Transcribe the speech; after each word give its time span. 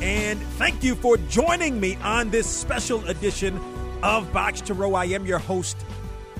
And 0.00 0.40
thank 0.56 0.82
you 0.82 0.94
for 0.94 1.18
joining 1.18 1.78
me 1.78 1.96
on 1.96 2.30
this 2.30 2.48
special 2.48 3.06
edition 3.06 3.60
of 4.02 4.32
Box 4.32 4.62
to 4.62 4.72
Row. 4.72 4.94
I 4.94 5.04
am 5.04 5.26
your 5.26 5.38
host, 5.38 5.76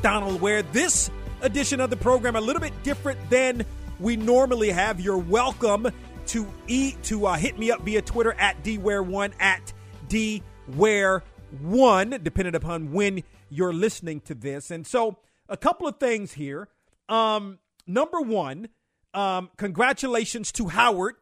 Donal 0.00 0.38
Ware. 0.38 0.62
This 0.62 1.10
edition 1.42 1.78
of 1.78 1.90
the 1.90 1.96
program 1.96 2.36
a 2.36 2.40
little 2.40 2.62
bit 2.62 2.72
different 2.82 3.18
than 3.28 3.66
we 3.98 4.16
normally 4.16 4.70
have. 4.70 4.98
You're 4.98 5.18
welcome 5.18 5.88
to 6.28 6.50
eat 6.68 7.02
to 7.02 7.26
uh, 7.26 7.34
hit 7.34 7.58
me 7.58 7.70
up 7.70 7.82
via 7.82 8.00
Twitter 8.00 8.32
at 8.38 8.62
dware1 8.62 9.32
at 9.38 9.74
dware1, 10.08 12.24
depending 12.24 12.54
upon 12.54 12.92
when 12.92 13.22
you're 13.50 13.74
listening 13.74 14.22
to 14.22 14.34
this. 14.34 14.70
And 14.70 14.86
so, 14.86 15.18
a 15.50 15.58
couple 15.58 15.86
of 15.86 15.98
things 15.98 16.32
here. 16.32 16.68
Um, 17.10 17.58
number 17.86 18.22
one, 18.22 18.68
um, 19.12 19.50
congratulations 19.58 20.50
to 20.52 20.68
Howard 20.68 21.16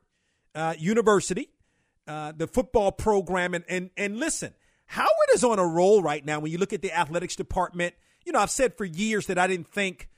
uh, 0.55 0.75
University, 0.79 1.49
uh, 2.09 2.33
the 2.37 2.47
football 2.47 2.91
program, 2.91 3.55
and 3.55 3.65
and 3.69 3.91
and 3.97 4.19
listen, 4.19 4.55
Howard 4.87 5.29
is 5.35 5.45
on 5.45 5.59
a 5.59 5.67
roll 5.67 6.03
right 6.03 6.25
now. 6.25 6.41
When 6.41 6.51
you 6.51 6.59
look 6.59 6.73
at 6.73 6.83
the 6.83 6.93
athletics 6.93 7.37
department, 7.37 7.95
you 8.25 8.33
know 8.33 8.41
I've 8.41 8.51
said 8.51 8.77
for 8.77 8.85
years 8.85 9.27
that 9.27 9.39
I 9.39 9.47
didn't 9.47 9.69
think. 9.69 10.09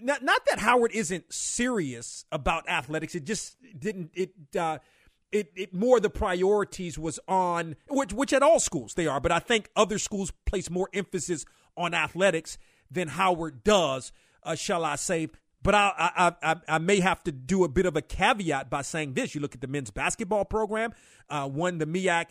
Not, 0.00 0.22
not 0.22 0.44
that 0.46 0.58
Howard 0.58 0.90
isn't 0.92 1.32
serious 1.32 2.24
about 2.32 2.68
athletics. 2.68 3.14
It 3.14 3.24
just 3.24 3.56
didn't. 3.78 4.10
It 4.14 4.32
uh, 4.58 4.78
it, 5.32 5.50
it 5.56 5.74
more 5.74 5.98
the 5.98 6.10
priorities 6.10 6.98
was 6.98 7.18
on 7.26 7.76
which 7.88 8.12
which 8.12 8.32
at 8.32 8.42
all 8.42 8.60
schools 8.60 8.94
they 8.94 9.06
are, 9.06 9.20
but 9.20 9.32
I 9.32 9.38
think 9.38 9.70
other 9.74 9.98
schools 9.98 10.32
place 10.44 10.70
more 10.70 10.88
emphasis 10.92 11.46
on 11.76 11.94
athletics 11.94 12.58
than 12.90 13.08
Howard 13.08 13.64
does. 13.64 14.12
Uh, 14.42 14.54
shall 14.54 14.84
I 14.84 14.96
say? 14.96 15.28
But 15.62 15.74
I, 15.74 15.92
I, 15.96 16.32
I 16.42 16.56
I 16.68 16.78
may 16.78 17.00
have 17.00 17.22
to 17.24 17.32
do 17.32 17.64
a 17.64 17.68
bit 17.68 17.86
of 17.86 17.96
a 17.96 18.02
caveat 18.02 18.68
by 18.68 18.82
saying 18.82 19.14
this. 19.14 19.34
You 19.34 19.40
look 19.40 19.54
at 19.54 19.60
the 19.60 19.68
men's 19.68 19.90
basketball 19.90 20.44
program, 20.44 20.92
uh, 21.30 21.48
won 21.52 21.78
the 21.78 21.86
MEAC 21.86 22.26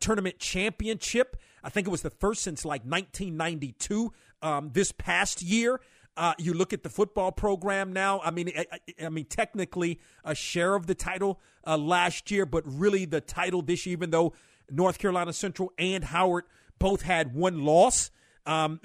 tournament 0.00 0.38
championship. 0.38 1.36
I 1.62 1.68
think 1.68 1.86
it 1.86 1.90
was 1.90 2.02
the 2.02 2.10
first 2.10 2.42
since 2.42 2.64
like 2.64 2.82
1992. 2.82 4.12
Um, 4.40 4.70
this 4.72 4.90
past 4.90 5.42
year, 5.42 5.80
uh, 6.16 6.34
you 6.38 6.52
look 6.52 6.72
at 6.72 6.82
the 6.82 6.88
football 6.88 7.32
program 7.32 7.92
now. 7.92 8.20
I 8.20 8.30
mean, 8.30 8.52
I, 8.56 8.66
I 9.04 9.08
mean, 9.08 9.24
technically 9.26 10.00
a 10.24 10.34
share 10.34 10.74
of 10.74 10.86
the 10.86 10.94
title 10.94 11.40
uh, 11.66 11.78
last 11.78 12.30
year, 12.30 12.44
but 12.44 12.64
really 12.66 13.04
the 13.04 13.20
title 13.20 13.62
this 13.62 13.86
year. 13.86 13.92
Even 13.92 14.10
though 14.10 14.32
North 14.70 14.98
Carolina 14.98 15.32
Central 15.32 15.72
and 15.78 16.04
Howard 16.04 16.44
both 16.78 17.02
had 17.02 17.34
one 17.34 17.64
loss, 17.64 18.10
um, 18.46 18.80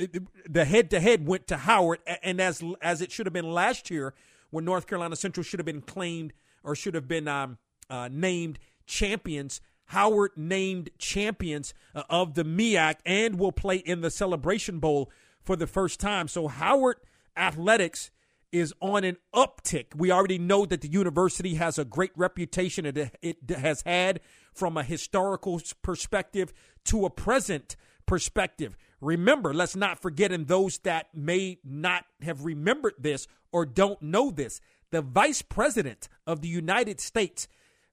the 0.47 0.66
head-to-head 0.66 1.25
went 1.25 1.47
to 1.47 1.57
Howard, 1.57 2.00
and 2.23 2.40
as 2.40 2.63
as 2.81 3.01
it 3.01 3.12
should 3.12 3.25
have 3.25 3.34
been 3.34 3.51
last 3.51 3.90
year, 3.90 4.13
when 4.50 4.66
North 4.66 4.88
Carolina 4.88 5.16
Central 5.16 5.44
should 5.44 5.59
have 5.59 5.66
been 5.66 5.81
claimed 5.81 6.34
or 6.63 6.75
should 6.75 6.95
have 6.95 7.07
been 7.07 7.28
um, 7.28 7.57
uh, 7.90 8.09
named 8.12 8.59
champions. 8.85 9.62
Howard 9.91 10.31
named 10.35 10.90
champions 10.97 11.73
uh, 11.95 12.03
of 12.09 12.34
the 12.34 12.44
MEAC 12.44 12.95
and 13.06 13.40
will 13.40 13.53
play 13.53 13.78
in 13.78 14.01
the 14.01 14.12
Celebration 14.12 14.79
Bowl 14.79 15.09
for 15.41 15.56
the 15.56 15.68
first 15.68 16.00
time. 16.00 16.28
So 16.28 16.50
Howard 16.50 16.97
athletics 17.38 18.12
is 18.51 18.74
on 18.81 19.03
an 19.03 19.18
uptick. 19.34 19.95
We 19.95 20.12
already 20.12 20.38
know 20.38 20.66
that 20.66 20.81
the 20.81 20.89
university 20.89 21.56
has 21.56 21.78
a 21.78 21.85
great 21.85 22.12
reputation 22.16 22.85
it, 22.85 23.16
it 23.22 23.50
has 23.50 23.81
had 23.84 24.19
from 24.53 24.78
a 24.78 24.84
historical 24.84 25.62
perspective 25.81 26.53
to 26.85 27.06
a 27.06 27.09
present 27.09 27.75
perspective. 28.06 28.78
Remember, 29.00 29.53
let's 29.53 29.75
not 29.75 30.02
forget, 30.02 30.31
and 30.31 30.47
those 30.47 30.80
that 30.80 31.08
may 31.13 31.59
not 31.63 32.06
have 32.22 32.46
remembered 32.46 32.96
this 32.97 33.28
or 33.52 33.66
don't 33.66 34.02
know 34.02 34.31
this, 34.31 34.59
the 34.91 35.02
vice 35.02 35.41
president 35.41 36.09
of 36.25 36.41
the 36.41 36.47
United 36.47 37.00
States, 37.00 37.47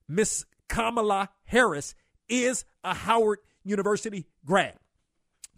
Miss 0.07 0.45
Kamala 0.67 1.29
Harris, 1.45 1.93
is 2.27 2.65
a 2.83 2.93
Howard 2.93 3.39
University 3.63 4.25
grad. 4.45 4.75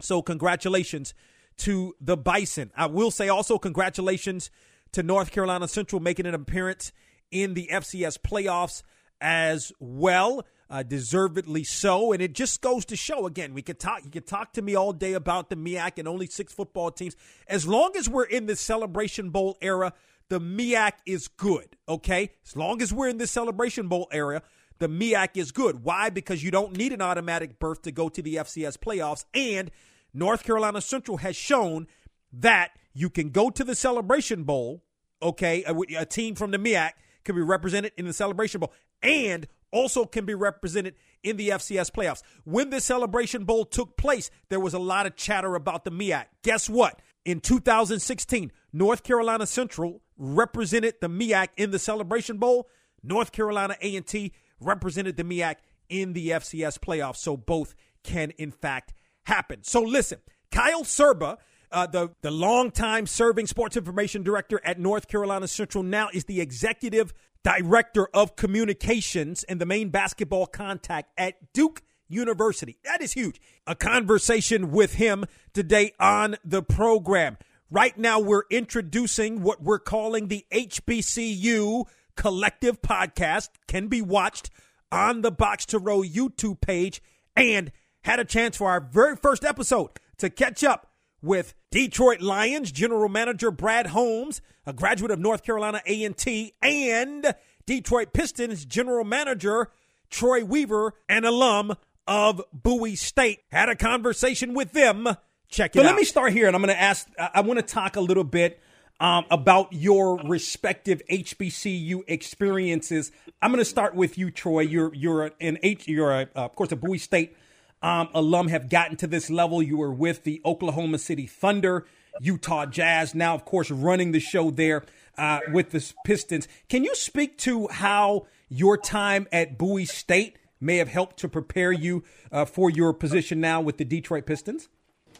So, 0.00 0.22
congratulations 0.22 1.14
to 1.58 1.94
the 2.00 2.16
Bison. 2.16 2.70
I 2.76 2.86
will 2.86 3.10
say 3.10 3.28
also 3.28 3.58
congratulations 3.58 4.50
to 4.92 5.02
North 5.02 5.30
Carolina 5.32 5.68
Central 5.68 6.00
making 6.00 6.26
an 6.26 6.34
appearance 6.34 6.92
in 7.30 7.54
the 7.54 7.68
FCS 7.72 8.18
playoffs 8.18 8.82
as 9.20 9.72
well. 9.80 10.44
Uh, 10.70 10.82
deservedly 10.82 11.64
so, 11.64 12.12
and 12.12 12.20
it 12.20 12.34
just 12.34 12.60
goes 12.60 12.84
to 12.84 12.94
show. 12.94 13.26
Again, 13.26 13.54
we 13.54 13.62
could 13.62 13.80
talk. 13.80 14.04
You 14.04 14.10
could 14.10 14.26
talk 14.26 14.52
to 14.52 14.60
me 14.60 14.74
all 14.74 14.92
day 14.92 15.14
about 15.14 15.48
the 15.48 15.56
MEAC 15.56 15.92
and 15.96 16.06
only 16.06 16.26
six 16.26 16.52
football 16.52 16.90
teams. 16.90 17.16
As 17.46 17.66
long 17.66 17.92
as 17.96 18.06
we're 18.06 18.24
in 18.24 18.44
the 18.44 18.54
Celebration 18.54 19.30
Bowl 19.30 19.56
era, 19.62 19.94
the 20.28 20.40
MEAC 20.40 20.92
is 21.06 21.28
good. 21.28 21.76
Okay, 21.88 22.32
as 22.46 22.54
long 22.54 22.82
as 22.82 22.92
we're 22.92 23.08
in 23.08 23.16
the 23.16 23.26
Celebration 23.26 23.88
Bowl 23.88 24.08
era, 24.12 24.42
the 24.78 24.88
MEAC 24.88 25.36
is 25.36 25.52
good. 25.52 25.84
Why? 25.84 26.10
Because 26.10 26.42
you 26.42 26.50
don't 26.50 26.76
need 26.76 26.92
an 26.92 27.00
automatic 27.00 27.58
berth 27.58 27.82
to 27.82 27.92
go 27.92 28.08
to 28.08 28.22
the 28.22 28.36
FCS 28.36 28.76
playoffs, 28.76 29.24
and 29.34 29.70
North 30.12 30.44
Carolina 30.44 30.80
Central 30.80 31.18
has 31.18 31.34
shown 31.36 31.86
that 32.32 32.72
you 32.92 33.10
can 33.10 33.30
go 33.30 33.50
to 33.50 33.64
the 33.64 33.74
Celebration 33.74 34.44
Bowl. 34.44 34.82
Okay, 35.22 35.64
a, 35.64 35.74
a 36.00 36.06
team 36.06 36.34
from 36.34 36.50
the 36.50 36.58
MEAC 36.58 36.92
can 37.24 37.34
be 37.34 37.42
represented 37.42 37.92
in 37.96 38.06
the 38.06 38.12
Celebration 38.12 38.60
Bowl, 38.60 38.72
and 39.02 39.46
also 39.70 40.04
can 40.04 40.24
be 40.24 40.34
represented 40.34 40.94
in 41.22 41.36
the 41.36 41.50
FCS 41.50 41.90
playoffs. 41.90 42.22
When 42.44 42.70
the 42.70 42.80
Celebration 42.80 43.44
Bowl 43.44 43.64
took 43.64 43.96
place, 43.96 44.30
there 44.48 44.60
was 44.60 44.74
a 44.74 44.78
lot 44.78 45.06
of 45.06 45.16
chatter 45.16 45.54
about 45.54 45.84
the 45.84 45.90
MEAC. 45.90 46.26
Guess 46.42 46.68
what? 46.68 47.00
In 47.24 47.40
2016, 47.40 48.52
North 48.72 49.02
Carolina 49.02 49.46
Central 49.46 50.02
represented 50.16 50.94
the 51.00 51.08
MEAC 51.08 51.48
in 51.56 51.70
the 51.70 51.78
Celebration 51.78 52.38
Bowl. 52.38 52.68
North 53.02 53.32
Carolina 53.32 53.76
A&T 53.80 54.32
represented 54.60 55.16
the 55.16 55.24
MEAC 55.24 55.56
in 55.88 56.12
the 56.12 56.30
FCS 56.30 56.78
playoffs. 56.78 57.16
So 57.16 57.36
both 57.36 57.74
can, 58.02 58.30
in 58.32 58.50
fact, 58.50 58.94
happen. 59.24 59.62
So 59.62 59.82
listen, 59.82 60.20
Kyle 60.50 60.84
Serba 60.84 61.38
uh, 61.70 61.86
the, 61.86 62.10
the 62.22 62.30
longtime 62.30 63.06
serving 63.06 63.46
sports 63.46 63.76
information 63.76 64.22
director 64.22 64.60
at 64.64 64.78
North 64.78 65.08
Carolina 65.08 65.46
Central, 65.46 65.84
now 65.84 66.08
is 66.12 66.24
the 66.24 66.40
executive 66.40 67.12
director 67.44 68.08
of 68.14 68.36
communications 68.36 69.44
and 69.44 69.60
the 69.60 69.66
main 69.66 69.90
basketball 69.90 70.46
contact 70.46 71.10
at 71.16 71.52
Duke 71.52 71.82
University. 72.08 72.78
That 72.84 73.02
is 73.02 73.12
huge. 73.12 73.40
A 73.66 73.74
conversation 73.74 74.70
with 74.70 74.94
him 74.94 75.24
today 75.52 75.92
on 76.00 76.36
the 76.44 76.62
program. 76.62 77.38
Right 77.70 77.96
now, 77.98 78.18
we're 78.18 78.44
introducing 78.50 79.42
what 79.42 79.62
we're 79.62 79.78
calling 79.78 80.28
the 80.28 80.46
HBCU 80.52 81.84
Collective 82.16 82.80
Podcast. 82.80 83.50
Can 83.66 83.88
be 83.88 84.00
watched 84.00 84.50
on 84.90 85.20
the 85.20 85.30
Box 85.30 85.66
to 85.66 85.78
Row 85.78 86.00
YouTube 86.00 86.60
page 86.60 87.02
and 87.36 87.70
had 88.02 88.20
a 88.20 88.24
chance 88.24 88.56
for 88.56 88.70
our 88.70 88.80
very 88.80 89.16
first 89.16 89.44
episode 89.44 89.90
to 90.16 90.30
catch 90.30 90.64
up 90.64 90.92
with 91.20 91.54
Detroit 91.70 92.20
Lions 92.20 92.72
general 92.72 93.08
manager 93.08 93.50
Brad 93.50 93.88
Holmes, 93.88 94.40
a 94.64 94.72
graduate 94.72 95.10
of 95.10 95.18
North 95.18 95.42
Carolina 95.42 95.82
A&T, 95.84 96.54
and 96.62 97.34
Detroit 97.66 98.12
Pistons 98.12 98.64
general 98.64 99.04
manager 99.04 99.68
Troy 100.08 100.44
Weaver, 100.44 100.94
an 101.08 101.24
alum 101.24 101.74
of 102.06 102.42
Bowie 102.52 102.96
State. 102.96 103.40
Had 103.52 103.68
a 103.68 103.76
conversation 103.76 104.54
with 104.54 104.72
them. 104.72 105.06
Check 105.50 105.76
it 105.76 105.78
so 105.78 105.82
out. 105.82 105.86
let 105.86 105.96
me 105.96 106.04
start 106.04 106.32
here, 106.32 106.46
and 106.46 106.56
I'm 106.56 106.62
going 106.62 106.74
to 106.74 106.80
ask. 106.80 107.06
I 107.18 107.42
want 107.42 107.58
to 107.58 107.62
talk 107.62 107.96
a 107.96 108.00
little 108.00 108.24
bit 108.24 108.60
um, 109.00 109.26
about 109.30 109.72
your 109.72 110.18
respective 110.24 111.02
HBCU 111.10 112.02
experiences. 112.06 113.12
I'm 113.40 113.50
going 113.50 113.60
to 113.60 113.64
start 113.64 113.94
with 113.94 114.16
you, 114.18 114.30
Troy. 114.30 114.60
You're 114.60 114.94
you're 114.94 115.30
an 115.40 115.58
H. 115.62 115.86
You're 115.86 116.12
a, 116.12 116.22
uh, 116.34 116.46
of 116.46 116.54
course 116.54 116.72
a 116.72 116.76
Bowie 116.76 116.98
State 116.98 117.36
um, 117.82 118.08
alum 118.14 118.48
have 118.48 118.68
gotten 118.68 118.96
to 118.98 119.06
this 119.06 119.30
level. 119.30 119.62
You 119.62 119.76
were 119.76 119.92
with 119.92 120.24
the 120.24 120.40
Oklahoma 120.44 120.98
City 120.98 121.26
Thunder, 121.26 121.86
Utah 122.20 122.66
Jazz, 122.66 123.14
now, 123.14 123.34
of 123.34 123.44
course, 123.44 123.70
running 123.70 124.12
the 124.12 124.20
show 124.20 124.50
there 124.50 124.84
uh, 125.16 125.40
with 125.52 125.70
the 125.70 125.92
Pistons. 126.04 126.48
Can 126.68 126.84
you 126.84 126.94
speak 126.94 127.38
to 127.38 127.68
how 127.68 128.26
your 128.48 128.76
time 128.76 129.26
at 129.32 129.58
Bowie 129.58 129.84
State 129.84 130.38
may 130.60 130.78
have 130.78 130.88
helped 130.88 131.18
to 131.18 131.28
prepare 131.28 131.72
you 131.72 132.02
uh, 132.32 132.44
for 132.44 132.70
your 132.70 132.92
position 132.92 133.40
now 133.40 133.60
with 133.60 133.76
the 133.76 133.84
Detroit 133.84 134.26
Pistons? 134.26 134.68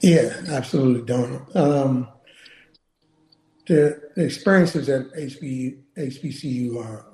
Yeah, 0.00 0.32
absolutely, 0.48 1.02
Donald. 1.02 1.56
Um, 1.56 2.08
the, 3.66 4.00
experiences 4.16 4.88
at 4.88 5.12
HB, 5.12 5.78
HBCU 5.96 6.76
are, 6.82 7.04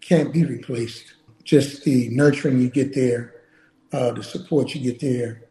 can't 0.00 0.32
be 0.32 0.44
replaced. 0.44 1.14
Just 1.44 1.84
the 1.84 2.08
nurturing 2.10 2.60
you 2.60 2.68
get 2.68 2.94
there, 2.94 3.34
uh, 3.92 4.12
the 4.12 4.22
support 4.22 4.74
you 4.74 4.80
get 4.80 5.00
there, 5.00 5.44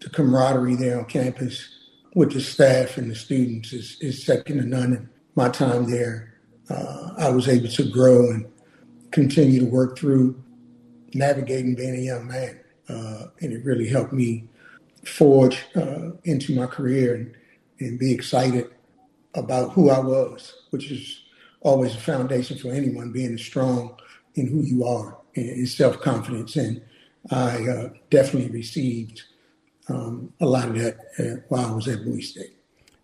the 0.00 0.10
camaraderie 0.10 0.76
there 0.76 0.98
on 0.98 1.04
campus 1.06 1.68
with 2.14 2.32
the 2.32 2.40
staff 2.40 2.96
and 2.96 3.10
the 3.10 3.14
students 3.14 3.72
is, 3.72 3.96
is 4.00 4.24
second 4.24 4.58
to 4.58 4.64
none. 4.64 4.92
And 4.92 5.08
my 5.34 5.48
time 5.48 5.90
there, 5.90 6.34
uh, 6.70 7.14
I 7.18 7.30
was 7.30 7.48
able 7.48 7.68
to 7.68 7.90
grow 7.90 8.30
and 8.30 8.46
continue 9.10 9.60
to 9.60 9.66
work 9.66 9.98
through 9.98 10.42
navigating 11.14 11.74
being 11.74 11.96
a 11.96 12.02
young 12.02 12.26
man. 12.26 12.60
Uh, 12.88 13.26
and 13.40 13.52
it 13.52 13.64
really 13.64 13.88
helped 13.88 14.12
me 14.12 14.48
forge 15.04 15.64
uh, 15.76 16.10
into 16.24 16.54
my 16.54 16.66
career 16.66 17.14
and, 17.14 17.34
and 17.80 17.98
be 17.98 18.12
excited 18.12 18.70
about 19.34 19.72
who 19.72 19.90
I 19.90 19.98
was, 19.98 20.54
which 20.70 20.90
is 20.90 21.22
always 21.60 21.94
a 21.94 22.00
foundation 22.00 22.58
for 22.58 22.68
anyone 22.68 23.12
being 23.12 23.38
strong 23.38 23.96
in 24.34 24.46
who 24.46 24.62
you 24.62 24.84
are 24.84 25.18
and 25.36 25.68
self 25.68 26.00
confidence. 26.00 26.56
And 26.56 26.82
I 27.30 27.68
uh, 27.68 27.88
definitely 28.10 28.50
received 28.50 29.22
um, 29.88 30.32
a 30.40 30.46
lot 30.46 30.68
of 30.68 30.78
that 30.78 30.98
uh, 31.18 31.40
while 31.48 31.66
I 31.66 31.70
was 31.72 31.88
at 31.88 32.04
Bowie 32.04 32.22
State. 32.22 32.56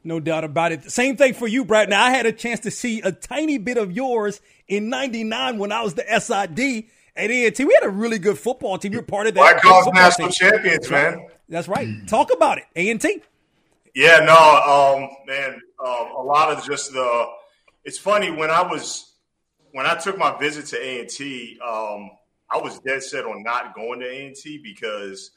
No 0.02 0.20
doubt 0.20 0.44
about 0.44 0.72
it. 0.72 0.90
Same 0.90 1.16
thing 1.16 1.32
for 1.32 1.48
you, 1.48 1.64
Brad. 1.64 1.88
Now, 1.88 2.04
I 2.04 2.10
had 2.10 2.26
a 2.26 2.32
chance 2.32 2.60
to 2.60 2.70
see 2.70 3.00
a 3.00 3.10
tiny 3.10 3.56
bit 3.56 3.78
of 3.78 3.90
yours 3.92 4.40
in 4.68 4.90
99 4.90 5.58
when 5.58 5.72
I 5.72 5.80
was 5.82 5.94
the 5.94 6.02
SID 6.02 6.84
at 7.16 7.30
A&T. 7.30 7.64
We 7.64 7.74
had 7.74 7.84
a 7.84 7.90
really 7.90 8.18
good 8.18 8.38
football 8.38 8.76
team. 8.76 8.92
You're 8.92 9.02
part 9.02 9.26
of 9.26 9.34
that. 9.34 9.40
White 9.40 9.56
Claws 9.62 9.88
national 9.94 10.28
team. 10.28 10.50
champions, 10.50 10.90
man. 10.90 11.26
That's 11.48 11.68
right. 11.68 11.88
Talk 12.06 12.32
about 12.32 12.58
it. 12.58 12.64
A&T. 12.76 13.22
Yeah, 13.94 14.24
no, 14.24 14.34
um, 14.34 15.08
man, 15.26 15.60
uh, 15.78 16.08
a 16.18 16.22
lot 16.22 16.50
of 16.50 16.64
just 16.64 16.92
the. 16.92 17.26
It's 17.84 17.98
funny 17.98 18.30
when 18.30 18.50
I 18.50 18.62
was 18.62 19.14
when 19.70 19.86
I 19.86 19.94
took 19.94 20.18
my 20.18 20.36
visit 20.36 20.66
to 20.66 20.84
A 20.84 21.00
and 21.00 21.08
T. 21.08 21.58
Um, 21.64 22.10
I 22.50 22.58
was 22.58 22.78
dead 22.80 23.02
set 23.02 23.24
on 23.24 23.42
not 23.42 23.74
going 23.74 24.00
to 24.00 24.06
A 24.06 24.26
and 24.26 24.36
T 24.36 24.58
because 24.62 25.32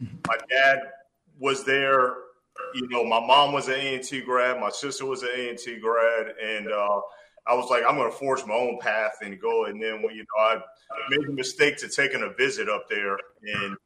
my 0.00 0.36
dad 0.48 0.80
was 1.38 1.64
there. 1.64 2.14
You 2.74 2.88
know, 2.88 3.04
my 3.04 3.20
mom 3.20 3.52
was 3.52 3.68
an 3.68 3.74
A 3.74 3.94
and 3.96 4.04
T 4.04 4.20
grad. 4.20 4.60
My 4.60 4.70
sister 4.70 5.06
was 5.06 5.22
an 5.22 5.30
A 5.34 5.50
and 5.50 5.58
T 5.58 5.76
grad, 5.76 6.34
and 6.42 6.68
uh, 6.68 7.00
I 7.46 7.54
was 7.54 7.68
like, 7.68 7.82
I'm 7.86 7.96
going 7.96 8.10
to 8.10 8.16
forge 8.16 8.44
my 8.46 8.54
own 8.54 8.78
path 8.80 9.16
and 9.22 9.40
go. 9.40 9.66
And 9.66 9.82
then, 9.82 10.02
when 10.02 10.14
you 10.14 10.22
know, 10.22 10.42
I 10.42 10.60
made 11.10 11.26
the 11.26 11.32
mistake 11.32 11.76
to 11.78 11.88
taking 11.88 12.22
a 12.22 12.30
visit 12.30 12.68
up 12.68 12.88
there 12.88 13.18
and 13.42 13.76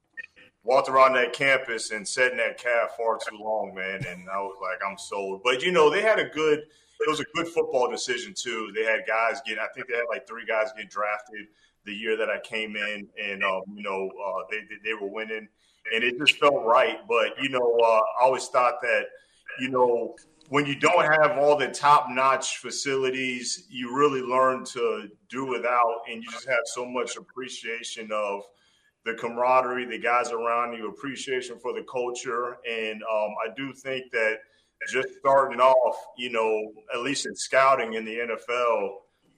walked 0.63 0.89
around 0.89 1.15
that 1.15 1.33
campus 1.33 1.91
and 1.91 2.07
sat 2.07 2.33
in 2.33 2.39
that 2.39 2.59
cab 2.59 2.91
far 2.97 3.19
too 3.19 3.39
long, 3.39 3.75
man. 3.75 4.05
And 4.07 4.29
I 4.29 4.39
was 4.39 4.57
like, 4.61 4.79
I'm 4.89 4.99
sold. 4.99 5.41
But 5.43 5.63
you 5.63 5.73
know, 5.73 5.91
they 5.91 6.03
had 6.03 6.19
a 6.19 6.29
good. 6.29 6.61
It 7.01 7.09
was 7.09 7.21
a 7.21 7.25
good 7.35 7.47
football 7.47 7.89
decision 7.89 8.35
too. 8.37 8.73
They 8.75 8.85
had 8.85 9.01
guys 9.07 9.41
get. 9.47 9.59
I 9.59 9.69
think 9.75 9.89
they 9.89 9.97
had 9.97 10.07
like 10.11 10.27
three 10.27 10.45
guys 10.45 10.69
get 10.77 10.91
drafted 10.91 11.47
the 11.89 11.95
year 11.95 12.17
that 12.17 12.29
I 12.31 12.39
came 12.41 12.77
in, 12.77 13.09
and 13.23 13.43
um, 13.43 13.63
you 13.75 13.83
know, 13.83 14.09
uh, 14.25 14.43
they 14.51 14.59
they 14.85 14.95
were 14.95 15.11
winning, 15.11 15.49
and 15.95 16.05
it 16.05 16.19
just 16.19 16.39
felt 16.39 16.65
right. 16.65 16.99
But 17.09 17.43
you 17.43 17.49
know, 17.49 17.79
uh, 17.83 18.01
I 18.21 18.25
always 18.25 18.47
thought 18.49 18.81
that 18.83 19.07
you 19.61 19.71
know 19.71 20.15
when 20.51 20.65
you 20.67 20.75
don't 20.75 21.05
have 21.05 21.39
all 21.39 21.57
the 21.57 21.69
top 21.69 22.07
notch 22.09 22.59
facilities, 22.59 23.67
you 23.69 23.95
really 23.95 24.23
learn 24.23 24.65
to 24.65 25.09
do 25.29 25.45
without, 25.47 26.03
and 26.11 26.23
you 26.23 26.31
just 26.31 26.49
have 26.49 26.65
so 26.67 26.87
much 26.87 27.17
appreciation 27.17 28.11
of 28.13 28.43
the 29.05 29.15
camaraderie, 29.15 29.87
the 29.87 29.99
guys 29.99 30.31
around 30.31 30.75
you, 30.75 30.89
appreciation 30.89 31.59
for 31.59 31.73
the 31.73 31.85
culture. 31.91 32.59
And 32.69 33.03
um, 33.03 33.35
I 33.45 33.55
do 33.57 33.73
think 33.73 34.11
that 34.13 34.39
just 34.91 35.09
starting 35.19 35.61
off, 35.61 35.97
you 36.17 36.31
know, 36.31 36.73
at 36.95 37.01
least 37.01 37.27
in 37.27 37.35
scouting 37.35 37.95
in 37.95 38.05
the 38.05 38.17
NFL, 38.17 38.91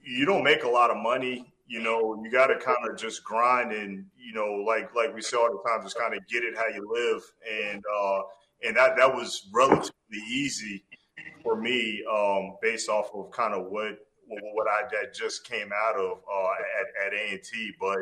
you 0.03 0.25
don't 0.25 0.43
make 0.43 0.63
a 0.63 0.69
lot 0.69 0.91
of 0.91 0.97
money. 0.97 1.53
You 1.71 1.81
know, 1.81 2.21
you 2.21 2.29
got 2.29 2.47
to 2.47 2.57
kind 2.57 2.89
of 2.89 2.97
just 2.97 3.23
grind 3.23 3.71
and, 3.71 4.05
you 4.17 4.33
know, 4.33 4.63
like 4.67 4.93
like 4.93 5.15
we 5.15 5.21
say 5.21 5.37
all 5.37 5.49
the 5.49 5.69
time, 5.69 5.81
just 5.83 5.97
kind 5.97 6.13
of 6.13 6.27
get 6.27 6.43
it 6.43 6.57
how 6.57 6.67
you 6.67 6.85
live. 6.91 7.21
And 7.49 7.81
uh, 7.97 8.21
and 8.63 8.75
that 8.75 8.97
that 8.97 9.13
was 9.13 9.49
relatively 9.53 9.93
easy 10.29 10.83
for 11.43 11.55
me, 11.59 12.03
um, 12.11 12.57
based 12.61 12.89
off 12.89 13.09
of 13.15 13.31
kind 13.31 13.53
of 13.53 13.67
what 13.67 13.97
what 14.27 14.67
I 14.67 14.83
that 14.91 15.13
just 15.13 15.47
came 15.47 15.69
out 15.73 15.95
of 15.95 16.19
uh, 16.31 16.51
at 16.79 17.07
at 17.07 17.13
A 17.13 17.31
and 17.31 17.43
T. 17.43 17.71
But 17.79 17.99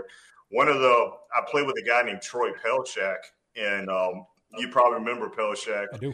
one 0.50 0.68
of 0.68 0.80
the 0.80 1.12
I 1.36 1.42
played 1.50 1.66
with 1.66 1.76
a 1.78 1.86
guy 1.86 2.04
named 2.04 2.22
Troy 2.22 2.50
Pelshak, 2.52 3.18
and 3.56 3.90
um, 3.90 4.26
you 4.58 4.70
probably 4.70 5.00
remember 5.00 5.30
Pelshak. 5.30 5.88
I 5.94 5.98
do. 5.98 6.14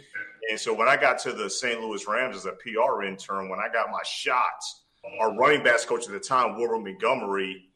And 0.50 0.60
so 0.60 0.74
when 0.74 0.88
I 0.88 0.96
got 0.96 1.18
to 1.20 1.32
the 1.32 1.50
St. 1.50 1.82
Louis 1.82 2.08
Rams 2.08 2.36
as 2.36 2.46
a 2.46 2.52
PR 2.52 3.04
intern, 3.04 3.50
when 3.50 3.60
I 3.60 3.72
got 3.72 3.90
my 3.90 4.04
shots, 4.06 4.85
our 5.20 5.36
running 5.36 5.64
backs 5.64 5.86
coach 5.86 6.06
at 6.06 6.12
the 6.12 6.20
time, 6.20 6.58
Wilbert 6.58 6.84
Montgomery, 6.84 7.70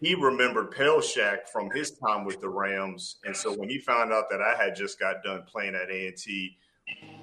he 0.00 0.14
remembered 0.14 0.70
Pelshak 0.70 1.48
from 1.52 1.70
his 1.70 1.92
time 1.92 2.24
with 2.24 2.40
the 2.40 2.48
Rams, 2.48 3.16
and 3.24 3.36
so 3.36 3.52
when 3.52 3.68
he 3.68 3.78
found 3.78 4.12
out 4.12 4.30
that 4.30 4.40
I 4.40 4.54
had 4.62 4.76
just 4.76 5.00
got 5.00 5.24
done 5.24 5.42
playing 5.42 5.74
at 5.74 5.90
A 5.90 6.08
and 6.08 6.16
T, 6.16 6.56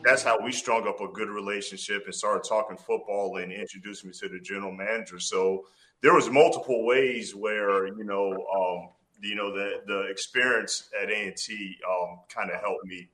that's 0.04 0.24
how 0.24 0.40
we 0.44 0.52
strung 0.52 0.88
up 0.88 1.00
a 1.00 1.08
good 1.08 1.30
relationship 1.30 2.04
and 2.06 2.14
started 2.14 2.48
talking 2.48 2.78
football 2.78 3.38
and 3.38 3.52
introduced 3.52 4.06
me 4.06 4.12
to 4.20 4.30
the 4.30 4.40
general 4.40 4.72
manager. 4.72 5.20
So 5.20 5.66
there 6.02 6.14
was 6.14 6.30
multiple 6.30 6.86
ways 6.86 7.34
where 7.34 7.88
you 7.88 8.04
know 8.04 8.32
um, 8.32 8.90
you 9.22 9.36
know 9.36 9.52
the 9.52 9.82
the 9.88 10.02
experience 10.02 10.90
at 11.02 11.10
A 11.10 11.28
and 11.28 11.38
T 11.38 11.78
um, 11.90 12.20
kind 12.30 12.52
of 12.52 12.60
helped 12.60 12.86
me 12.86 13.08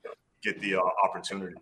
get 0.44 0.60
the 0.60 0.76
uh, 0.76 0.82
opportunity. 1.04 1.56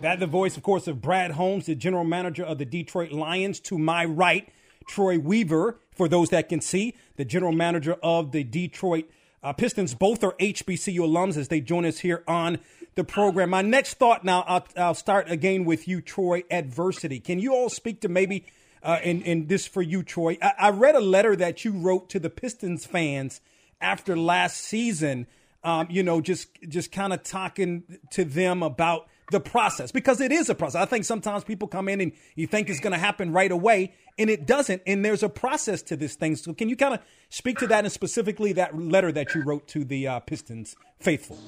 That 0.00 0.20
the 0.20 0.26
voice, 0.26 0.56
of 0.56 0.62
course, 0.62 0.86
of 0.86 1.00
Brad 1.00 1.32
Holmes, 1.32 1.66
the 1.66 1.74
general 1.74 2.04
manager 2.04 2.44
of 2.44 2.58
the 2.58 2.64
Detroit 2.64 3.12
Lions. 3.12 3.60
To 3.60 3.78
my 3.78 4.04
right, 4.04 4.48
Troy 4.86 5.18
Weaver, 5.18 5.78
for 5.94 6.08
those 6.08 6.30
that 6.30 6.48
can 6.48 6.60
see, 6.60 6.94
the 7.16 7.24
general 7.24 7.52
manager 7.52 7.96
of 8.02 8.32
the 8.32 8.44
Detroit 8.44 9.10
uh, 9.42 9.52
Pistons. 9.52 9.94
Both 9.94 10.22
are 10.24 10.32
HBCU 10.34 11.00
alums 11.00 11.36
as 11.36 11.48
they 11.48 11.60
join 11.60 11.84
us 11.84 11.98
here 11.98 12.22
on 12.26 12.58
the 12.94 13.04
program. 13.04 13.50
My 13.50 13.62
next 13.62 13.94
thought 13.94 14.24
now, 14.24 14.44
I'll, 14.46 14.66
I'll 14.76 14.94
start 14.94 15.30
again 15.30 15.64
with 15.64 15.88
you, 15.88 16.00
Troy. 16.00 16.44
Adversity. 16.50 17.20
Can 17.20 17.38
you 17.38 17.54
all 17.54 17.68
speak 17.68 18.00
to 18.02 18.08
maybe 18.08 18.44
uh, 18.82 18.98
and 19.02 19.48
this 19.48 19.66
for 19.66 19.82
you, 19.82 20.02
Troy. 20.02 20.38
I, 20.40 20.52
I, 20.58 20.70
read 20.70 20.94
a 20.94 21.00
letter 21.00 21.34
that 21.36 21.64
you 21.64 21.72
wrote 21.72 22.08
to 22.10 22.20
the 22.20 22.30
Pistons 22.30 22.86
fans 22.86 23.40
after 23.80 24.16
last 24.16 24.58
season. 24.58 25.26
Um, 25.64 25.88
you 25.90 26.02
know, 26.02 26.20
just 26.20 26.48
just 26.68 26.92
kind 26.92 27.12
of 27.12 27.24
talking 27.24 27.98
to 28.12 28.24
them 28.24 28.62
about 28.62 29.08
the 29.30 29.40
process 29.40 29.92
because 29.92 30.20
it 30.20 30.32
is 30.32 30.48
a 30.48 30.54
process. 30.54 30.82
I 30.82 30.86
think 30.86 31.04
sometimes 31.04 31.44
people 31.44 31.68
come 31.68 31.88
in 31.88 32.00
and 32.00 32.12
you 32.34 32.46
think 32.46 32.70
it's 32.70 32.80
going 32.80 32.92
to 32.92 32.98
happen 32.98 33.32
right 33.32 33.50
away, 33.50 33.94
and 34.18 34.30
it 34.30 34.46
doesn't. 34.46 34.82
And 34.86 35.04
there's 35.04 35.22
a 35.22 35.28
process 35.28 35.82
to 35.82 35.96
this 35.96 36.14
thing. 36.14 36.36
So, 36.36 36.54
can 36.54 36.68
you 36.68 36.76
kind 36.76 36.94
of 36.94 37.00
speak 37.28 37.58
to 37.58 37.66
that 37.68 37.84
and 37.84 37.92
specifically 37.92 38.52
that 38.54 38.78
letter 38.78 39.12
that 39.12 39.34
you 39.34 39.42
wrote 39.42 39.68
to 39.68 39.84
the 39.84 40.06
uh, 40.06 40.20
Pistons 40.20 40.76
faithful? 41.00 41.38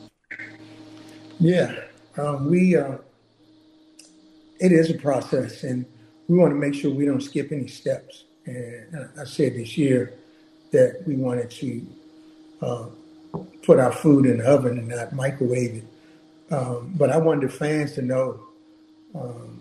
Yeah, 1.39 1.75
um, 2.17 2.51
we. 2.51 2.77
Uh, 2.77 2.99
it 4.61 4.73
is 4.73 4.91
a 4.91 4.95
process, 4.95 5.65
and 5.65 5.87
we 6.29 6.37
want 6.37 6.53
to 6.53 6.55
make 6.55 6.75
sure 6.75 6.93
we 6.93 7.07
don't 7.07 7.23
skip 7.23 7.51
any 7.51 7.67
steps. 7.67 8.25
And 8.45 9.09
I 9.19 9.25
said 9.25 9.55
this 9.55 9.79
year 9.79 10.13
that 10.71 11.03
we 11.07 11.17
wanted 11.17 11.51
to 11.51 11.87
uh, 12.61 12.87
put 13.63 13.79
our 13.79 13.93
food 13.93 14.27
in 14.27 14.39
the 14.39 14.45
oven 14.45 14.79
and 14.79 14.89
not 14.89 15.13
microwave 15.15 15.77
it. 15.77 15.85
Um, 16.51 16.93
but 16.97 17.11
I 17.11 17.17
wanted 17.17 17.49
the 17.49 17.53
fans 17.53 17.93
to 17.93 18.03
know 18.03 18.41
um, 19.15 19.61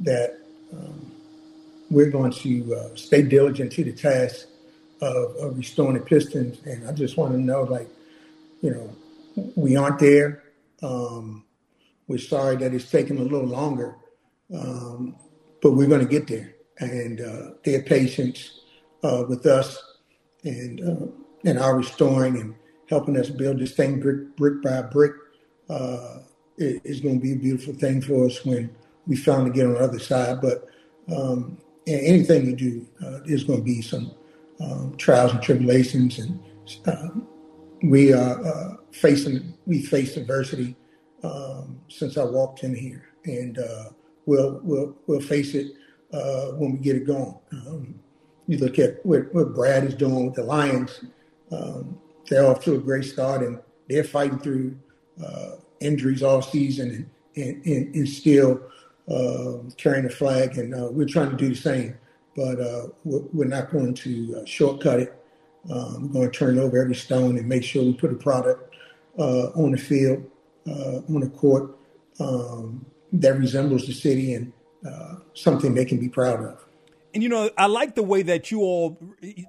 that 0.00 0.38
um, 0.72 1.12
we're 1.90 2.10
going 2.10 2.32
to 2.32 2.74
uh, 2.74 2.96
stay 2.96 3.22
diligent 3.22 3.72
to 3.72 3.84
the 3.84 3.92
task 3.92 4.46
of, 5.00 5.36
of, 5.36 5.56
restoring 5.56 5.94
the 5.94 6.00
Pistons. 6.00 6.58
And 6.64 6.88
I 6.88 6.92
just 6.92 7.16
want 7.16 7.32
to 7.32 7.38
know, 7.38 7.62
like, 7.62 7.88
you 8.60 8.70
know, 8.70 9.52
we 9.54 9.76
aren't 9.76 9.98
there. 9.98 10.42
Um, 10.82 11.44
we're 12.08 12.18
sorry 12.18 12.56
that 12.56 12.74
it's 12.74 12.90
taking 12.90 13.18
a 13.18 13.22
little 13.22 13.46
longer. 13.46 13.96
Um, 14.54 15.16
but 15.62 15.72
we're 15.72 15.88
going 15.88 16.06
to 16.06 16.10
get 16.10 16.26
there. 16.26 16.54
And 16.78 17.20
uh, 17.20 17.50
their 17.64 17.82
patience 17.82 18.60
uh, 19.02 19.24
with 19.28 19.46
us 19.46 19.82
and 20.44 20.80
uh, 20.80 21.06
and 21.48 21.58
our 21.58 21.76
restoring 21.76 22.36
and 22.36 22.54
helping 22.88 23.16
us 23.16 23.30
build 23.30 23.58
this 23.58 23.72
thing 23.72 24.00
brick 24.00 24.36
brick 24.36 24.62
by 24.62 24.82
brick 24.82 25.12
uh, 25.68 26.18
is 26.58 27.00
going 27.00 27.20
to 27.20 27.22
be 27.22 27.32
a 27.32 27.36
beautiful 27.36 27.74
thing 27.74 28.00
for 28.00 28.26
us 28.26 28.44
when 28.44 28.74
we 29.06 29.16
finally 29.16 29.50
get 29.50 29.66
on 29.66 29.74
the 29.74 29.80
other 29.80 29.98
side. 29.98 30.40
But 30.40 30.66
um, 31.14 31.58
anything 31.86 32.46
you 32.46 32.56
do, 32.56 32.86
uh, 33.04 33.20
there's 33.24 33.44
going 33.44 33.60
to 33.60 33.64
be 33.64 33.82
some 33.82 34.12
um, 34.60 34.96
trials 34.96 35.32
and 35.32 35.42
tribulations, 35.42 36.18
and 36.18 36.40
uh, 36.86 37.08
we 37.82 38.12
are 38.12 38.78
facing 38.92 39.54
we 39.66 39.82
faced 39.82 40.16
adversity 40.16 40.76
um, 41.22 41.80
since 41.88 42.16
I 42.16 42.24
walked 42.24 42.62
in 42.62 42.74
here, 42.74 43.08
and 43.24 43.58
uh, 43.58 43.84
we'll 44.26 44.60
we'll 44.62 44.96
we'll 45.06 45.20
face 45.20 45.54
it 45.54 45.72
uh, 46.12 46.52
when 46.52 46.72
we 46.72 46.78
get 46.78 46.96
it 46.96 47.06
going. 47.06 47.38
Um, 47.52 48.00
you 48.46 48.58
look 48.58 48.78
at 48.78 49.04
what, 49.04 49.34
what, 49.34 49.54
Brad 49.54 49.84
is 49.84 49.94
doing 49.94 50.26
with 50.26 50.34
the 50.34 50.44
Lions; 50.44 51.04
um, 51.50 51.98
they're 52.28 52.46
off 52.46 52.62
to 52.64 52.76
a 52.76 52.78
great 52.78 53.04
start, 53.04 53.42
and 53.42 53.60
they're 53.88 54.04
fighting 54.04 54.38
through 54.38 54.78
uh, 55.24 55.56
injuries 55.80 56.22
all 56.22 56.42
season, 56.42 57.10
and 57.36 57.64
and, 57.66 57.94
and 57.94 58.08
still 58.08 58.60
um, 59.10 59.70
carrying 59.76 60.04
the 60.04 60.10
flag. 60.10 60.58
And 60.58 60.74
uh, 60.74 60.88
we're 60.90 61.06
trying 61.06 61.30
to 61.30 61.36
do 61.36 61.48
the 61.48 61.54
same, 61.54 61.96
but 62.34 62.60
uh, 62.60 62.88
we're, 63.04 63.46
not 63.46 63.70
going 63.70 63.94
to 63.94 64.40
uh, 64.40 64.44
shortcut 64.44 65.00
it. 65.00 65.22
Um, 65.70 66.08
we're 66.08 66.20
going 66.20 66.30
to 66.30 66.38
turn 66.38 66.58
over 66.58 66.80
every 66.80 66.94
stone 66.94 67.36
and 67.38 67.48
make 67.48 67.64
sure 67.64 67.82
we 67.82 67.94
put 67.94 68.12
a 68.12 68.16
product 68.16 68.74
on 69.18 69.72
the 69.72 69.78
field 69.78 70.30
uh, 70.68 71.00
on 71.08 71.20
the 71.20 71.28
court 71.28 71.76
um, 72.20 72.84
that 73.12 73.38
resembles 73.38 73.86
the 73.86 73.92
city 73.92 74.34
and 74.34 74.52
uh, 74.86 75.16
something 75.34 75.74
they 75.74 75.84
can 75.84 75.98
be 75.98 76.08
proud 76.08 76.42
of. 76.42 76.64
And 77.14 77.22
you 77.22 77.28
know, 77.28 77.50
I 77.56 77.66
like 77.66 77.94
the 77.94 78.02
way 78.02 78.22
that 78.22 78.50
you 78.50 78.60
all, 78.60 78.98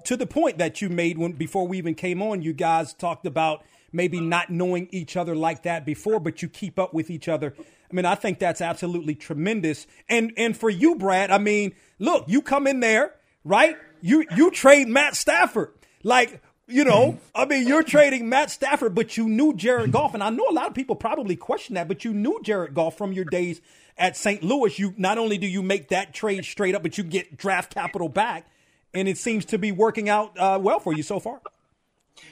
to 0.04 0.16
the 0.16 0.26
point 0.26 0.58
that 0.58 0.80
you 0.80 0.88
made 0.88 1.18
when 1.18 1.32
before 1.32 1.66
we 1.66 1.76
even 1.78 1.94
came 1.94 2.22
on, 2.22 2.40
you 2.40 2.52
guys 2.52 2.94
talked 2.94 3.26
about 3.26 3.64
maybe 3.92 4.20
not 4.20 4.50
knowing 4.50 4.88
each 4.90 5.16
other 5.16 5.34
like 5.34 5.62
that 5.62 5.84
before, 5.84 6.20
but 6.20 6.42
you 6.42 6.48
keep 6.48 6.78
up 6.78 6.94
with 6.94 7.10
each 7.10 7.28
other. 7.28 7.54
I 7.90 7.94
mean, 7.94 8.04
I 8.04 8.14
think 8.14 8.38
that's 8.38 8.60
absolutely 8.60 9.14
tremendous. 9.14 9.86
And 10.08 10.32
and 10.36 10.56
for 10.56 10.70
you, 10.70 10.96
Brad, 10.96 11.30
I 11.30 11.38
mean, 11.38 11.74
look, 11.98 12.24
you 12.28 12.42
come 12.42 12.66
in 12.66 12.80
there, 12.80 13.14
right? 13.44 13.76
You 14.02 14.24
you 14.36 14.50
trade 14.50 14.88
Matt 14.88 15.16
Stafford. 15.16 15.72
Like 16.02 16.42
you 16.66 16.84
know, 16.84 17.18
I 17.34 17.46
mean, 17.46 17.66
you're 17.66 17.82
trading 17.82 18.28
Matt 18.28 18.50
Stafford, 18.50 18.94
but 18.94 19.16
you 19.16 19.26
knew 19.26 19.54
Jared 19.54 19.90
Goff, 19.90 20.12
and 20.12 20.22
I 20.22 20.28
know 20.28 20.46
a 20.50 20.52
lot 20.52 20.66
of 20.66 20.74
people 20.74 20.96
probably 20.96 21.34
question 21.34 21.76
that, 21.76 21.88
but 21.88 22.04
you 22.04 22.12
knew 22.12 22.40
Jared 22.42 22.74
Goff 22.74 22.98
from 22.98 23.12
your 23.12 23.24
days 23.24 23.62
at 23.96 24.18
St. 24.18 24.42
Louis. 24.42 24.78
You 24.78 24.92
not 24.98 25.16
only 25.16 25.38
do 25.38 25.46
you 25.46 25.62
make 25.62 25.88
that 25.88 26.12
trade 26.12 26.44
straight 26.44 26.74
up, 26.74 26.82
but 26.82 26.98
you 26.98 27.04
get 27.04 27.38
draft 27.38 27.72
capital 27.72 28.10
back, 28.10 28.46
and 28.92 29.08
it 29.08 29.16
seems 29.16 29.46
to 29.46 29.58
be 29.58 29.72
working 29.72 30.10
out 30.10 30.38
uh, 30.38 30.58
well 30.60 30.78
for 30.78 30.92
you 30.92 31.02
so 31.02 31.18
far. 31.18 31.40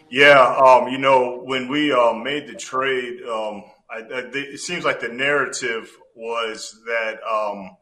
Yeah, 0.09 0.41
um, 0.41 0.89
you 0.89 0.99
know, 0.99 1.41
when 1.43 1.69
we 1.69 1.93
uh, 1.93 2.13
made 2.13 2.47
the 2.47 2.55
trade, 2.55 3.23
um, 3.23 3.65
I, 3.91 3.99
I, 3.99 4.31
it 4.33 4.61
seems 4.61 4.85
like 4.85 5.01
the 5.01 5.09
narrative 5.09 5.91
was 6.15 6.81
that 6.87 7.19
um, 7.23 7.77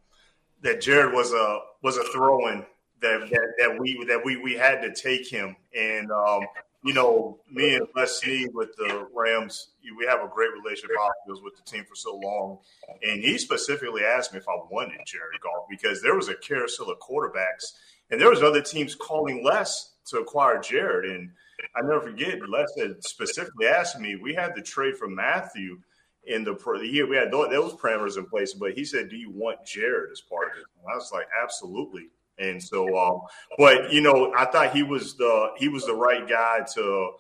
that 0.63 0.81
Jared 0.81 1.13
was 1.13 1.33
a 1.33 1.61
was 1.83 1.99
a 1.99 2.05
throw-in 2.05 2.65
that, 3.01 3.29
that, 3.31 3.55
that 3.59 3.79
we 3.79 4.05
that 4.07 4.25
we 4.25 4.37
we 4.37 4.55
had 4.55 4.81
to 4.83 4.95
take 4.95 5.29
him. 5.29 5.55
And 5.79 6.11
um, 6.11 6.41
you 6.83 6.93
know, 6.93 7.41
me 7.51 7.75
and 7.75 7.87
Leslie 7.95 8.47
with 8.53 8.75
the 8.77 9.07
Rams, 9.15 9.69
we 9.99 10.07
have 10.07 10.21
a 10.21 10.29
great 10.29 10.51
relationship. 10.53 10.97
I 11.01 11.11
was 11.27 11.41
with 11.43 11.57
the 11.57 11.63
team 11.63 11.85
for 11.85 11.95
so 11.95 12.17
long, 12.17 12.59
and 13.03 13.23
he 13.23 13.39
specifically 13.39 14.03
asked 14.03 14.33
me 14.33 14.39
if 14.39 14.49
I 14.49 14.57
wanted 14.71 14.99
Jared 15.07 15.41
Goff 15.43 15.67
because 15.69 16.03
there 16.03 16.17
was 16.17 16.29
a 16.29 16.35
carousel 16.35 16.91
of 16.91 16.99
quarterbacks, 16.99 17.73
and 18.11 18.21
there 18.21 18.31
was 18.31 18.43
other 18.43 18.63
teams 18.63 18.95
calling 18.95 19.45
Les 19.45 19.93
to 20.07 20.19
acquire 20.19 20.61
Jared. 20.61 21.11
And 21.11 21.31
I 21.77 21.83
never 21.83 22.01
forget, 22.01 22.39
Les 22.49 22.67
had 22.79 23.03
specifically 23.05 23.67
asked 23.67 23.99
me. 23.99 24.17
We 24.17 24.35
had 24.35 24.55
the 24.55 24.63
trade 24.63 24.97
for 24.97 25.09
Matthew 25.09 25.79
in 26.27 26.45
the, 26.45 26.57
year 26.83 27.07
we 27.07 27.17
had 27.17 27.31
those 27.31 27.75
parameters 27.75 28.17
in 28.17 28.27
place, 28.27 28.55
but 28.55 28.73
he 28.73 28.85
said, 28.85 29.09
"Do 29.09 29.17
you 29.17 29.31
want 29.31 29.65
Jared 29.67 30.11
as 30.11 30.21
part 30.23 30.53
of 30.53 30.59
it?" 30.59 30.65
And 30.79 30.93
I 30.93 30.97
was 30.97 31.11
like, 31.13 31.27
"Absolutely." 31.43 32.09
And 32.39 32.63
so, 32.63 32.97
um, 32.97 33.21
but 33.59 33.93
you 33.93 34.01
know, 34.01 34.33
I 34.37 34.47
thought 34.47 34.75
he 34.75 34.83
was 34.83 35.17
the 35.17 35.51
he 35.57 35.69
was 35.69 35.85
the 35.87 35.95
right 35.95 36.27
guy 36.29 36.61
to 36.75 37.11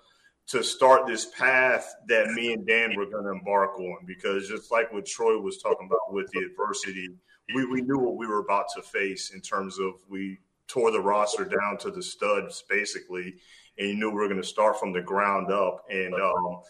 to 0.47 0.63
start 0.63 1.07
this 1.07 1.27
path 1.27 1.95
that 2.09 2.29
me 2.33 2.53
and 2.53 2.67
Dan 2.67 2.95
were 2.97 3.07
going 3.07 3.25
to 3.25 3.31
embark 3.31 3.79
on 3.79 4.05
because 4.07 4.49
just 4.49 4.71
like 4.71 4.93
what 4.93 5.07
Troy 5.07 5.39
was 5.39 5.59
talking 5.59 5.87
about 5.87 6.13
with 6.13 6.31
the 6.33 6.41
adversity, 6.41 7.09
we, 7.55 7.65
we 7.65 7.81
knew 7.81 7.99
what 7.99 8.17
we 8.17 8.27
were 8.27 8.41
about 8.41 8.67
to 8.77 8.83
face 8.83 9.31
in 9.31 9.41
terms 9.41 9.79
of 9.79 9.95
we 10.09 10.39
tore 10.69 10.91
the 10.91 11.01
roster 11.01 11.45
down 11.45 11.79
to 11.79 11.91
the 11.91 12.03
studs 12.03 12.63
basically, 12.69 13.37
and 13.79 13.89
you 13.89 13.95
knew 13.95 14.11
we 14.11 14.17
were 14.17 14.29
going 14.29 14.41
to 14.41 14.47
start 14.47 14.79
from 14.79 14.93
the 14.93 15.03
ground 15.03 15.51
up. 15.51 15.85
And 15.91 16.15
um, 16.15 16.61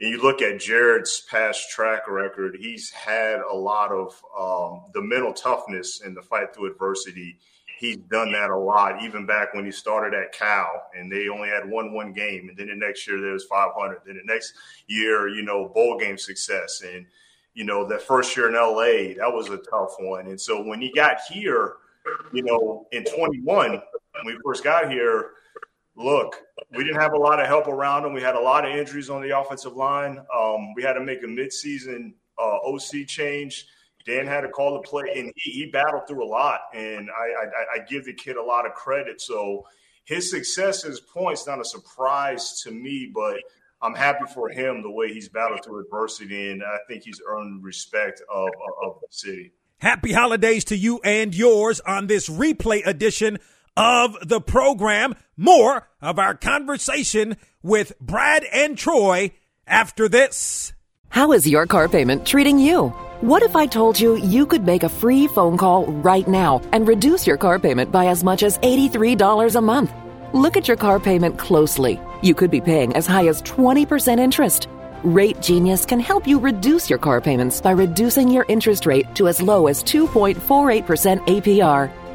and 0.00 0.10
you 0.10 0.22
look 0.22 0.42
at 0.42 0.60
Jared's 0.60 1.20
past 1.30 1.70
track 1.70 2.08
record, 2.08 2.56
he's 2.58 2.90
had 2.90 3.40
a 3.40 3.54
lot 3.54 3.92
of 3.92 4.20
um, 4.38 4.90
the 4.94 5.02
mental 5.02 5.32
toughness 5.32 6.00
and 6.00 6.16
the 6.16 6.22
fight 6.22 6.54
through 6.54 6.72
adversity 6.72 7.38
he's 7.82 7.96
done 7.96 8.30
that 8.30 8.50
a 8.50 8.56
lot, 8.56 9.02
even 9.02 9.26
back 9.26 9.52
when 9.54 9.64
he 9.64 9.72
started 9.72 10.16
at 10.16 10.32
Cal 10.32 10.84
and 10.96 11.10
they 11.10 11.28
only 11.28 11.48
had 11.48 11.68
one 11.68 11.92
one 11.92 12.12
game, 12.12 12.48
and 12.48 12.56
then 12.56 12.68
the 12.68 12.76
next 12.76 13.08
year 13.08 13.20
there 13.20 13.32
was 13.32 13.44
500. 13.44 13.98
Then 14.06 14.16
the 14.16 14.32
next 14.32 14.54
year, 14.86 15.28
you 15.28 15.42
know, 15.42 15.68
bowl 15.68 15.98
game 15.98 16.16
success, 16.16 16.82
and 16.82 17.04
you 17.54 17.64
know 17.64 17.86
that 17.88 18.00
first 18.00 18.36
year 18.36 18.48
in 18.48 18.54
LA, 18.54 19.14
that 19.20 19.32
was 19.32 19.50
a 19.50 19.58
tough 19.68 19.96
one. 19.98 20.28
And 20.28 20.40
so 20.40 20.62
when 20.62 20.80
he 20.80 20.92
got 20.92 21.20
here, 21.28 21.74
you 22.32 22.44
know, 22.44 22.86
in 22.92 23.04
21, 23.04 23.70
when 23.70 23.80
we 24.24 24.38
first 24.44 24.62
got 24.62 24.90
here, 24.90 25.30
look, 25.96 26.36
we 26.76 26.84
didn't 26.84 27.00
have 27.00 27.12
a 27.12 27.18
lot 27.18 27.40
of 27.40 27.46
help 27.46 27.66
around 27.68 28.04
him. 28.04 28.12
We 28.12 28.22
had 28.22 28.34
a 28.34 28.40
lot 28.40 28.64
of 28.64 28.74
injuries 28.74 29.10
on 29.10 29.22
the 29.22 29.38
offensive 29.38 29.74
line. 29.74 30.18
Um, 30.36 30.74
we 30.74 30.82
had 30.82 30.94
to 30.94 31.00
make 31.00 31.22
a 31.22 31.26
midseason 31.26 32.14
uh, 32.38 32.58
OC 32.64 33.06
change 33.06 33.66
Dan 34.04 34.26
had 34.26 34.42
to 34.42 34.48
call 34.48 34.74
the 34.74 34.80
play, 34.80 35.04
and 35.16 35.32
he, 35.36 35.50
he 35.50 35.66
battled 35.66 36.06
through 36.08 36.24
a 36.24 36.26
lot. 36.26 36.60
And 36.74 37.08
I, 37.10 37.44
I, 37.44 37.80
I, 37.80 37.84
give 37.88 38.04
the 38.04 38.12
kid 38.12 38.36
a 38.36 38.42
lot 38.42 38.66
of 38.66 38.74
credit. 38.74 39.20
So 39.20 39.64
his 40.04 40.30
success, 40.30 40.82
his 40.82 41.00
points, 41.00 41.46
not 41.46 41.60
a 41.60 41.64
surprise 41.64 42.60
to 42.62 42.70
me, 42.70 43.10
but 43.14 43.36
I'm 43.80 43.94
happy 43.94 44.24
for 44.32 44.48
him 44.48 44.82
the 44.82 44.90
way 44.90 45.12
he's 45.12 45.28
battled 45.28 45.64
through 45.64 45.84
adversity, 45.84 46.50
and 46.50 46.62
I 46.62 46.78
think 46.88 47.04
he's 47.04 47.20
earned 47.26 47.62
respect 47.62 48.22
of, 48.32 48.48
of 48.84 49.00
the 49.00 49.06
city. 49.10 49.52
Happy 49.78 50.12
holidays 50.12 50.64
to 50.66 50.76
you 50.76 51.00
and 51.04 51.34
yours 51.34 51.80
on 51.80 52.06
this 52.06 52.28
replay 52.28 52.86
edition 52.86 53.38
of 53.76 54.16
the 54.26 54.40
program. 54.40 55.14
More 55.36 55.88
of 56.00 56.18
our 56.18 56.34
conversation 56.34 57.36
with 57.62 57.98
Brad 58.00 58.44
and 58.52 58.76
Troy 58.76 59.32
after 59.66 60.08
this. 60.08 60.72
How 61.08 61.32
is 61.32 61.46
your 61.46 61.66
car 61.66 61.88
payment 61.88 62.26
treating 62.26 62.58
you? 62.58 62.88
What 63.20 63.42
if 63.42 63.54
I 63.54 63.66
told 63.66 64.00
you 64.00 64.16
you 64.16 64.46
could 64.46 64.64
make 64.64 64.82
a 64.82 64.88
free 64.88 65.26
phone 65.26 65.56
call 65.56 65.86
right 65.86 66.26
now 66.26 66.60
and 66.72 66.88
reduce 66.88 67.26
your 67.26 67.36
car 67.36 67.58
payment 67.58 67.92
by 67.92 68.06
as 68.06 68.24
much 68.24 68.42
as 68.42 68.58
$83 68.58 69.54
a 69.54 69.60
month? 69.60 69.92
Look 70.32 70.56
at 70.56 70.66
your 70.66 70.76
car 70.76 70.98
payment 70.98 71.38
closely. 71.38 72.00
You 72.22 72.34
could 72.34 72.50
be 72.50 72.60
paying 72.60 72.96
as 72.96 73.06
high 73.06 73.28
as 73.28 73.42
20% 73.42 74.18
interest. 74.18 74.68
Rate 75.04 75.40
Genius 75.40 75.84
can 75.84 76.00
help 76.00 76.26
you 76.26 76.38
reduce 76.38 76.88
your 76.88 76.98
car 76.98 77.20
payments 77.20 77.60
by 77.60 77.72
reducing 77.72 78.28
your 78.28 78.46
interest 78.48 78.86
rate 78.86 79.14
to 79.16 79.28
as 79.28 79.42
low 79.42 79.66
as 79.66 79.82
2.48% 79.84 80.34
APR. 81.26 81.92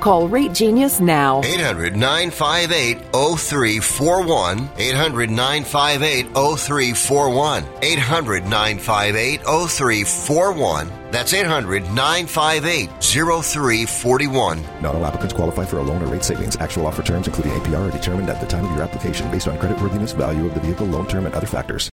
Call 0.00 0.28
Rate 0.28 0.52
Genius 0.52 1.00
now. 1.00 1.42
800 1.44 1.96
958 1.96 2.98
0341. 3.12 4.70
800 4.76 5.30
958 5.30 6.26
0341. 6.34 7.64
800 7.82 8.44
958 8.44 9.40
0341. 9.42 10.92
That's 11.10 11.32
800 11.32 11.84
958 11.92 12.90
0341. 13.00 14.62
Not 14.80 14.94
all 14.94 15.06
applicants 15.06 15.34
qualify 15.34 15.64
for 15.64 15.78
a 15.78 15.82
loan 15.82 16.02
or 16.02 16.06
rate 16.06 16.24
savings. 16.24 16.56
Actual 16.56 16.86
offer 16.86 17.02
terms, 17.02 17.26
including 17.26 17.52
APR, 17.52 17.88
are 17.88 17.90
determined 17.90 18.28
at 18.30 18.40
the 18.40 18.46
time 18.46 18.64
of 18.64 18.72
your 18.72 18.82
application 18.82 19.30
based 19.30 19.48
on 19.48 19.58
creditworthiness, 19.58 20.14
value 20.14 20.46
of 20.46 20.54
the 20.54 20.60
vehicle, 20.60 20.86
loan 20.86 21.06
term, 21.06 21.26
and 21.26 21.34
other 21.34 21.46
factors. 21.46 21.90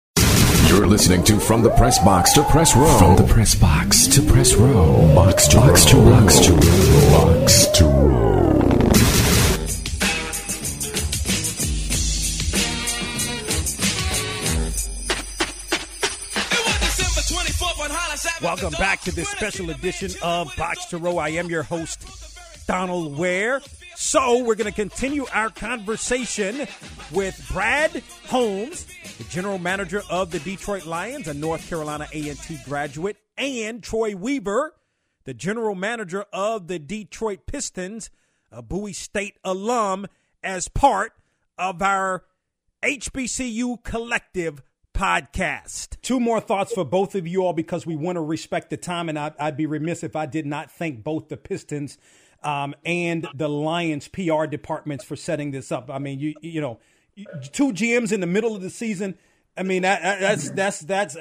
You're 0.75 0.87
listening 0.87 1.23
to 1.23 1.39
From 1.39 1.61
the 1.63 1.69
Press 1.69 1.99
Box 1.99 2.33
to 2.33 2.43
Press 2.43 2.75
Row. 2.75 2.97
From 2.97 3.15
the 3.15 3.23
Press 3.33 3.55
Box 3.55 4.07
to 4.07 4.21
Press 4.21 4.55
Row. 4.55 5.15
Box 5.15 5.47
to 5.47 5.55
Box 5.55 5.93
row. 5.93 6.03
to 6.03 6.09
Box 6.11 6.39
to 6.39 6.51
Row. 6.51 6.59
Box 7.11 7.67
to 7.67 7.85
Row. 7.85 8.35
Welcome 18.41 18.73
back 18.73 18.99
to 19.03 19.15
this 19.15 19.29
special 19.29 19.69
edition 19.69 20.11
of 20.21 20.53
Box 20.57 20.87
to 20.87 20.97
Row. 20.97 21.19
I 21.19 21.29
am 21.29 21.49
your 21.49 21.63
host, 21.63 22.05
Donal 22.67 23.11
Ware. 23.11 23.61
So, 23.97 24.43
we're 24.43 24.55
going 24.55 24.69
to 24.69 24.75
continue 24.75 25.25
our 25.31 25.49
conversation 25.49 26.67
with 27.13 27.49
Brad 27.49 28.03
Holmes, 28.27 28.85
the 29.17 29.23
general 29.23 29.57
manager 29.57 30.01
of 30.09 30.31
the 30.31 30.39
Detroit 30.39 30.85
Lions, 30.85 31.29
a 31.29 31.33
North 31.33 31.69
Carolina 31.69 32.05
A&T 32.11 32.59
graduate, 32.65 33.15
and 33.37 33.81
Troy 33.81 34.13
Weaver, 34.13 34.73
the 35.23 35.33
general 35.33 35.75
manager 35.75 36.25
of 36.33 36.67
the 36.67 36.77
Detroit 36.77 37.45
Pistons, 37.45 38.09
a 38.51 38.61
Bowie 38.61 38.91
State 38.91 39.37
alum, 39.45 40.07
as 40.43 40.67
part 40.67 41.13
of 41.57 41.81
our 41.81 42.25
HBCU 42.83 43.81
Collective 43.81 44.61
podcast. 44.93 46.01
Two 46.01 46.19
more 46.19 46.41
thoughts 46.41 46.73
for 46.73 46.83
both 46.83 47.15
of 47.15 47.25
you 47.25 47.45
all 47.45 47.53
because 47.53 47.85
we 47.85 47.95
want 47.95 48.17
to 48.17 48.21
respect 48.21 48.69
the 48.69 48.77
time, 48.77 49.07
and 49.07 49.17
I, 49.17 49.31
would 49.39 49.55
be 49.55 49.65
remiss 49.65 50.03
if 50.03 50.17
I 50.17 50.25
did 50.25 50.45
not 50.45 50.69
thank 50.69 51.01
both 51.01 51.29
the 51.29 51.37
Pistons 51.37 51.97
um, 52.43 52.75
and 52.85 53.27
the 53.33 53.47
Lions 53.47 54.07
PR 54.07 54.45
departments 54.45 55.03
for 55.03 55.15
setting 55.15 55.51
this 55.51 55.71
up. 55.71 55.89
I 55.89 55.99
mean, 55.99 56.19
you 56.19 56.33
you 56.41 56.61
know, 56.61 56.79
two 57.51 57.71
GMs 57.71 58.11
in 58.11 58.19
the 58.19 58.27
middle 58.27 58.55
of 58.55 58.61
the 58.61 58.69
season. 58.69 59.17
I 59.57 59.63
mean, 59.63 59.83
that, 59.83 60.19
that's 60.19 60.49
that's 60.51 60.79
that's. 60.81 61.17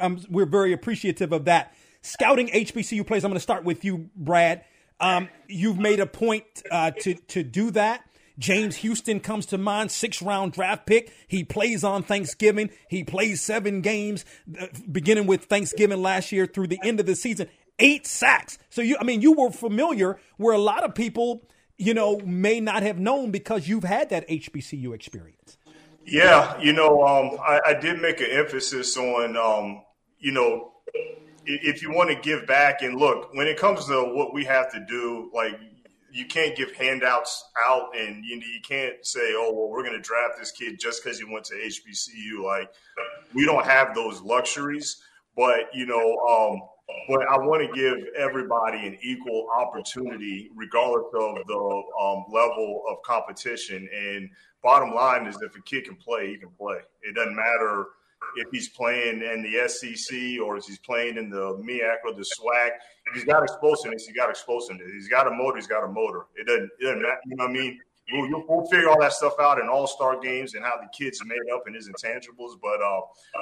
I'm, 0.00 0.20
we're 0.28 0.46
very 0.46 0.72
appreciative 0.72 1.32
of 1.32 1.44
that. 1.44 1.74
Scouting 2.02 2.48
HBCU 2.48 3.06
players. 3.06 3.24
I'm 3.24 3.30
going 3.30 3.36
to 3.36 3.40
start 3.40 3.64
with 3.64 3.84
you, 3.84 4.10
Brad. 4.16 4.64
Um, 5.00 5.28
you've 5.48 5.78
made 5.78 6.00
a 6.00 6.06
point 6.06 6.44
uh, 6.70 6.92
to 6.92 7.14
to 7.14 7.42
do 7.42 7.70
that. 7.72 8.04
James 8.38 8.76
Houston 8.76 9.20
comes 9.20 9.46
to 9.46 9.58
mind, 9.58 9.90
six 9.90 10.20
round 10.20 10.52
draft 10.52 10.86
pick. 10.86 11.12
He 11.28 11.44
plays 11.44 11.84
on 11.84 12.02
Thanksgiving. 12.02 12.70
He 12.88 13.04
plays 13.04 13.40
seven 13.40 13.80
games, 13.80 14.24
uh, 14.60 14.66
beginning 14.90 15.26
with 15.26 15.44
Thanksgiving 15.44 16.02
last 16.02 16.32
year 16.32 16.46
through 16.46 16.68
the 16.68 16.80
end 16.82 17.00
of 17.00 17.06
the 17.06 17.14
season. 17.14 17.48
Eight 17.78 18.06
sacks. 18.06 18.58
So 18.70 18.82
you, 18.82 18.96
I 19.00 19.04
mean, 19.04 19.20
you 19.20 19.32
were 19.32 19.50
familiar 19.50 20.18
where 20.36 20.54
a 20.54 20.58
lot 20.58 20.84
of 20.84 20.94
people, 20.94 21.48
you 21.76 21.94
know, 21.94 22.20
may 22.20 22.60
not 22.60 22.82
have 22.82 22.98
known 22.98 23.30
because 23.30 23.68
you've 23.68 23.84
had 23.84 24.10
that 24.10 24.28
HBCU 24.28 24.94
experience. 24.94 25.56
Yeah, 26.06 26.60
you 26.60 26.72
know, 26.72 27.02
um, 27.02 27.38
I, 27.40 27.60
I, 27.68 27.74
did 27.74 28.00
make 28.00 28.20
an 28.20 28.28
emphasis 28.30 28.94
on, 28.98 29.38
um, 29.38 29.82
you 30.18 30.32
know, 30.32 30.72
if 31.46 31.82
you 31.82 31.90
want 31.92 32.10
to 32.10 32.16
give 32.16 32.46
back 32.46 32.82
and 32.82 32.96
look, 32.96 33.32
when 33.32 33.46
it 33.46 33.58
comes 33.58 33.86
to 33.86 34.12
what 34.14 34.34
we 34.34 34.44
have 34.44 34.70
to 34.72 34.84
do, 34.86 35.30
like 35.34 35.58
you 36.14 36.26
can't 36.26 36.54
give 36.56 36.72
handouts 36.76 37.44
out 37.66 37.88
and 37.98 38.24
you, 38.24 38.36
you 38.36 38.60
can't 38.62 39.04
say, 39.04 39.32
oh, 39.34 39.52
well, 39.52 39.68
we're 39.68 39.82
going 39.82 39.96
to 39.96 40.00
draft 40.00 40.34
this 40.38 40.52
kid 40.52 40.78
just 40.78 41.02
because 41.02 41.18
he 41.18 41.24
went 41.24 41.44
to 41.46 41.54
HBCU. 41.54 42.42
Like, 42.44 42.72
we 43.34 43.44
don't 43.44 43.64
have 43.64 43.96
those 43.96 44.22
luxuries. 44.22 45.02
But, 45.36 45.74
you 45.74 45.86
know, 45.86 46.16
um, 46.18 46.68
but 47.08 47.26
I 47.28 47.38
want 47.38 47.62
to 47.62 47.74
give 47.74 48.06
everybody 48.16 48.86
an 48.86 48.98
equal 49.02 49.46
opportunity, 49.58 50.50
regardless 50.54 51.06
of 51.14 51.46
the 51.46 51.82
um, 52.00 52.24
level 52.30 52.82
of 52.88 53.02
competition. 53.02 53.88
And 53.94 54.30
bottom 54.62 54.94
line 54.94 55.26
is, 55.26 55.36
if 55.42 55.56
a 55.56 55.62
kid 55.62 55.84
can 55.84 55.96
play, 55.96 56.28
he 56.28 56.36
can 56.36 56.50
play. 56.50 56.78
It 57.02 57.14
doesn't 57.14 57.34
matter 57.34 57.86
if 58.36 58.48
he's 58.50 58.70
playing 58.70 59.22
in 59.22 59.42
the 59.42 59.68
SEC 59.68 60.40
or 60.42 60.56
if 60.56 60.64
he's 60.64 60.78
playing 60.78 61.16
in 61.16 61.30
the 61.30 61.56
MEAC 61.56 61.96
or 62.04 62.14
the 62.14 62.24
SWAC. 62.38 62.70
If 63.06 63.14
he's 63.14 63.24
got 63.24 63.42
explosiveness, 63.42 64.06
he's 64.06 64.16
got 64.16 64.30
explosiveness. 64.30 64.88
He's 64.92 65.08
got 65.08 65.26
a 65.26 65.30
motor, 65.30 65.56
he's 65.56 65.66
got 65.66 65.84
a 65.84 65.88
motor. 65.88 66.26
It 66.36 66.46
doesn't, 66.46 66.70
it 66.80 66.84
doesn't 66.84 67.02
matter, 67.02 67.20
you 67.26 67.36
know 67.36 67.44
what 67.44 67.50
I 67.50 67.52
mean? 67.52 67.80
We'll, 68.12 68.44
we'll 68.46 68.66
figure 68.66 68.90
all 68.90 69.00
that 69.00 69.14
stuff 69.14 69.34
out 69.40 69.58
in 69.58 69.68
all 69.68 69.86
star 69.86 70.20
games 70.20 70.54
and 70.54 70.62
how 70.62 70.76
the 70.76 70.88
kids 70.96 71.22
made 71.24 71.38
up 71.54 71.62
and 71.66 71.74
his 71.74 71.88
intangibles. 71.88 72.58
But 72.60 72.82
uh, 72.82 73.00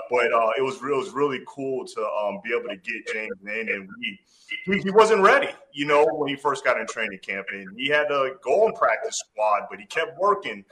but 0.08 0.32
uh, 0.32 0.50
it 0.56 0.62
was 0.62 0.80
real, 0.80 0.96
it 0.96 1.04
was 1.04 1.10
really 1.10 1.40
cool 1.48 1.84
to 1.84 2.00
um, 2.00 2.40
be 2.44 2.54
able 2.56 2.68
to 2.68 2.76
get 2.76 3.12
James 3.12 3.32
in, 3.42 3.68
and 3.68 3.88
we 3.98 4.20
he, 4.64 4.82
he 4.82 4.90
wasn't 4.90 5.22
ready, 5.22 5.48
you 5.72 5.86
know, 5.86 6.06
when 6.12 6.28
he 6.28 6.36
first 6.36 6.64
got 6.64 6.78
in 6.78 6.86
training 6.86 7.18
camp, 7.20 7.46
and 7.52 7.66
he 7.76 7.88
had 7.88 8.08
to 8.08 8.34
go 8.42 8.66
on 8.66 8.72
practice 8.74 9.18
squad, 9.30 9.62
but 9.70 9.80
he 9.80 9.86
kept 9.86 10.18
working 10.18 10.64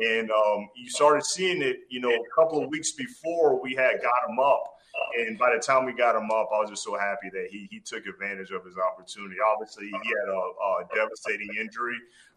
and 0.00 0.30
um, 0.30 0.68
you 0.76 0.88
started 0.88 1.24
seeing 1.24 1.62
it, 1.62 1.80
you 1.88 2.00
know, 2.00 2.10
a 2.10 2.34
couple 2.34 2.62
of 2.62 2.68
weeks 2.68 2.92
before 2.92 3.60
we 3.60 3.74
had 3.74 4.00
got 4.02 4.28
him 4.28 4.38
up. 4.38 4.77
And 5.18 5.38
by 5.38 5.54
the 5.54 5.60
time 5.60 5.84
we 5.84 5.92
got 5.92 6.14
him 6.14 6.30
up, 6.30 6.48
I 6.54 6.60
was 6.60 6.70
just 6.70 6.84
so 6.84 6.96
happy 6.98 7.28
that 7.32 7.48
he 7.50 7.68
he 7.70 7.80
took 7.80 8.06
advantage 8.06 8.50
of 8.50 8.64
his 8.64 8.76
opportunity. 8.78 9.36
Obviously, 9.40 9.86
he 9.86 10.08
had 10.08 10.28
a, 10.28 10.38
a 10.38 10.88
devastating 10.94 11.48
injury, 11.58 11.96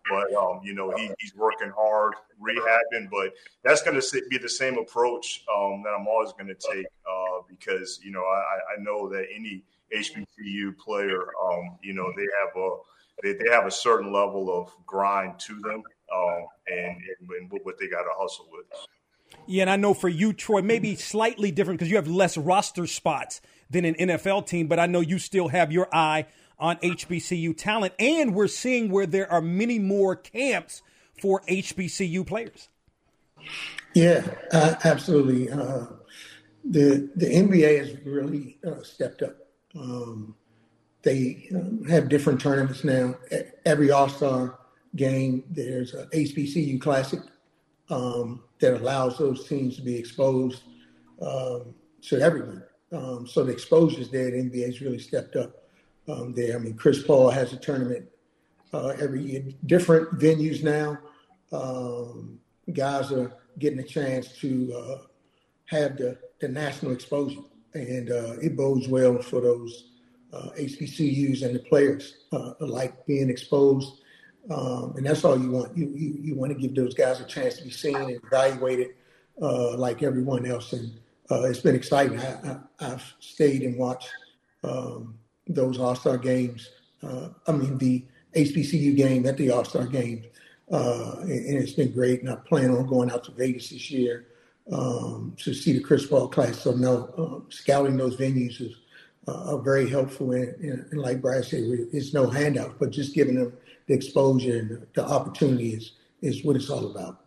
but 0.10 0.34
um, 0.34 0.62
you 0.64 0.74
know 0.74 0.92
he, 0.96 1.12
he's 1.20 1.36
working 1.36 1.72
hard, 1.76 2.14
rehabbing. 2.42 3.10
But 3.10 3.34
that's 3.64 3.82
going 3.82 4.00
to 4.00 4.22
be 4.30 4.38
the 4.38 4.50
same 4.50 4.78
approach 4.78 5.44
um, 5.54 5.84
that 5.84 5.92
I'm 5.98 6.08
always 6.08 6.34
going 6.34 6.48
to 6.48 6.56
take 6.56 6.88
uh, 7.08 7.42
because 7.48 8.00
you 8.04 8.12
know 8.12 8.24
I, 8.24 8.80
I 8.80 8.84
know 8.84 9.10
that 9.10 9.26
any 9.34 9.64
HBCU 9.94 10.78
player, 10.78 11.22
um, 11.44 11.78
you 11.82 11.94
know, 11.94 12.12
they 12.16 12.28
have 12.42 12.56
a 12.56 12.70
they, 13.22 13.34
they 13.34 13.52
have 13.52 13.66
a 13.66 13.72
certain 13.72 14.12
level 14.12 14.50
of 14.52 14.74
grind 14.86 15.40
to 15.40 15.60
them 15.60 15.84
um, 16.16 16.46
and, 16.68 16.98
and, 17.40 17.52
what 17.64 17.78
they 17.80 17.88
got 17.88 18.04
to 18.04 18.10
hustle 18.18 18.48
with. 18.52 18.66
Yeah, 19.48 19.64
and 19.64 19.70
I 19.70 19.76
know 19.76 19.94
for 19.94 20.10
you, 20.10 20.34
Troy, 20.34 20.62
maybe 20.62 20.96
slightly 20.96 21.52
different 21.52 21.80
because 21.80 21.90
you 21.90 21.98
have 21.98 22.08
less 22.08 22.38
roster 22.38 22.88
spots 22.88 23.42
than 23.70 23.86
an 23.86 23.96
NFL 23.96 24.48
team, 24.48 24.68
but 24.68 24.80
I 24.80 24.86
know 24.86 25.00
you 25.00 25.20
still 25.20 25.48
have 25.50 25.72
your 25.72 25.94
eye 25.94 26.26
on 26.60 26.78
HBCU 26.78 27.58
talent, 27.58 27.94
and 28.00 28.36
we're 28.36 28.48
seeing 28.48 28.92
where 28.92 29.08
there 29.08 29.32
are 29.32 29.42
many 29.42 29.80
more 29.80 30.16
camps 30.16 30.84
for 31.20 31.42
HBCU 31.50 32.26
players. 32.26 32.70
Yeah, 33.94 34.26
uh, 34.52 34.76
absolutely. 34.84 35.50
Uh, 35.50 35.86
the 36.64 37.10
the 37.16 37.26
NBA 37.26 37.80
has 37.80 38.06
really 38.06 38.58
uh, 38.66 38.84
stepped 38.84 39.24
up. 39.24 39.36
Um, 39.76 40.36
they 41.02 41.48
um, 41.56 41.84
have 41.86 42.10
different 42.10 42.40
tournaments 42.40 42.84
now. 42.84 43.16
Every 43.66 43.92
All 43.92 44.08
Star 44.08 44.60
game. 44.96 45.44
There's 45.50 45.94
a 45.94 46.06
HBCU 46.08 46.80
Classic 46.80 47.20
um, 47.90 48.44
that 48.62 48.80
allows 48.80 49.18
those 49.18 49.48
teams 49.48 49.76
to 49.76 49.82
be 49.82 49.96
exposed 49.96 50.64
um, 51.22 51.74
to 52.04 52.22
everyone. 52.22 52.64
Um, 52.92 53.28
so 53.28 53.44
the 53.44 53.52
exposures 53.52 54.10
there, 54.10 54.32
the 54.32 54.38
NBA 54.38 54.66
has 54.66 54.82
really 54.82 55.00
stepped 55.00 55.36
up 55.36 55.64
um, 56.08 56.34
there. 56.34 56.56
I 56.56 56.60
mean, 56.60 56.76
Chris 56.76 57.04
Paul 57.04 57.30
has 57.30 57.54
a 57.54 57.58
tournament 57.58 58.06
uh, 58.74 58.94
every 59.00 59.22
year, 59.24 59.44
different 59.66 60.20
venues 60.20 60.64
now. 60.64 60.98
Um, 61.52 62.40
guys 62.74 63.12
are 63.12 63.34
getting 63.60 63.80
a 63.80 63.84
chance 63.84 64.38
to 64.40 64.74
uh, 64.74 64.98
have 65.66 65.98
the, 65.98 66.18
the 66.40 66.48
national 66.48 66.92
exposure, 66.92 67.42
and 67.74 68.12
uh, 68.12 68.38
it 68.42 68.56
bodes 68.56 68.88
well 68.88 69.22
for 69.22 69.42
those 69.42 69.92
uh, 70.34 70.50
HBCUs 70.58 71.44
and 71.44 71.56
the 71.56 71.60
players 71.60 72.18
uh, 72.32 72.54
alike 72.62 73.06
being 73.06 73.30
exposed 73.30 74.01
um, 74.50 74.94
and 74.98 75.06
that's 75.06 75.24
all 75.24 75.40
you 75.40 75.52
want. 75.52 75.78
You, 75.78 75.92
you, 75.96 76.18
you 76.20 76.36
want 76.36 76.52
to 76.52 76.58
give 76.58 76.76
those 76.76 76.94
guys 76.94 77.20
a 77.20 77.26
chance 77.26 77.58
to 77.58 77.64
be 77.64 77.70
seen 77.70 77.96
and 77.96 78.20
evaluated 78.24 78.96
uh, 79.42 79.78
like 79.78 80.04
everyone 80.04 80.46
else. 80.46 80.74
And 80.74 80.92
uh, 81.30 81.44
it's 81.44 81.60
been 81.60 81.76
exciting. 81.76 82.20
I, 82.20 82.60
have 82.80 83.04
stayed 83.20 83.62
and 83.62 83.78
watched 83.78 84.10
um, 84.64 85.18
those 85.48 85.80
All 85.80 85.96
Star 85.96 86.18
games. 86.18 86.70
Uh, 87.04 87.30
I 87.48 87.52
mean, 87.52 87.78
the 87.78 88.06
HBCU 88.36 88.96
game 88.96 89.26
at 89.26 89.38
the 89.38 89.52
All 89.52 89.66
Star 89.66 89.86
game. 89.86 90.24
Uh, 90.72 91.18
and, 91.22 91.32
and, 91.32 91.58
it's 91.58 91.74
been 91.74 91.92
great. 91.92 92.22
And 92.22 92.30
I 92.30 92.36
plan 92.36 92.72
on 92.72 92.88
going 92.88 93.12
out 93.12 93.26
to 93.26 93.32
Vegas 93.32 93.70
this 93.70 93.92
year 93.92 94.28
um, 94.72 95.36
to 95.40 95.54
see 95.54 95.74
the 95.74 95.82
Chris 95.82 96.06
Paul 96.06 96.30
class. 96.30 96.60
So, 96.60 96.72
no, 96.72 97.14
um, 97.18 97.46
scouting 97.50 97.98
those 97.98 98.16
venues 98.16 98.62
is 98.62 98.76
uh, 99.28 99.58
very 99.58 99.90
helpful. 99.90 100.32
And, 100.32 100.56
and, 100.64 100.86
and 100.92 101.02
like 101.02 101.22
Brad 101.22 101.44
said, 101.44 101.64
it's 101.92 102.14
no 102.14 102.30
handout, 102.30 102.80
but 102.80 102.90
just 102.90 103.14
giving 103.14 103.36
them 103.36 103.54
the 103.92 103.98
exposure 103.98 104.58
and 104.58 104.88
the 104.94 105.06
opportunity 105.06 105.74
is, 105.74 105.92
is 106.22 106.46
what 106.46 106.56
it's 106.56 106.70
all 106.70 106.90
about. 106.90 107.20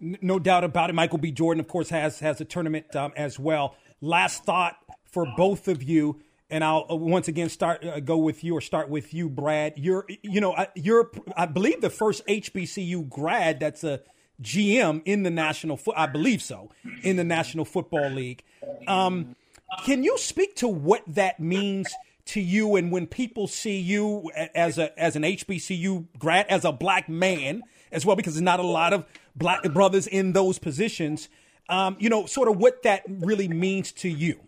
No 0.00 0.38
doubt 0.38 0.64
about 0.64 0.90
it. 0.90 0.94
Michael 0.94 1.18
B. 1.18 1.30
Jordan, 1.30 1.60
of 1.60 1.68
course, 1.68 1.90
has 1.90 2.20
has 2.20 2.40
a 2.40 2.44
tournament 2.44 2.96
um, 2.96 3.12
as 3.16 3.38
well. 3.38 3.76
Last 4.00 4.44
thought 4.44 4.76
for 5.04 5.26
both 5.36 5.68
of 5.68 5.82
you, 5.82 6.20
and 6.48 6.64
I'll 6.64 6.86
uh, 6.90 6.96
once 6.96 7.28
again 7.28 7.50
start 7.50 7.84
uh, 7.84 8.00
go 8.00 8.16
with 8.16 8.42
you 8.42 8.56
or 8.56 8.62
start 8.62 8.88
with 8.88 9.12
you, 9.12 9.28
Brad. 9.28 9.74
You're 9.76 10.06
you 10.22 10.40
know 10.40 10.56
you're 10.74 11.10
I 11.36 11.44
believe 11.46 11.82
the 11.82 11.90
first 11.90 12.26
HBCU 12.26 13.08
grad 13.10 13.60
that's 13.60 13.84
a 13.84 14.00
GM 14.42 15.02
in 15.04 15.22
the 15.22 15.30
national 15.30 15.76
foot. 15.76 15.94
I 15.98 16.06
believe 16.06 16.40
so 16.40 16.70
in 17.02 17.16
the 17.16 17.24
National 17.24 17.66
Football 17.66 18.08
League. 18.08 18.42
Um, 18.88 19.36
can 19.84 20.02
you 20.02 20.16
speak 20.16 20.56
to 20.56 20.68
what 20.68 21.02
that 21.08 21.40
means? 21.40 21.94
To 22.30 22.40
you 22.40 22.76
and 22.76 22.92
when 22.92 23.08
people 23.08 23.48
see 23.48 23.78
you 23.80 24.30
as 24.54 24.78
a 24.78 24.98
as 24.98 25.16
an 25.16 25.22
HBCU 25.22 26.06
grad 26.16 26.46
as 26.46 26.64
a 26.64 26.70
black 26.70 27.08
man 27.08 27.62
as 27.90 28.06
well 28.06 28.14
because 28.14 28.34
there's 28.34 28.42
not 28.42 28.60
a 28.60 28.66
lot 28.66 28.92
of 28.92 29.04
black 29.34 29.62
brothers 29.72 30.06
in 30.06 30.32
those 30.32 30.58
positions 30.58 31.28
um, 31.68 31.96
you 31.98 32.08
know 32.08 32.26
sort 32.26 32.48
of 32.48 32.56
what 32.56 32.84
that 32.84 33.02
really 33.08 33.48
means 33.48 33.90
to 33.92 34.08
you. 34.08 34.38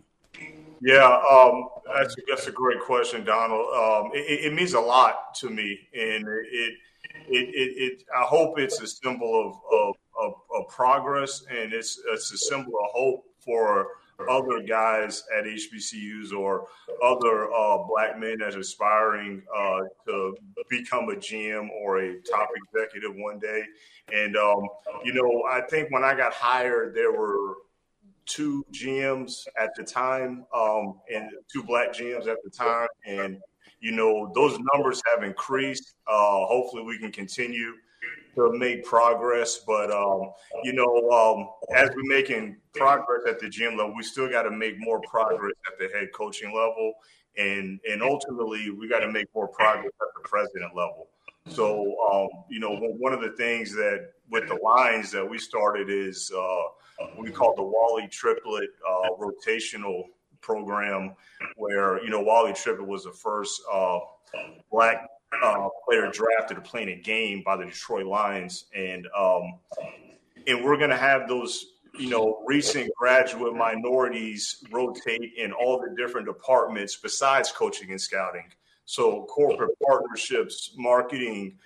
Yeah 0.81 1.21
um, 1.29 1.67
that's, 1.93 2.15
that's 2.29 2.47
a 2.47 2.51
great 2.51 2.79
question 2.79 3.25
donald. 3.25 3.67
Um, 3.75 4.11
it, 4.13 4.45
it, 4.45 4.53
means 4.53 4.73
a 4.73 4.79
lot 4.79 5.35
to 5.35 5.49
me 5.49 5.77
and 5.93 6.25
it 6.27 6.73
it, 7.27 7.49
it, 7.49 7.83
it 7.83 8.03
I 8.17 8.23
hope 8.23 8.59
it's 8.59 8.79
a 8.81 8.87
symbol 8.87 9.39
of, 9.49 9.55
of, 9.77 9.95
of, 10.19 10.33
of 10.55 10.69
progress 10.69 11.43
and 11.49 11.73
it's, 11.73 12.01
it's 12.11 12.31
a 12.31 12.37
symbol 12.37 12.73
of 12.81 12.91
hope 12.93 13.25
for 13.39 13.87
other 14.29 14.61
guys 14.61 15.23
at 15.37 15.45
HBCUs 15.45 16.33
or 16.33 16.67
other 17.03 17.51
uh, 17.53 17.77
black 17.87 18.19
men 18.19 18.37
that's 18.39 18.55
aspiring 18.55 19.43
uh, 19.55 19.81
to 20.07 20.35
become 20.69 21.09
a 21.09 21.15
GM 21.15 21.69
or 21.69 21.99
a 21.99 22.21
top 22.21 22.49
executive 22.55 23.15
one 23.15 23.39
day. 23.39 23.63
And, 24.11 24.35
um, 24.37 24.67
you 25.03 25.13
know, 25.13 25.43
I 25.49 25.61
think 25.61 25.91
when 25.91 26.03
I 26.03 26.15
got 26.15 26.33
hired, 26.33 26.95
there 26.95 27.11
were 27.11 27.55
two 28.25 28.65
GMs 28.71 29.47
at 29.57 29.75
the 29.75 29.83
time 29.83 30.45
um, 30.53 30.99
and 31.13 31.29
two 31.51 31.63
black 31.63 31.93
GMs 31.93 32.27
at 32.27 32.37
the 32.43 32.49
time. 32.49 32.87
And, 33.05 33.39
you 33.79 33.91
know, 33.91 34.31
those 34.33 34.57
numbers 34.73 35.01
have 35.13 35.23
increased. 35.23 35.95
Uh, 36.07 36.45
hopefully 36.45 36.83
we 36.83 36.97
can 36.97 37.11
continue 37.11 37.73
to 38.35 38.51
make 38.57 38.83
progress. 38.83 39.59
But 39.65 39.91
um, 39.91 40.31
you 40.63 40.73
know, 40.73 41.09
um, 41.09 41.49
as 41.75 41.89
we're 41.95 42.15
making 42.15 42.57
progress 42.73 43.21
at 43.27 43.39
the 43.39 43.47
GM 43.47 43.77
level, 43.77 43.93
we 43.95 44.03
still 44.03 44.29
got 44.29 44.43
to 44.43 44.51
make 44.51 44.75
more 44.79 45.01
progress 45.01 45.53
at 45.71 45.79
the 45.79 45.95
head 45.97 46.09
coaching 46.13 46.49
level, 46.49 46.93
and 47.37 47.79
and 47.89 48.01
ultimately 48.01 48.69
we 48.69 48.87
got 48.87 48.99
to 48.99 49.11
make 49.11 49.27
more 49.35 49.47
progress 49.47 49.93
at 50.01 50.21
the 50.21 50.27
president 50.27 50.75
level. 50.75 51.07
So 51.49 51.95
um, 52.11 52.29
you 52.49 52.59
know, 52.59 52.75
one 52.75 53.13
of 53.13 53.21
the 53.21 53.31
things 53.31 53.73
that 53.73 54.11
with 54.29 54.47
the 54.47 54.55
Lions 54.55 55.11
that 55.11 55.27
we 55.27 55.37
started 55.37 55.89
is 55.89 56.31
uh, 56.35 57.07
we 57.17 57.31
call 57.31 57.53
the 57.55 57.63
Wally 57.63 58.07
Triplett 58.09 58.69
uh, 58.87 59.09
rotational 59.19 60.03
program, 60.41 61.15
where 61.55 62.03
you 62.03 62.09
know 62.09 62.21
Wally 62.21 62.53
Triplett 62.53 62.87
was 62.87 63.03
the 63.03 63.11
first 63.11 63.61
uh, 63.71 63.99
black 64.71 65.07
uh, 65.41 65.69
player 65.85 66.09
drafted 66.11 66.55
to 66.55 66.61
play 66.61 66.83
in 66.83 66.89
a 66.89 66.95
game 66.95 67.41
by 67.45 67.55
the 67.57 67.65
Detroit 67.65 68.05
Lions, 68.05 68.65
and 68.75 69.07
um, 69.17 69.53
and 70.47 70.63
we're 70.63 70.77
going 70.77 70.89
to 70.89 70.97
have 70.97 71.27
those 71.27 71.65
you 71.97 72.09
know 72.09 72.43
recent 72.45 72.91
graduate 72.95 73.55
minorities 73.55 74.63
rotate 74.71 75.33
in 75.37 75.51
all 75.51 75.79
the 75.79 75.95
different 75.95 76.27
departments 76.27 76.95
besides 76.95 77.51
coaching 77.51 77.91
and 77.91 78.01
scouting. 78.01 78.45
So 78.85 79.23
corporate 79.25 79.71
partnerships, 79.85 80.73
marketing, 80.75 81.57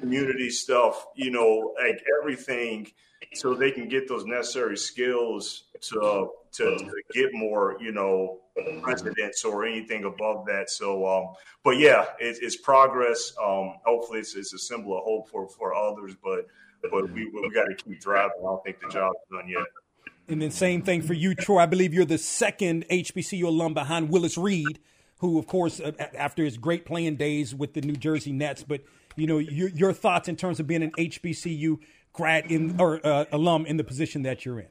community 0.00 0.50
stuff, 0.50 1.06
you 1.14 1.30
know, 1.30 1.74
like 1.80 2.04
everything, 2.20 2.92
so 3.32 3.54
they 3.54 3.70
can 3.70 3.88
get 3.88 4.08
those 4.08 4.26
necessary 4.26 4.76
skills 4.76 5.64
to 5.80 6.28
to, 6.56 6.76
to 6.76 7.02
get 7.12 7.32
more, 7.32 7.76
you 7.80 7.92
know, 7.92 8.40
presidents 8.82 9.44
or 9.44 9.64
anything 9.66 10.04
above 10.04 10.46
that. 10.46 10.70
So, 10.70 11.06
um, 11.06 11.34
but 11.62 11.78
yeah, 11.78 12.06
it, 12.18 12.38
it's 12.40 12.56
progress. 12.56 13.32
Um, 13.42 13.74
hopefully, 13.84 14.20
it's, 14.20 14.34
it's 14.34 14.54
a 14.54 14.58
symbol 14.58 14.96
of 14.96 15.04
hope 15.04 15.28
for 15.28 15.48
for 15.48 15.74
others. 15.74 16.14
But 16.22 16.46
but 16.90 17.10
we 17.12 17.26
we 17.26 17.50
got 17.54 17.64
to 17.64 17.74
keep 17.74 18.00
driving. 18.00 18.36
I 18.40 18.42
don't 18.42 18.64
think 18.64 18.80
the 18.80 18.88
job's 18.88 19.18
done 19.30 19.48
yet. 19.48 19.64
And 20.28 20.42
then 20.42 20.50
same 20.50 20.82
thing 20.82 21.02
for 21.02 21.14
you, 21.14 21.34
Troy. 21.34 21.60
I 21.60 21.66
believe 21.66 21.94
you're 21.94 22.04
the 22.04 22.18
second 22.18 22.84
HBCU 22.90 23.44
alum 23.44 23.74
behind 23.74 24.10
Willis 24.10 24.36
Reed, 24.36 24.80
who, 25.18 25.38
of 25.38 25.46
course, 25.46 25.78
uh, 25.78 25.92
after 26.16 26.44
his 26.44 26.58
great 26.58 26.84
playing 26.84 27.16
days 27.16 27.54
with 27.54 27.74
the 27.74 27.80
New 27.80 27.94
Jersey 27.94 28.32
Nets. 28.32 28.64
But 28.64 28.82
you 29.14 29.26
know, 29.26 29.38
your, 29.38 29.68
your 29.68 29.92
thoughts 29.92 30.28
in 30.28 30.36
terms 30.36 30.58
of 30.60 30.66
being 30.66 30.82
an 30.82 30.92
HBCU 30.92 31.78
grad 32.12 32.50
in 32.50 32.80
or 32.80 33.00
uh, 33.06 33.26
alum 33.30 33.66
in 33.66 33.76
the 33.76 33.84
position 33.84 34.22
that 34.22 34.44
you're 34.44 34.60
in. 34.60 34.68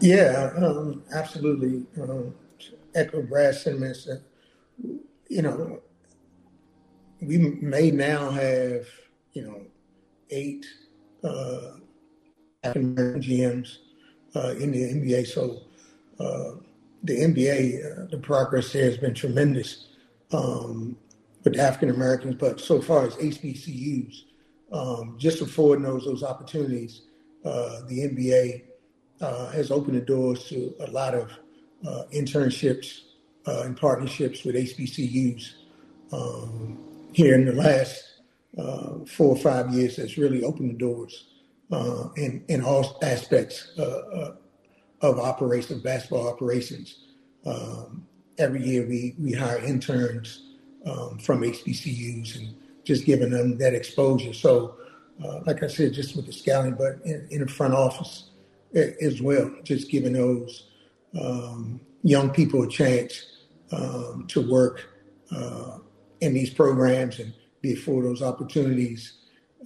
Yeah, 0.00 0.50
um, 0.56 1.02
absolutely. 1.14 1.86
Um, 2.00 2.34
echo 2.94 3.22
Brad's 3.22 3.62
sentiments. 3.62 4.04
That, 4.04 4.22
you 5.28 5.42
know, 5.42 5.80
we 7.20 7.38
may 7.38 7.90
now 7.90 8.30
have, 8.30 8.86
you 9.32 9.42
know, 9.42 9.60
eight 10.30 10.64
uh, 11.22 11.72
African 12.64 12.92
American 12.92 13.22
GMs 13.22 13.78
uh, 14.34 14.54
in 14.58 14.72
the 14.72 14.80
NBA. 14.82 15.26
So 15.26 15.62
uh, 16.18 16.52
the 17.04 17.20
NBA, 17.20 18.04
uh, 18.04 18.06
the 18.10 18.18
progress 18.18 18.72
there 18.72 18.84
has 18.84 18.96
been 18.96 19.14
tremendous 19.14 19.88
um, 20.32 20.96
with 21.44 21.58
African 21.58 21.90
Americans. 21.90 22.36
But 22.36 22.60
so 22.60 22.80
far 22.80 23.06
as 23.06 23.14
HBCUs, 23.16 24.22
um, 24.72 25.16
just 25.18 25.42
affording 25.42 25.84
those 25.84 26.04
those 26.06 26.22
opportunities, 26.22 27.02
uh, 27.44 27.80
the 27.86 28.00
NBA 28.08 28.62
has 29.20 29.70
opened 29.70 29.96
the 29.96 30.00
doors 30.00 30.44
to 30.44 30.74
a 30.80 30.90
lot 30.90 31.14
of 31.14 31.30
uh, 31.86 32.04
internships 32.12 33.00
uh, 33.46 33.62
and 33.64 33.76
partnerships 33.76 34.44
with 34.44 34.54
HBCUs 34.54 35.54
um, 36.12 36.78
here 37.12 37.34
in 37.34 37.46
the 37.46 37.52
last 37.52 38.04
uh, 38.58 39.04
four 39.06 39.34
or 39.34 39.36
five 39.36 39.72
years. 39.72 39.96
That's 39.96 40.18
really 40.18 40.44
opened 40.44 40.70
the 40.70 40.78
doors 40.78 41.26
uh, 41.72 42.08
in 42.16 42.44
in 42.48 42.62
all 42.62 42.98
aspects 43.02 43.78
uh, 43.78 44.34
of 45.00 45.18
operations, 45.18 45.78
of 45.78 45.84
basketball 45.84 46.28
operations. 46.28 47.06
Um, 47.46 48.06
every 48.38 48.62
year 48.62 48.86
we 48.86 49.14
we 49.18 49.32
hire 49.32 49.58
interns 49.64 50.42
um, 50.84 51.18
from 51.18 51.42
HBCUs 51.42 52.36
and 52.36 52.54
just 52.84 53.04
giving 53.04 53.30
them 53.30 53.56
that 53.58 53.74
exposure. 53.74 54.32
So, 54.32 54.76
like 55.46 55.62
I 55.62 55.66
said, 55.66 55.92
just 55.92 56.16
with 56.16 56.26
the 56.26 56.32
scouting, 56.32 56.74
but 56.74 56.98
in, 57.04 57.26
in 57.30 57.40
the 57.40 57.46
front 57.46 57.74
office 57.74 58.29
as 58.74 59.20
well, 59.20 59.54
just 59.64 59.90
giving 59.90 60.12
those 60.12 60.68
um, 61.20 61.80
young 62.02 62.30
people 62.30 62.62
a 62.62 62.68
chance 62.68 63.26
um, 63.72 64.24
to 64.28 64.48
work 64.48 64.88
uh, 65.34 65.78
in 66.20 66.34
these 66.34 66.50
programs 66.50 67.18
and 67.18 67.32
be 67.62 67.72
afforded 67.72 68.10
those 68.10 68.22
opportunities 68.22 69.14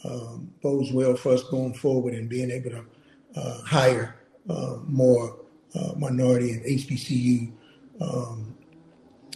um, 0.05 0.53
bodes 0.63 0.93
well 0.93 1.15
for 1.17 1.33
us 1.33 1.43
going 1.45 1.75
forward 1.75 2.15
and 2.15 2.29
being 2.29 2.51
able 2.51 2.71
to 2.71 2.85
uh, 3.37 3.63
hire 3.63 4.17
uh, 4.49 4.77
more 4.87 5.39
minority 5.97 6.53
and 6.53 6.65
HBCU 6.65 7.53
um, 8.01 8.55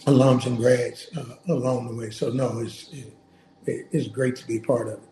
alums 0.05 0.45
and 0.45 0.57
grads 0.57 1.07
uh, 1.17 1.35
along 1.53 1.87
the 1.87 1.95
way. 1.95 2.09
So 2.09 2.29
no, 2.29 2.59
it's 2.59 2.89
it, 3.65 3.87
it's 3.91 4.07
great 4.07 4.35
to 4.37 4.47
be 4.47 4.59
part 4.59 4.87
of 4.87 4.95
it. 4.95 5.09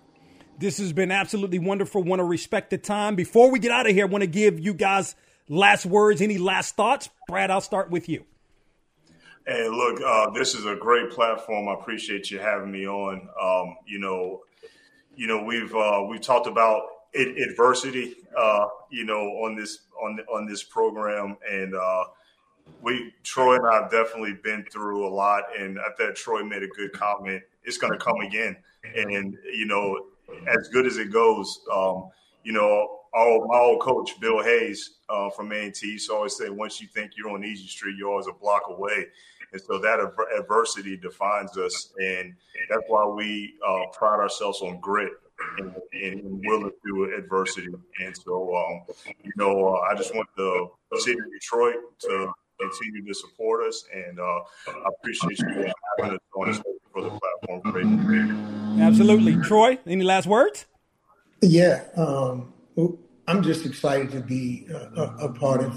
This 0.60 0.80
has 0.80 0.91
been 0.91 1.12
absolutely 1.12 1.60
wonderful. 1.60 2.02
Want 2.02 2.20
to 2.20 2.24
respect 2.24 2.72
the 2.72 2.80
time. 2.80 3.15
Before 3.15 3.52
we 3.52 3.60
get 3.60 3.72
out 3.72 3.88
of 3.88 3.93
here, 3.93 4.06
I 4.06 4.10
want 4.10 4.24
to 4.24 4.28
give 4.28 4.60
you 4.60 4.74
guys 4.74 5.15
last 5.48 5.86
words. 5.86 6.20
Any 6.20 6.39
last 6.39 6.76
thoughts? 6.76 7.10
Brad, 7.28 7.52
I'll 7.52 7.62
start 7.62 7.91
with 7.91 8.10
you. 8.10 8.26
Hey, 9.46 9.70
look, 9.70 10.02
uh, 10.02 10.32
this 10.32 10.56
is 10.56 10.65
a 10.65 10.76
great 10.76 11.12
platform. 11.12 11.70
I 11.70 11.76
appreciate 11.76 12.32
you 12.32 12.39
having 12.39 12.72
me 12.72 12.88
on. 12.88 13.30
Um, 13.39 13.78
you 13.86 14.00
know, 14.00 14.41
you 15.15 15.28
know, 15.28 15.43
we've 15.43 15.74
uh, 15.76 16.04
we've 16.10 16.22
talked 16.22 16.48
about 16.48 16.82
adversity, 17.15 18.15
uh, 18.36 18.65
you 18.89 19.06
know, 19.06 19.22
on 19.43 19.56
this 19.56 19.80
on 20.02 20.20
on 20.34 20.48
this 20.48 20.63
program, 20.63 21.38
and 21.50 21.76
uh, 21.76 22.04
we 22.82 23.13
Troy 23.24 23.56
and 23.56 23.67
I 23.67 23.82
have 23.82 23.91
definitely 23.91 24.34
been 24.43 24.65
through 24.72 25.08
a 25.08 25.12
lot. 25.13 25.43
And 25.58 25.80
I 25.80 25.93
thought 25.98 26.15
Troy 26.15 26.43
made 26.43 26.63
a 26.63 26.67
good 26.67 26.93
comment. 26.93 27.43
It's 27.63 27.78
going 27.78 27.93
to 27.93 28.00
come 28.00 28.20
again, 28.22 28.58
and 28.96 29.38
you 29.54 29.65
know, 29.65 29.98
as 30.48 30.70
good 30.70 30.86
as 30.86 30.98
it 30.98 31.12
goes. 31.12 31.62
Um, 31.74 32.10
you 32.44 32.54
know, 32.54 33.00
our, 33.13 33.46
my 33.48 33.58
old 33.58 33.82
coach, 33.82 34.20
Bill 34.20 34.44
Hayes 34.44 34.98
uh, 35.10 35.30
from 35.30 35.52
A&T, 35.52 35.86
used 35.86 36.10
to 36.10 36.16
always 36.16 36.36
say, 36.38 36.50
once 36.50 36.82
you 36.82 36.88
think 36.88 37.12
you're 37.18 37.30
on 37.30 37.44
easy 37.44 37.68
street, 37.68 37.96
you're 37.98 38.10
always 38.10 38.28
a 38.28 38.34
block 38.34 38.63
away. 38.70 39.08
And 39.54 39.62
so 39.62 39.78
that 39.80 40.00
adversity 40.38 40.98
defines 40.98 41.58
us. 41.58 41.94
And 41.98 42.36
that's 42.70 42.84
why 42.88 43.06
we 43.06 43.56
uh, 43.66 43.86
pride 43.94 44.20
ourselves 44.20 44.62
on 44.62 44.80
grit 44.80 45.13
and, 45.58 45.74
and 45.94 46.44
willing 46.46 46.72
through 46.82 47.18
adversity. 47.18 47.70
And 48.04 48.16
so, 48.18 48.56
um, 48.56 48.96
you 49.24 49.32
know, 49.38 49.76
uh, 49.76 49.80
I 49.92 49.96
just 49.96 50.13
want 50.13 50.28
the 50.36 50.70
city 50.98 51.18
of 51.20 51.32
Detroit 51.32 51.76
to 52.02 52.34
continue 52.60 53.06
to 53.06 53.13
support 53.13 53.66
us. 53.68 53.86
And 53.94 54.20
uh, 54.20 54.40
I 54.68 54.90
appreciate 55.00 55.40
you 55.40 55.72
having 56.00 56.16
us 56.16 56.22
on 56.36 56.54
for 56.97 57.03
the 57.03 57.19
platform. 57.19 58.81
Absolutely. 58.81 59.36
Troy, 59.38 59.77
any 59.86 60.03
last 60.03 60.27
words? 60.27 60.65
Yeah. 61.41 61.83
Um, 61.95 62.53
I'm 63.27 63.43
just 63.43 63.65
excited 63.65 64.12
to 64.12 64.21
be 64.21 64.67
a, 64.73 65.27
a 65.27 65.33
part 65.33 65.62
of 65.62 65.73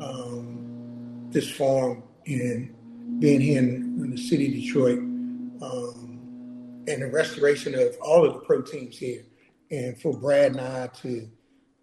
um, 0.00 1.28
this 1.30 1.50
forum 1.50 2.02
and 2.26 2.74
being 3.20 3.40
here 3.40 3.58
in, 3.58 3.98
in, 4.00 4.10
the 4.10 4.18
city 4.18 4.46
of 4.48 4.52
Detroit 4.52 4.98
um, 4.98 6.84
and 6.86 7.02
the 7.02 7.10
restoration 7.10 7.74
of 7.74 7.96
all 8.00 8.24
of 8.24 8.34
the 8.34 8.40
pro 8.40 8.62
teams 8.62 8.96
here. 8.96 9.24
And 9.70 10.00
for 10.00 10.16
Brad 10.16 10.52
and 10.52 10.60
I 10.60 10.86
to 11.02 11.28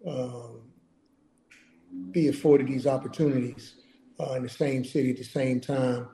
um, 0.06 0.60
be 2.10 2.28
afforded 2.28 2.68
these 2.68 2.86
opportunities 2.86 3.74
uh, 4.18 4.32
in 4.34 4.42
the 4.44 4.48
same 4.48 4.84
city 4.84 5.10
at 5.10 5.18
the 5.18 5.24
same 5.24 5.60
time 5.60 6.08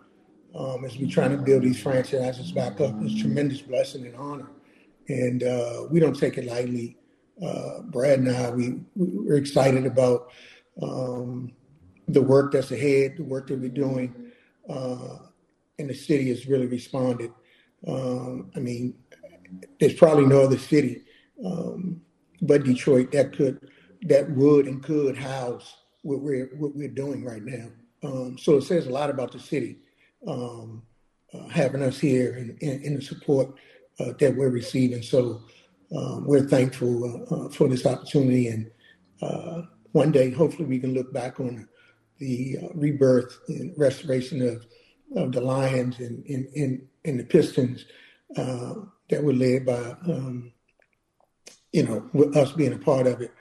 um, 0.55 0.85
as 0.85 0.97
we're 0.97 1.11
trying 1.11 1.37
to 1.37 1.43
build 1.43 1.63
these 1.63 1.81
franchises 1.81 2.53
back 2.53 2.81
up 2.81 3.03
is 3.03 3.15
a 3.15 3.19
tremendous 3.21 3.61
blessing 3.61 4.07
and 4.07 4.17
honor. 4.17 4.51
And 5.09 5.43
uh, 5.43 5.85
we 5.91 6.01
don't 6.01 6.19
take 6.19 6.39
it 6.39 6.47
lightly. 6.47 6.97
Uh, 7.45 7.81
Brad 7.83 8.21
and 8.21 8.31
I, 8.31 8.51
we, 8.51 8.81
we're 8.95 9.37
excited 9.37 9.87
about 9.87 10.31
um, 10.81 11.53
the 12.09 12.23
work 12.23 12.53
that's 12.53 12.71
ahead, 12.71 13.17
the 13.17 13.25
work 13.25 13.49
that 13.49 13.59
we're 13.59 13.69
doing. 13.69 14.33
Uh, 14.69 15.19
and 15.79 15.91
the 15.91 15.95
city 15.95 16.29
has 16.29 16.47
really 16.47 16.67
responded. 16.67 17.33
Um, 17.87 18.51
I 18.55 18.61
mean, 18.61 18.95
there's 19.81 19.95
probably 19.95 20.27
no 20.27 20.43
other 20.43 20.59
city 20.59 21.03
um, 21.45 22.01
but 22.41 22.65
Detroit 22.65 23.13
that 23.13 23.37
could, 23.37 23.71
that 24.03 24.31
would 24.31 24.67
and 24.67 24.83
could 24.83 25.17
house 25.17 25.77
what 26.03 26.21
we're 26.21 26.51
what 26.57 26.75
we're 26.75 26.89
doing 26.89 27.25
right 27.25 27.43
now. 27.43 27.69
Um, 28.03 28.37
so 28.37 28.57
it 28.57 28.63
says 28.63 28.87
a 28.87 28.91
lot 28.91 29.11
about 29.11 29.31
the 29.33 29.39
city 29.39 29.79
um, 30.27 30.83
uh, 31.35 31.49
having 31.49 31.83
us 31.83 31.99
here 31.99 32.35
and, 32.35 32.59
and, 32.63 32.85
and 32.85 32.97
the 32.99 33.03
support 33.03 33.55
uh, 33.99 34.13
that 34.19 34.37
we're 34.37 34.51
receiving. 34.51 35.03
So 35.03 35.43
um, 35.97 36.25
we're 36.27 36.47
thankful 36.47 37.05
uh, 37.05 37.35
uh 37.35 37.49
for 37.51 37.69
this 37.69 37.87
opportunity, 37.87 38.49
and 38.49 38.71
uh, 39.21 39.63
one 39.93 40.11
day, 40.11 40.31
hopefully, 40.31 40.67
we 40.67 40.79
can 40.79 40.95
look 40.95 41.13
back 41.13 41.39
on 41.41 41.69
the 42.19 42.57
rebirth 42.75 43.39
and 43.49 43.75
restoration 43.77 44.47
of, 44.47 44.67
of 45.17 45.33
the 45.33 45.41
Lions 45.41 45.99
and, 45.99 46.25
and, 46.27 46.87
and, 47.05 47.21
the 47.21 47.25
Pistons 47.25 47.85
that 48.37 49.23
were 49.23 49.33
led 49.33 49.67
by 49.67 49.97
um, 50.07 50.53
you 51.73 51.83
know, 51.83 52.09
with 52.13 52.37
us 52.37 52.53
being 52.53 52.73
a 52.73 52.79
part 52.79 53.07
of 53.07 53.21
it, 53.21 53.33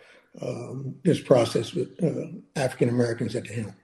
um, 0.42 0.96
this 1.04 1.20
process 1.20 1.74
with 1.74 1.90
African 2.56 2.90
Americans 2.90 3.36
at 3.36 3.44
the 3.44 3.54
helm. 3.54 3.76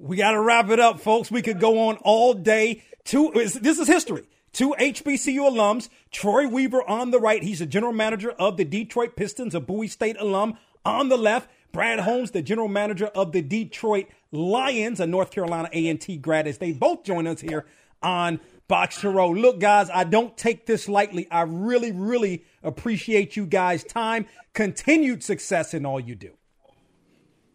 We 0.00 0.16
got 0.16 0.30
to 0.30 0.40
wrap 0.40 0.70
it 0.70 0.80
up, 0.80 0.98
folks. 0.98 1.30
We 1.30 1.42
could 1.42 1.60
go 1.60 1.88
on 1.88 1.96
all 1.96 2.32
day. 2.32 2.82
Two, 3.04 3.32
this 3.34 3.78
is 3.78 3.86
history. 3.86 4.26
Two 4.50 4.74
HBCU 4.80 5.40
alums, 5.40 5.90
Troy 6.10 6.48
Weaver 6.48 6.82
on 6.88 7.10
the 7.10 7.20
right. 7.20 7.42
He's 7.42 7.58
the 7.58 7.66
general 7.66 7.92
manager 7.92 8.30
of 8.30 8.56
the 8.56 8.64
Detroit 8.64 9.14
Pistons, 9.14 9.54
a 9.54 9.60
Bowie 9.60 9.88
State 9.88 10.16
alum. 10.18 10.56
On 10.86 11.10
the 11.10 11.18
left, 11.18 11.50
Brad 11.70 12.00
Holmes, 12.00 12.30
the 12.30 12.40
general 12.40 12.66
manager 12.66 13.06
of 13.08 13.32
the 13.32 13.42
Detroit 13.42 14.06
Lions, 14.32 15.00
a 15.00 15.06
North 15.06 15.30
Carolina 15.30 15.68
A&T 15.70 16.16
grad, 16.16 16.48
as 16.48 16.56
they 16.56 16.72
both 16.72 17.04
join 17.04 17.26
us 17.26 17.42
here 17.42 17.66
on 18.02 18.40
Box 18.68 19.02
to 19.02 19.10
Row. 19.10 19.30
Look, 19.30 19.60
guys, 19.60 19.90
I 19.90 20.04
don't 20.04 20.34
take 20.34 20.64
this 20.64 20.88
lightly. 20.88 21.30
I 21.30 21.42
really, 21.42 21.92
really 21.92 22.44
appreciate 22.62 23.36
you 23.36 23.44
guys' 23.44 23.84
time. 23.84 24.26
Continued 24.54 25.22
success 25.22 25.74
in 25.74 25.84
all 25.84 26.00
you 26.00 26.14
do. 26.14 26.32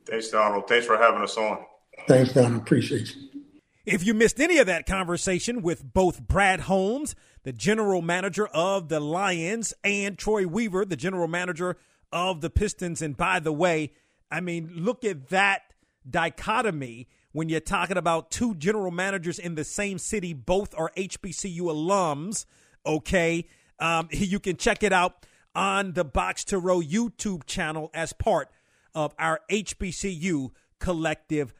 Thanks, 0.05 0.29
Donald. 0.29 0.67
Thanks 0.67 0.85
for 0.85 0.97
having 0.97 1.23
us 1.23 1.35
on. 1.35 1.65
Thanks, 2.07 2.33
Donald. 2.33 2.61
Appreciate 2.61 3.15
you. 3.15 3.41
If 3.85 4.05
you 4.05 4.13
missed 4.13 4.39
any 4.39 4.57
of 4.57 4.67
that 4.67 4.85
conversation 4.87 5.61
with 5.61 5.93
both 5.93 6.21
Brad 6.27 6.61
Holmes, 6.61 7.15
the 7.43 7.53
general 7.53 8.01
manager 8.01 8.47
of 8.47 8.89
the 8.89 8.99
Lions, 8.99 9.73
and 9.83 10.17
Troy 10.17 10.47
Weaver, 10.47 10.85
the 10.85 10.95
general 10.95 11.27
manager 11.27 11.77
of 12.11 12.41
the 12.41 12.49
Pistons, 12.49 13.01
and 13.01 13.15
by 13.15 13.39
the 13.39 13.51
way, 13.51 13.93
I 14.31 14.41
mean, 14.41 14.71
look 14.73 15.03
at 15.03 15.29
that 15.29 15.73
dichotomy 16.09 17.07
when 17.31 17.49
you're 17.49 17.59
talking 17.59 17.97
about 17.97 18.31
two 18.31 18.55
general 18.55 18.91
managers 18.91 19.37
in 19.37 19.55
the 19.55 19.65
same 19.65 19.97
city, 19.97 20.31
both 20.31 20.73
are 20.77 20.89
HBCU 20.95 21.63
alums. 21.63 22.45
Okay. 22.85 23.45
Um, 23.77 24.07
you 24.11 24.39
can 24.39 24.55
check 24.55 24.83
it 24.83 24.93
out 24.93 25.25
on 25.53 25.93
the 25.93 26.05
Box 26.05 26.45
to 26.45 26.57
Row 26.57 26.79
YouTube 26.79 27.45
channel 27.45 27.91
as 27.93 28.13
part 28.13 28.49
of 28.93 29.13
our 29.19 29.41
HBCU 29.51 30.51
collective 30.79 31.53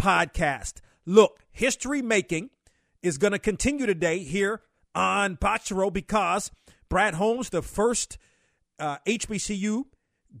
podcast. 0.00 0.80
Look, 1.04 1.40
history 1.50 2.02
making 2.02 2.50
is 3.02 3.18
going 3.18 3.32
to 3.32 3.38
continue 3.38 3.86
today 3.86 4.20
here 4.20 4.62
on 4.94 5.38
Row 5.70 5.90
because 5.90 6.50
Brad 6.88 7.14
Holmes, 7.14 7.50
the 7.50 7.62
first 7.62 8.18
uh, 8.78 8.98
HBCU 9.06 9.84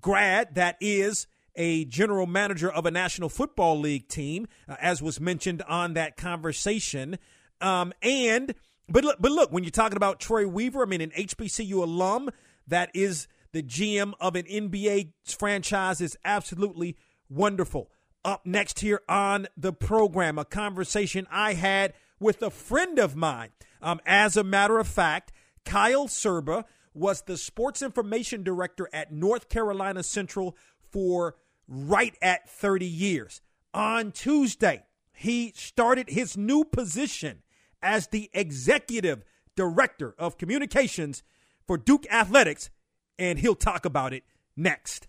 grad 0.00 0.54
that 0.54 0.76
is 0.80 1.26
a 1.54 1.84
general 1.84 2.26
manager 2.26 2.70
of 2.70 2.86
a 2.86 2.90
National 2.90 3.28
Football 3.28 3.80
League 3.80 4.08
team, 4.08 4.46
uh, 4.68 4.76
as 4.80 5.02
was 5.02 5.20
mentioned 5.20 5.62
on 5.62 5.94
that 5.94 6.16
conversation. 6.16 7.18
Um, 7.60 7.92
and 8.02 8.54
but 8.88 9.04
look, 9.04 9.18
but 9.20 9.32
look, 9.32 9.52
when 9.52 9.64
you're 9.64 9.70
talking 9.70 9.96
about 9.96 10.20
Troy 10.20 10.46
Weaver, 10.46 10.82
I 10.82 10.86
mean, 10.86 11.00
an 11.00 11.10
HBCU 11.10 11.74
alum 11.74 12.30
that 12.66 12.90
is 12.94 13.28
the 13.52 13.62
GM 13.62 14.14
of 14.20 14.34
an 14.34 14.44
NBA 14.44 15.12
franchise 15.24 16.00
is 16.00 16.16
absolutely 16.24 16.96
wonderful. 17.28 17.90
Up 18.24 18.46
next 18.46 18.80
here 18.80 19.02
on 19.08 19.48
the 19.56 19.72
program, 19.72 20.38
a 20.38 20.44
conversation 20.44 21.26
I 21.30 21.54
had 21.54 21.92
with 22.20 22.40
a 22.40 22.50
friend 22.50 22.98
of 23.00 23.16
mine. 23.16 23.50
Um, 23.80 24.00
as 24.06 24.36
a 24.36 24.44
matter 24.44 24.78
of 24.78 24.86
fact, 24.86 25.32
Kyle 25.64 26.06
Serba 26.06 26.64
was 26.94 27.22
the 27.22 27.36
sports 27.36 27.82
information 27.82 28.44
director 28.44 28.88
at 28.92 29.12
North 29.12 29.48
Carolina 29.48 30.04
Central 30.04 30.56
for 30.90 31.34
right 31.66 32.16
at 32.22 32.48
30 32.48 32.86
years. 32.86 33.40
On 33.74 34.12
Tuesday, 34.12 34.84
he 35.12 35.52
started 35.56 36.10
his 36.10 36.36
new 36.36 36.64
position 36.64 37.42
as 37.82 38.08
the 38.08 38.30
executive 38.32 39.24
director 39.56 40.14
of 40.18 40.38
communications 40.38 41.22
for 41.66 41.76
Duke 41.76 42.06
Athletics, 42.10 42.70
and 43.18 43.38
he'll 43.38 43.54
talk 43.54 43.84
about 43.84 44.12
it 44.12 44.24
next. 44.56 45.08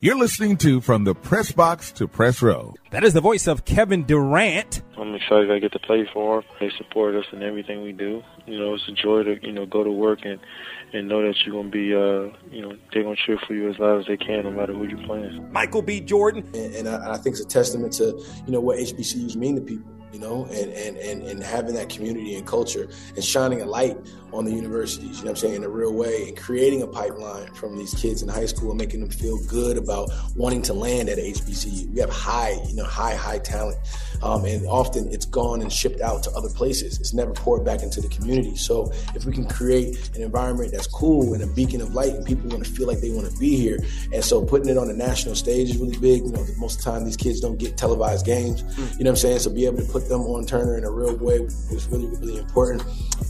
You're 0.00 0.16
listening 0.16 0.58
to 0.58 0.80
From 0.80 1.02
the 1.02 1.12
Press 1.12 1.50
Box 1.50 1.90
to 1.94 2.06
Press 2.06 2.40
Row. 2.40 2.72
That 2.92 3.02
is 3.02 3.14
the 3.14 3.20
voice 3.20 3.48
of 3.48 3.64
Kevin 3.64 4.04
Durant. 4.04 4.80
I'm 4.96 5.12
excited 5.12 5.50
I 5.50 5.58
get 5.58 5.72
to 5.72 5.80
play 5.80 6.08
for 6.12 6.40
them. 6.40 6.50
They 6.60 6.70
support 6.78 7.16
us 7.16 7.24
in 7.32 7.42
everything 7.42 7.82
we 7.82 7.90
do. 7.90 8.22
You 8.46 8.60
know, 8.60 8.74
it's 8.74 8.88
a 8.88 8.92
joy 8.92 9.24
to, 9.24 9.44
you 9.44 9.50
know, 9.50 9.66
go 9.66 9.82
to 9.82 9.90
work 9.90 10.20
and, 10.22 10.38
and 10.92 11.08
know 11.08 11.22
that 11.22 11.34
you're 11.44 11.52
going 11.52 11.72
to 11.72 11.76
be, 11.76 11.92
uh, 11.92 12.32
you 12.54 12.62
know, 12.62 12.76
they're 12.92 13.02
going 13.02 13.16
to 13.16 13.22
cheer 13.26 13.40
for 13.44 13.54
you 13.54 13.68
as 13.70 13.80
loud 13.80 13.98
as 13.98 14.06
they 14.06 14.16
can 14.16 14.44
no 14.44 14.52
matter 14.52 14.72
who 14.72 14.86
you're 14.86 15.04
playing. 15.04 15.50
Michael 15.50 15.82
B. 15.82 16.00
Jordan. 16.00 16.48
And, 16.54 16.76
and 16.76 16.88
I, 16.88 17.14
I 17.14 17.16
think 17.16 17.34
it's 17.34 17.40
a 17.40 17.48
testament 17.48 17.92
to, 17.94 18.24
you 18.46 18.52
know, 18.52 18.60
what 18.60 18.78
HBCUs 18.78 19.34
mean 19.34 19.56
to 19.56 19.60
people 19.60 19.97
you 20.12 20.18
know, 20.18 20.46
and, 20.46 20.72
and, 20.72 20.96
and, 20.96 21.22
and 21.22 21.42
having 21.42 21.74
that 21.74 21.88
community 21.88 22.34
and 22.36 22.46
culture 22.46 22.88
and 23.14 23.24
shining 23.24 23.60
a 23.60 23.66
light 23.66 23.96
on 24.32 24.44
the 24.44 24.52
universities, 24.52 25.18
you 25.18 25.24
know 25.24 25.30
I'm 25.30 25.36
saying, 25.36 25.56
in 25.56 25.64
a 25.64 25.68
real 25.68 25.92
way 25.92 26.28
and 26.28 26.36
creating 26.36 26.82
a 26.82 26.86
pipeline 26.86 27.52
from 27.54 27.76
these 27.76 27.94
kids 27.94 28.22
in 28.22 28.28
high 28.28 28.46
school 28.46 28.70
and 28.70 28.78
making 28.78 29.00
them 29.00 29.10
feel 29.10 29.38
good 29.46 29.76
about 29.76 30.10
wanting 30.36 30.62
to 30.62 30.74
land 30.74 31.08
at 31.08 31.18
HBCU. 31.18 31.92
We 31.92 32.00
have 32.00 32.10
high, 32.10 32.58
you 32.66 32.74
know, 32.74 32.84
high, 32.84 33.14
high 33.14 33.38
talent. 33.38 33.78
Um, 34.22 34.44
and 34.44 34.66
often 34.66 35.08
it's 35.12 35.26
gone 35.26 35.60
and 35.62 35.72
shipped 35.72 36.00
out 36.00 36.22
to 36.24 36.30
other 36.32 36.48
places. 36.48 36.98
It's 36.98 37.14
never 37.14 37.32
poured 37.32 37.64
back 37.64 37.82
into 37.82 38.00
the 38.00 38.08
community. 38.08 38.56
So 38.56 38.92
if 39.14 39.24
we 39.24 39.32
can 39.32 39.46
create 39.46 40.10
an 40.16 40.22
environment 40.22 40.72
that's 40.72 40.86
cool 40.86 41.34
and 41.34 41.42
a 41.42 41.46
beacon 41.46 41.80
of 41.80 41.94
light 41.94 42.14
and 42.14 42.24
people 42.24 42.48
want 42.50 42.64
to 42.64 42.70
feel 42.70 42.86
like 42.86 43.00
they 43.00 43.10
want 43.10 43.30
to 43.30 43.36
be 43.38 43.56
here. 43.56 43.78
And 44.12 44.24
so 44.24 44.44
putting 44.44 44.68
it 44.68 44.78
on 44.78 44.90
a 44.90 44.94
national 44.94 45.34
stage 45.34 45.70
is 45.70 45.78
really 45.78 45.98
big. 45.98 46.24
You 46.24 46.32
know, 46.32 46.44
most 46.58 46.78
of 46.78 46.84
the 46.84 46.90
time 46.90 47.04
these 47.04 47.16
kids 47.16 47.40
don't 47.40 47.58
get 47.58 47.76
televised 47.76 48.26
games. 48.26 48.62
You 48.76 49.04
know 49.04 49.10
what 49.10 49.10
I'm 49.10 49.16
saying? 49.16 49.38
So 49.40 49.50
be 49.50 49.66
able 49.66 49.78
to 49.78 49.92
put 49.92 50.08
them 50.08 50.22
on 50.22 50.46
Turner 50.46 50.76
in 50.76 50.84
a 50.84 50.90
real 50.90 51.16
way 51.16 51.36
is 51.36 51.86
really, 51.88 52.08
really 52.18 52.38
important. 52.38 52.82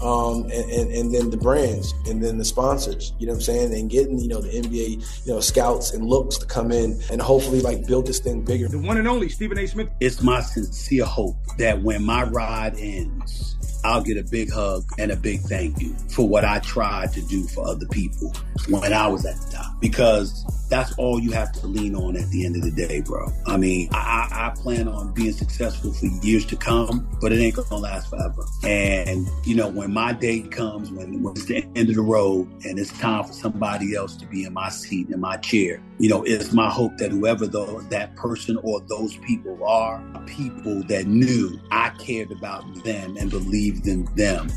Um, 0.02 0.44
and, 0.44 0.70
and, 0.70 0.90
and 0.92 1.14
then 1.14 1.30
the 1.30 1.36
brands 1.36 1.92
and 2.06 2.22
then 2.22 2.38
the 2.38 2.44
sponsors, 2.44 3.12
you 3.18 3.26
know 3.26 3.32
what 3.32 3.38
I'm 3.38 3.42
saying? 3.42 3.74
And 3.74 3.90
getting, 3.90 4.18
you 4.18 4.28
know, 4.28 4.40
the 4.40 4.48
NBA, 4.48 5.26
you 5.26 5.32
know, 5.32 5.40
scouts 5.40 5.92
and 5.92 6.04
looks 6.04 6.38
to 6.38 6.46
come 6.46 6.70
in 6.70 7.00
and 7.10 7.20
hopefully 7.20 7.60
like 7.60 7.86
build 7.86 8.06
this 8.06 8.20
thing 8.20 8.44
bigger. 8.44 8.68
The 8.68 8.78
one 8.78 8.96
and 8.96 9.08
only 9.08 9.28
Stephen 9.28 9.58
A. 9.58 9.66
Smith. 9.66 9.88
It's 10.00 10.22
my 10.22 10.40
sincere 10.78 11.04
hope 11.04 11.36
that 11.58 11.82
when 11.82 12.04
my 12.04 12.22
ride 12.24 12.74
ends, 12.78 13.56
I'll 13.84 14.02
get 14.02 14.16
a 14.16 14.24
big 14.24 14.50
hug 14.50 14.84
and 14.98 15.10
a 15.10 15.16
big 15.16 15.40
thank 15.40 15.80
you 15.80 15.94
for 16.10 16.28
what 16.28 16.44
I 16.44 16.60
tried 16.60 17.12
to 17.12 17.20
do 17.22 17.46
for 17.48 17.66
other 17.66 17.86
people 17.86 18.32
when 18.68 18.92
I 18.92 19.06
was 19.08 19.24
at 19.24 19.36
the 19.40 19.56
top. 19.56 19.80
Because 19.80 20.44
that's 20.68 20.92
all 20.98 21.18
you 21.20 21.32
have 21.32 21.52
to 21.52 21.66
lean 21.66 21.94
on 21.94 22.16
at 22.16 22.28
the 22.30 22.44
end 22.44 22.56
of 22.56 22.62
the 22.62 22.70
day, 22.70 23.00
bro. 23.00 23.32
I 23.46 23.56
mean, 23.56 23.88
I, 23.92 24.28
I 24.30 24.60
plan 24.60 24.88
on 24.88 25.12
being 25.12 25.32
successful 25.32 25.92
for 25.92 26.06
years 26.06 26.44
to 26.46 26.56
come, 26.56 27.08
but 27.20 27.32
it 27.32 27.40
ain't 27.40 27.56
gonna 27.56 27.76
last 27.76 28.10
forever. 28.10 28.44
And 28.64 29.28
you 29.44 29.54
know, 29.54 29.68
when 29.68 29.92
my 29.92 30.12
day 30.12 30.42
comes, 30.42 30.90
when, 30.90 31.22
when 31.22 31.32
it's 31.32 31.46
the 31.46 31.64
end 31.74 31.88
of 31.88 31.96
the 31.96 32.02
road 32.02 32.48
and 32.64 32.78
it's 32.78 32.96
time 32.98 33.24
for 33.24 33.32
somebody 33.32 33.94
else 33.94 34.16
to 34.16 34.26
be 34.26 34.44
in 34.44 34.52
my 34.52 34.68
seat, 34.68 35.08
in 35.10 35.20
my 35.20 35.36
chair, 35.38 35.82
you 35.98 36.08
know, 36.08 36.22
it's 36.22 36.52
my 36.52 36.70
hope 36.70 36.96
that 36.98 37.10
whoever 37.10 37.46
that 37.46 38.14
person 38.16 38.58
or 38.62 38.80
those 38.82 39.16
people 39.18 39.64
are, 39.64 40.02
people 40.26 40.82
that 40.84 41.06
knew 41.06 41.58
I 41.70 41.90
cared 41.90 42.30
about 42.30 42.62
them 42.84 43.16
and 43.16 43.30
believed 43.30 43.86
in 43.86 44.04
them 44.14 44.48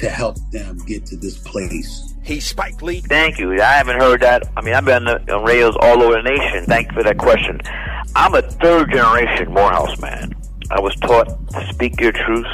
to 0.00 0.08
help 0.08 0.36
them 0.50 0.78
get 0.86 1.06
to 1.06 1.16
this 1.16 1.38
place. 1.38 2.14
He's 2.22 2.46
Spike 2.46 2.80
Lee. 2.82 3.00
Thank 3.00 3.38
you. 3.38 3.52
I 3.52 3.72
haven't 3.72 4.00
heard 4.00 4.20
that. 4.20 4.50
I 4.56 4.62
mean, 4.62 4.74
I've 4.74 4.84
been 4.84 5.06
on 5.06 5.44
radios 5.44 5.76
all 5.80 6.02
over 6.02 6.14
the 6.14 6.22
nation. 6.22 6.64
Thank 6.64 6.88
you 6.88 6.94
for 6.94 7.02
that 7.02 7.18
question. 7.18 7.60
I'm 8.16 8.34
a 8.34 8.42
third 8.42 8.90
generation 8.92 9.52
Morehouse 9.52 10.00
man. 10.00 10.34
I 10.70 10.80
was 10.80 10.94
taught 10.96 11.26
to 11.50 11.66
speak 11.72 12.00
your 12.00 12.12
truth, 12.12 12.46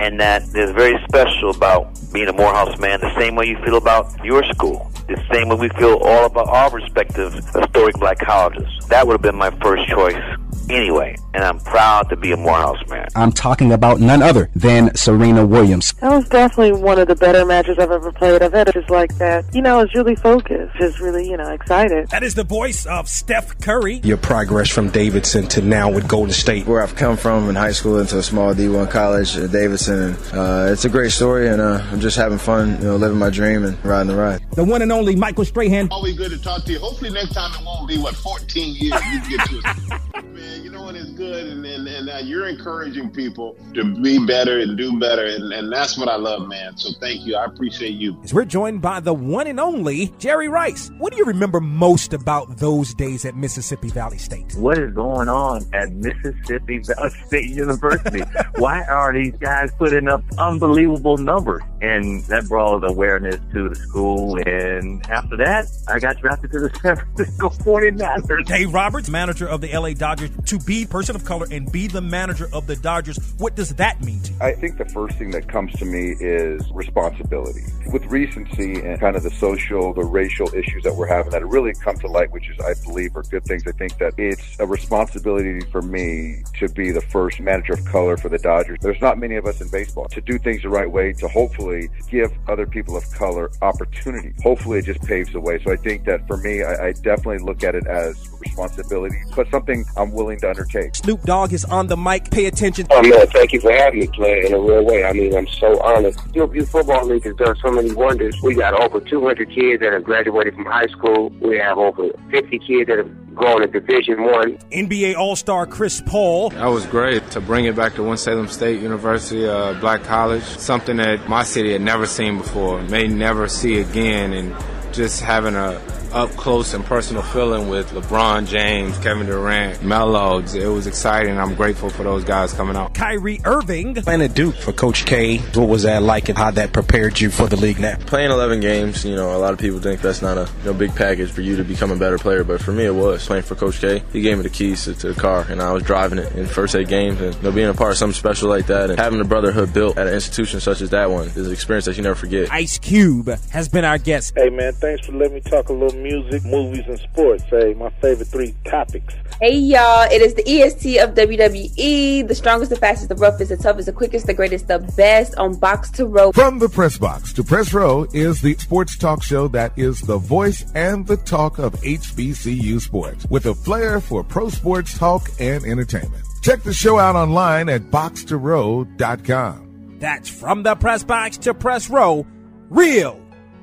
and 0.00 0.20
that 0.20 0.42
is 0.54 0.70
very 0.72 1.02
special 1.08 1.50
about 1.50 1.98
being 2.12 2.28
a 2.28 2.32
Morehouse 2.32 2.78
man, 2.78 3.00
the 3.00 3.14
same 3.18 3.34
way 3.34 3.46
you 3.46 3.58
feel 3.64 3.78
about 3.78 4.22
your 4.24 4.44
school, 4.52 4.90
the 5.08 5.20
same 5.32 5.48
way 5.48 5.56
we 5.56 5.68
feel 5.70 5.98
all 6.02 6.26
about 6.26 6.48
our 6.48 6.70
respective 6.70 7.32
historic 7.32 7.96
black 7.96 8.18
colleges. 8.18 8.68
That 8.88 9.06
would 9.06 9.14
have 9.14 9.22
been 9.22 9.36
my 9.36 9.50
first 9.62 9.88
choice 9.88 10.22
anyway, 10.70 11.16
and 11.34 11.44
I'm 11.44 11.58
proud 11.60 12.08
to 12.10 12.16
be 12.16 12.32
a 12.32 12.36
Morehouse 12.36 12.78
man. 12.88 13.08
I'm 13.14 13.32
talking 13.32 13.72
about 13.72 14.00
none 14.00 14.22
other 14.22 14.50
than 14.54 14.94
Serena 14.94 15.46
Williams. 15.46 15.92
That 15.94 16.10
was 16.12 16.28
definitely 16.28 16.80
one 16.80 16.98
of 16.98 17.08
the 17.08 17.14
better 17.14 17.44
matches 17.44 17.78
I've 17.78 17.90
ever 17.90 18.12
played. 18.12 18.42
I've 18.42 18.52
had 18.52 18.68
it 18.68 18.74
just 18.74 18.90
like 18.90 19.16
that. 19.18 19.44
You 19.54 19.62
know, 19.62 19.80
it's 19.80 19.94
really 19.94 20.16
focused, 20.16 20.76
just 20.76 21.00
really, 21.00 21.28
you 21.28 21.36
know, 21.36 21.50
excited. 21.50 22.08
That 22.10 22.22
is 22.22 22.34
the 22.34 22.44
voice 22.44 22.86
of 22.86 23.08
Steph 23.08 23.60
Curry. 23.60 24.00
Your 24.04 24.16
progress 24.16 24.70
from 24.70 24.90
Davidson 24.90 25.46
to 25.48 25.62
now 25.62 25.90
with 25.90 26.08
Golden 26.08 26.32
State. 26.32 26.66
Where 26.66 26.82
I've 26.82 26.96
come 26.96 27.16
from 27.16 27.48
in 27.48 27.54
high 27.54 27.72
school 27.72 27.98
into 27.98 28.18
a 28.18 28.22
small 28.22 28.54
D1 28.54 28.90
college 28.90 29.36
at 29.36 29.52
Davidson. 29.52 30.14
Uh, 30.32 30.68
it's 30.70 30.84
a 30.84 30.88
great 30.88 31.12
story, 31.12 31.48
and 31.48 31.60
uh, 31.60 31.82
I'm 31.90 32.00
just 32.00 32.16
having 32.16 32.38
fun, 32.38 32.76
you 32.78 32.88
know, 32.88 32.96
living 32.96 33.18
my 33.18 33.30
dream 33.30 33.64
and 33.64 33.82
riding 33.84 34.08
the 34.08 34.16
ride. 34.16 34.42
The 34.52 34.64
one 34.64 34.82
and 34.82 34.92
only 34.92 35.16
Michael 35.16 35.44
Strahan. 35.44 35.88
Always 35.90 36.16
good 36.16 36.30
to 36.30 36.42
talk 36.42 36.64
to 36.64 36.72
you. 36.72 36.78
Hopefully 36.78 37.10
next 37.10 37.32
time 37.32 37.52
it 37.58 37.64
won't 37.64 37.88
be, 37.88 37.98
what, 37.98 38.14
14 38.14 38.74
years 38.76 39.00
we 39.10 39.36
get 39.36 39.48
to 39.48 39.58
it. 39.64 40.24
Man, 40.42 40.64
you 40.64 40.70
know 40.70 40.86
when 40.86 40.96
it's 40.96 41.10
good 41.10 41.46
and, 41.46 41.64
and, 41.64 41.86
and 41.86 42.06
now 42.06 42.18
you're 42.18 42.48
encouraging 42.48 43.12
people 43.12 43.56
to 43.74 43.94
be 44.02 44.18
better 44.26 44.58
and 44.58 44.76
do 44.76 44.98
better, 44.98 45.24
and, 45.24 45.52
and 45.52 45.72
that's 45.72 45.96
what 45.96 46.08
I 46.08 46.16
love, 46.16 46.48
man. 46.48 46.76
So 46.76 46.90
thank 46.98 47.24
you. 47.24 47.36
I 47.36 47.44
appreciate 47.44 47.92
you. 47.92 48.18
As 48.24 48.34
we're 48.34 48.44
joined 48.44 48.82
by 48.82 48.98
the 48.98 49.14
one 49.14 49.46
and 49.46 49.60
only 49.60 50.12
Jerry 50.18 50.48
Rice. 50.48 50.90
What 50.98 51.12
do 51.12 51.18
you 51.18 51.26
remember 51.26 51.60
most 51.60 52.12
about 52.12 52.56
those 52.56 52.92
days 52.92 53.24
at 53.24 53.36
Mississippi 53.36 53.90
Valley 53.90 54.18
State? 54.18 54.52
What 54.56 54.78
is 54.78 54.92
going 54.92 55.28
on 55.28 55.64
at 55.72 55.92
Mississippi 55.92 56.78
Valley 56.78 57.10
State 57.26 57.50
University? 57.50 58.24
Why 58.56 58.82
are 58.82 59.12
these 59.12 59.36
guys 59.36 59.70
putting 59.78 60.08
up 60.08 60.24
unbelievable 60.38 61.18
numbers? 61.18 61.62
And 61.82 62.24
that 62.24 62.48
brought 62.48 62.82
awareness 62.82 63.36
to 63.52 63.68
the 63.68 63.76
school. 63.76 64.38
And 64.44 65.08
after 65.08 65.36
that, 65.36 65.66
I 65.86 66.00
got 66.00 66.18
drafted 66.18 66.50
to 66.50 66.60
the 66.60 66.70
San 66.82 66.96
Francisco 66.96 67.48
49ers. 67.50 68.46
Dave 68.46 68.74
Roberts, 68.74 69.08
manager 69.08 69.46
of 69.46 69.60
the 69.60 69.68
LA 69.72 69.92
Dodgers, 69.92 70.31
to 70.46 70.58
be 70.58 70.86
person 70.86 71.16
of 71.16 71.24
color 71.24 71.46
and 71.50 71.70
be 71.70 71.86
the 71.86 72.00
manager 72.00 72.48
of 72.52 72.66
the 72.66 72.76
Dodgers. 72.76 73.18
What 73.38 73.54
does 73.54 73.74
that 73.76 74.02
mean 74.02 74.20
to 74.22 74.32
you? 74.32 74.38
I 74.40 74.52
think 74.52 74.78
the 74.78 74.84
first 74.86 75.16
thing 75.16 75.30
that 75.32 75.48
comes 75.48 75.72
to 75.74 75.84
me 75.84 76.16
is 76.20 76.62
responsibility. 76.72 77.62
With 77.92 78.04
recency 78.06 78.80
and 78.80 78.98
kind 79.00 79.16
of 79.16 79.22
the 79.22 79.30
social, 79.30 79.92
the 79.92 80.04
racial 80.04 80.52
issues 80.54 80.82
that 80.84 80.94
we're 80.94 81.06
having 81.06 81.32
that 81.32 81.42
have 81.42 81.52
really 81.52 81.72
come 81.74 81.96
to 81.98 82.06
light, 82.06 82.30
which 82.32 82.48
is, 82.50 82.58
I 82.60 82.74
believe, 82.84 83.16
are 83.16 83.22
good 83.22 83.44
things. 83.44 83.66
I 83.66 83.72
think 83.72 83.98
that 83.98 84.14
it's 84.18 84.58
a 84.58 84.66
responsibility 84.66 85.60
for 85.70 85.82
me 85.82 86.42
to 86.58 86.68
be 86.68 86.90
the 86.90 87.00
first 87.00 87.40
manager 87.40 87.74
of 87.74 87.84
color 87.84 88.16
for 88.16 88.28
the 88.28 88.38
Dodgers. 88.38 88.78
There's 88.80 89.00
not 89.00 89.18
many 89.18 89.36
of 89.36 89.46
us 89.46 89.60
in 89.60 89.68
baseball 89.68 90.06
to 90.08 90.20
do 90.20 90.38
things 90.38 90.62
the 90.62 90.68
right 90.68 90.90
way, 90.90 91.12
to 91.14 91.28
hopefully 91.28 91.88
give 92.10 92.32
other 92.48 92.66
people 92.66 92.96
of 92.96 93.04
color 93.12 93.50
opportunity. 93.60 94.34
Hopefully 94.42 94.78
it 94.78 94.84
just 94.84 95.02
paves 95.02 95.32
the 95.32 95.40
way. 95.40 95.62
So 95.62 95.72
I 95.72 95.76
think 95.76 96.04
that 96.04 96.26
for 96.26 96.36
me, 96.36 96.62
I, 96.62 96.88
I 96.88 96.92
definitely 96.92 97.38
look 97.38 97.62
at 97.64 97.74
it 97.74 97.86
as 97.86 98.28
responsibility, 98.40 99.16
but 99.36 99.50
something 99.50 99.84
I'm 99.96 100.12
willing 100.12 100.21
to 100.26 100.50
undertake. 100.50 100.94
Snoop 100.96 101.22
Dogg 101.22 101.52
is 101.52 101.64
on 101.64 101.86
the 101.86 101.96
mic. 101.96 102.30
Pay 102.30 102.46
attention. 102.46 102.86
Oh 102.90 103.02
man, 103.02 103.26
thank 103.28 103.52
you 103.52 103.60
for 103.60 103.72
having 103.72 104.00
me 104.00 104.06
play 104.08 104.44
in 104.46 104.54
a 104.54 104.60
real 104.60 104.84
way. 104.84 105.04
I 105.04 105.12
mean, 105.12 105.34
I'm 105.34 105.46
so 105.46 105.80
honored. 105.82 106.14
Hillview 106.34 106.64
Football 106.64 107.06
League 107.06 107.24
has 107.24 107.34
done 107.36 107.56
so 107.62 107.70
many 107.70 107.92
wonders. 107.92 108.36
We 108.42 108.54
got 108.54 108.74
over 108.80 109.00
200 109.00 109.48
kids 109.50 109.80
that 109.82 109.92
have 109.92 110.04
graduated 110.04 110.54
from 110.54 110.66
high 110.66 110.86
school. 110.86 111.30
We 111.40 111.58
have 111.58 111.78
over 111.78 112.10
50 112.30 112.58
kids 112.60 112.88
that 112.88 112.98
have 112.98 113.34
gone 113.34 113.60
to 113.60 113.66
Division 113.66 114.22
One. 114.22 114.58
NBA 114.70 115.16
All 115.16 115.36
Star 115.36 115.66
Chris 115.66 116.02
Paul. 116.04 116.50
That 116.50 116.66
was 116.66 116.86
great 116.86 117.30
to 117.30 117.40
bring 117.40 117.64
it 117.64 117.76
back 117.76 117.94
to 117.94 118.02
Winston-Salem 118.02 118.48
State 118.48 118.80
University, 118.80 119.46
uh, 119.46 119.74
Black 119.80 120.04
College. 120.04 120.42
Something 120.42 120.96
that 120.98 121.28
my 121.28 121.42
city 121.42 121.72
had 121.72 121.82
never 121.82 122.06
seen 122.06 122.38
before, 122.38 122.82
may 122.82 123.08
never 123.08 123.48
see 123.48 123.80
again, 123.80 124.32
and 124.32 124.54
just 124.92 125.22
having 125.22 125.54
a 125.54 125.80
up 126.12 126.30
close 126.30 126.74
and 126.74 126.84
personal 126.84 127.22
feeling 127.22 127.68
with 127.68 127.90
LeBron 127.90 128.46
James, 128.46 128.98
Kevin 128.98 129.26
Durant, 129.26 129.82
Melo. 129.82 130.38
It 130.38 130.66
was 130.66 130.86
exciting. 130.86 131.38
I'm 131.38 131.54
grateful 131.54 131.90
for 131.90 132.02
those 132.02 132.24
guys 132.24 132.52
coming 132.52 132.76
out. 132.76 132.94
Kyrie 132.94 133.40
Irving. 133.44 133.94
Playing 133.94 134.22
at 134.22 134.34
Duke 134.34 134.54
for 134.54 134.72
Coach 134.72 135.06
K, 135.06 135.38
what 135.38 135.68
was 135.68 135.84
that 135.84 136.02
like 136.02 136.28
and 136.28 136.36
how 136.36 136.50
that 136.52 136.72
prepared 136.72 137.20
you 137.20 137.30
for 137.30 137.46
the 137.46 137.56
league 137.56 137.80
now? 137.80 137.96
Playing 138.06 138.30
11 138.30 138.60
games, 138.60 139.04
you 139.04 139.14
know, 139.14 139.36
a 139.36 139.38
lot 139.38 139.52
of 139.52 139.58
people 139.58 139.80
think 139.80 140.00
that's 140.00 140.22
not 140.22 140.36
a 140.36 140.48
you 140.58 140.64
know, 140.66 140.74
big 140.74 140.94
package 140.94 141.30
for 141.30 141.40
you 141.40 141.56
to 141.56 141.64
become 141.64 141.90
a 141.90 141.96
better 141.96 142.18
player, 142.18 142.44
but 142.44 142.60
for 142.60 142.72
me 142.72 142.84
it 142.84 142.94
was. 142.94 143.26
Playing 143.26 143.44
for 143.44 143.54
Coach 143.54 143.80
K, 143.80 144.02
he 144.12 144.20
gave 144.20 144.36
me 144.36 144.42
the 144.42 144.50
keys 144.50 144.84
to, 144.84 144.94
to 144.94 145.12
the 145.12 145.20
car 145.20 145.46
and 145.48 145.62
I 145.62 145.72
was 145.72 145.82
driving 145.82 146.18
it 146.18 146.32
in 146.34 146.46
first 146.46 146.74
eight 146.74 146.88
games 146.88 147.20
and 147.20 147.34
you 147.34 147.42
know, 147.42 147.52
being 147.52 147.68
a 147.68 147.74
part 147.74 147.92
of 147.92 147.98
something 147.98 148.14
special 148.14 148.48
like 148.48 148.66
that 148.66 148.90
and 148.90 148.98
having 148.98 149.18
the 149.18 149.24
brotherhood 149.24 149.72
built 149.72 149.96
at 149.96 150.06
an 150.06 150.14
institution 150.14 150.60
such 150.60 150.80
as 150.80 150.90
that 150.90 151.10
one 151.10 151.28
is 151.28 151.46
an 151.46 151.52
experience 151.52 151.86
that 151.86 151.96
you 151.96 152.02
never 152.02 152.14
forget. 152.14 152.52
Ice 152.52 152.78
Cube 152.78 153.28
has 153.50 153.68
been 153.68 153.84
our 153.84 153.98
guest. 153.98 154.34
Hey 154.36 154.50
man, 154.50 154.72
thanks 154.74 155.06
for 155.06 155.12
letting 155.12 155.34
me 155.34 155.40
talk 155.40 155.68
a 155.68 155.72
little 155.72 156.01
music, 156.02 156.44
movies, 156.44 156.84
and 156.86 156.98
sports. 156.98 157.44
Hey, 157.44 157.74
my 157.74 157.90
favorite 158.00 158.28
three 158.28 158.54
topics. 158.64 159.14
Hey 159.40 159.56
y'all, 159.56 160.06
it 160.10 160.22
is 160.22 160.34
the 160.34 160.48
EST 160.48 160.98
of 160.98 161.14
WWE, 161.14 162.28
the 162.28 162.34
strongest, 162.34 162.70
the 162.70 162.76
fastest, 162.76 163.08
the 163.08 163.16
roughest, 163.16 163.48
the 163.48 163.56
toughest, 163.56 163.86
the 163.86 163.92
quickest, 163.92 164.26
the 164.26 164.34
greatest, 164.34 164.68
the 164.68 164.78
best 164.96 165.34
on 165.36 165.56
Box 165.56 165.90
to 165.90 166.06
Row. 166.06 166.30
From 166.30 166.60
the 166.60 166.68
Press 166.68 166.96
Box 166.96 167.32
to 167.32 167.42
Press 167.42 167.74
Row 167.74 168.06
is 168.12 168.40
the 168.40 168.54
sports 168.54 168.96
talk 168.96 169.20
show 169.22 169.48
that 169.48 169.76
is 169.76 170.00
the 170.00 170.18
voice 170.18 170.64
and 170.76 171.04
the 171.06 171.16
talk 171.16 171.58
of 171.58 171.72
HBCU 171.80 172.80
sports 172.80 173.26
with 173.30 173.46
a 173.46 173.54
flair 173.54 174.00
for 174.00 174.22
pro 174.22 174.48
sports 174.48 174.96
talk 174.96 175.28
and 175.40 175.64
entertainment. 175.64 176.22
Check 176.42 176.62
the 176.62 176.72
show 176.72 177.00
out 177.00 177.16
online 177.16 177.68
at 177.68 177.90
boxtorow.com. 177.90 179.96
That's 179.98 180.28
from 180.28 180.62
the 180.62 180.76
Press 180.76 181.02
Box 181.02 181.38
to 181.38 181.54
Press 181.54 181.90
Row, 181.90 182.24
real, 182.70 183.20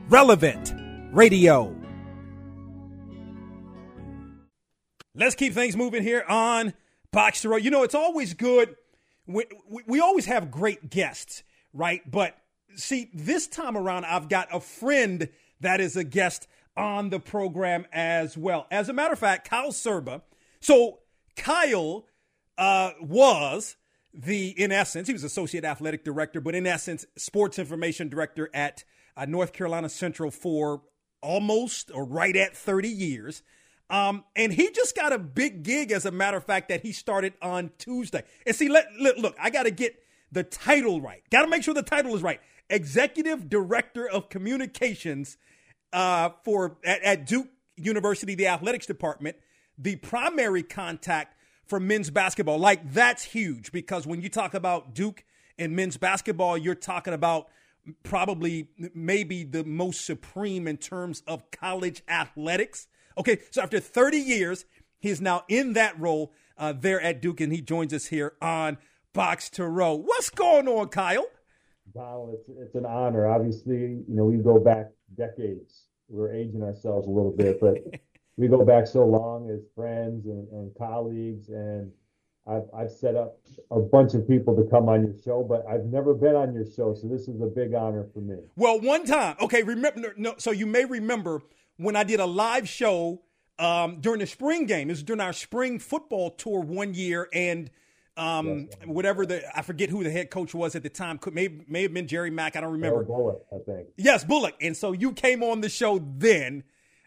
relevant 0.10 0.74
radio. 1.14 1.79
Let's 5.16 5.36
keep 5.36 5.54
things 5.54 5.76
moving 5.76 6.04
here 6.04 6.24
on 6.28 6.74
Box 7.12 7.42
to 7.42 7.50
Row. 7.50 7.58
You 7.58 7.72
know, 7.72 7.84
it's 7.84 7.96
always 7.96 8.34
good. 8.34 8.76
We, 9.26 9.46
we, 9.88 10.00
always 10.00 10.26
have 10.26 10.52
great 10.52 10.90
guests, 10.90 11.44
right? 11.74 12.02
But 12.10 12.36
see, 12.76 13.10
this 13.14 13.48
time 13.48 13.76
around, 13.78 14.06
I've 14.06 14.30
got 14.30 14.48
a 14.52 14.60
friend 14.60 15.30
that 15.62 15.82
is 15.82 15.96
a 15.96 16.04
guest 16.04 16.48
on 16.78 17.10
the 17.10 17.20
program 17.20 17.86
as 17.92 18.38
well. 18.38 18.68
As 18.72 18.90
a 18.90 18.94
matter 18.94 19.14
of 19.14 19.20
fact, 19.20 19.50
Kyle 19.50 19.72
Serba. 19.72 20.22
So 20.62 21.00
Kyle 21.36 22.06
uh, 22.58 22.92
was 23.02 23.76
the, 24.14 24.50
in 24.62 24.72
essence, 24.72 25.08
he 25.08 25.14
was 25.14 25.24
associate 25.24 25.66
athletic 25.66 26.04
director, 26.04 26.42
but 26.42 26.56
in 26.56 26.66
essence, 26.66 27.06
sports 27.18 27.60
information 27.60 28.10
director 28.10 28.50
at 28.54 28.84
uh, 29.18 29.26
North 29.26 29.54
Carolina 29.54 29.90
Central 29.90 30.32
for 30.32 30.82
almost 31.22 31.92
or 31.94 32.06
right 32.06 32.36
at 32.36 32.56
30 32.56 32.90
years. 32.90 33.44
Um, 33.90 34.24
and 34.36 34.54
he 34.54 34.70
just 34.72 34.96
got 34.96 35.14
a 35.14 35.18
big 35.18 35.64
gig, 35.64 35.92
as 35.92 36.06
a 36.06 36.12
matter 36.12 36.38
of 36.38 36.46
fact, 36.46 36.70
that 36.70 36.82
he 36.82 36.92
started 36.92 37.34
on 37.42 37.72
Tuesday. 37.78 38.24
And 38.46 38.56
see, 38.56 38.70
let, 38.70 38.88
let 39.00 39.18
look, 39.18 39.36
I 39.42 39.50
got 39.50 39.64
to 39.64 39.72
get 39.72 39.96
the 40.32 40.44
title 40.44 41.02
right. 41.02 41.24
Got 41.32 41.44
to 41.44 41.48
make 41.48 41.64
sure 41.64 41.74
the 41.74 41.82
title 41.82 42.16
is 42.16 42.22
right. 42.22 42.40
Executive 42.70 43.50
Director 43.50 44.08
of 44.08 44.30
Communications 44.30 45.38
uh, 45.92 46.30
for 46.44 46.78
at, 46.86 47.02
at 47.04 47.26
Duke 47.26 47.48
University, 47.76 48.36
the 48.36 48.48
athletics 48.48 48.86
department, 48.86 49.38
the 49.78 49.96
primary 49.96 50.64
contact 50.64 51.36
for 51.66 51.80
men's 51.80 52.10
basketball. 52.10 52.60
Like 52.60 52.94
that's 52.94 53.24
huge 53.24 53.72
because 53.72 54.06
when 54.06 54.22
you 54.22 54.30
talk 54.30 54.54
about 54.54 54.94
Duke 54.94 55.24
and 55.58 55.76
men's 55.76 55.98
basketball, 55.98 56.58
you're 56.58 56.76
talking 56.76 57.14
about 57.14 57.48
probably 58.04 58.70
maybe 58.94 59.44
the 59.44 59.64
most 59.64 60.06
supreme 60.06 60.68
in 60.68 60.78
terms 60.78 61.24
of 61.26 61.50
college 61.52 62.04
athletics. 62.08 62.88
Okay, 63.20 63.40
so 63.52 63.62
after 63.62 63.82
30 63.82 64.18
years, 64.18 64.66
he 64.98 65.10
is 65.10 65.20
now 65.20 65.44
in 65.50 65.74
that 65.74 66.00
role 66.00 66.32
uh, 66.58 66.72
there 66.72 67.02
at 67.02 67.22
Duke, 67.22 67.42
and 67.42 67.52
he 67.52 67.62
joins 67.62 67.94
us 67.94 68.06
here 68.06 68.34
on 68.42 68.78
Box 69.14 69.50
to 69.52 69.68
Row. 69.68 69.94
What's 69.94 70.30
going 70.30 70.70
on, 70.70 70.88
Kyle? 70.88 71.26
Donal, 71.94 72.34
it's, 72.34 72.50
it's 72.58 72.76
an 72.76 72.86
honor. 72.86 73.28
Obviously, 73.28 73.76
you 73.76 74.06
know, 74.08 74.24
we 74.24 74.38
go 74.38 74.58
back 74.58 74.92
decades. 75.18 75.88
We're 76.08 76.34
aging 76.34 76.64
ourselves 76.64 77.08
a 77.08 77.10
little 77.10 77.32
bit, 77.32 77.60
but 77.60 77.84
we 78.38 78.48
go 78.48 78.64
back 78.64 78.88
so 78.88 79.06
long 79.06 79.50
as 79.50 79.60
friends 79.76 80.26
and, 80.26 80.48
and 80.54 80.72
colleagues. 80.78 81.50
And 81.50 81.92
I've, 82.48 82.70
I've 82.74 82.92
set 82.92 83.16
up 83.16 83.38
a 83.70 83.80
bunch 83.80 84.14
of 84.14 84.26
people 84.30 84.56
to 84.56 84.64
come 84.70 84.88
on 84.88 85.04
your 85.04 85.16
show, 85.26 85.44
but 85.44 85.66
I've 85.70 85.86
never 85.86 86.14
been 86.14 86.36
on 86.36 86.54
your 86.54 86.66
show. 86.66 86.94
So 86.94 87.08
this 87.08 87.28
is 87.28 87.42
a 87.42 87.48
big 87.48 87.74
honor 87.74 88.06
for 88.14 88.22
me. 88.22 88.38
Well, 88.56 88.80
one 88.80 89.06
time, 89.06 89.36
okay, 89.42 89.62
remember, 89.62 90.14
no, 90.16 90.36
so 90.38 90.52
you 90.52 90.66
may 90.66 90.86
remember 90.86 91.42
when 91.80 91.96
I 91.96 92.04
did 92.04 92.20
a 92.20 92.26
live 92.26 92.68
show 92.68 93.22
um, 93.58 94.02
during 94.02 94.20
the 94.20 94.28
spring 94.28 94.66
game. 94.66 94.90
It 94.90 94.94
was 94.94 95.04
during 95.04 95.22
our 95.22 95.34
spring 95.34 95.80
football 95.80 96.32
tour 96.32 96.60
one 96.62 96.94
year, 96.94 97.28
and 97.34 97.72
um, 98.18 98.68
yes, 98.70 98.80
whatever 98.86 99.26
the 99.26 99.42
I 99.58 99.62
forget 99.62 99.90
who 99.90 100.04
the 100.04 100.12
head 100.12 100.30
coach 100.30 100.54
was 100.54 100.76
at 100.76 100.84
the 100.84 100.90
time. 100.90 101.18
Could 101.18 101.34
may 101.34 101.50
may 101.68 101.84
have 101.84 101.94
been 101.94 102.08
Jerry 102.08 102.30
Mack. 102.32 102.56
I 102.56 102.62
don't 102.62 102.74
remember. 102.74 103.04
Bullock, 103.04 103.46
I 103.52 103.58
think. 103.66 103.88
Yes, 103.98 104.24
Bullock. 104.24 104.56
And 104.62 104.76
so 104.76 104.92
you 104.92 105.14
came 105.14 105.42
on 105.42 105.62
the 105.62 105.70
show 105.70 106.00
then. 106.18 106.64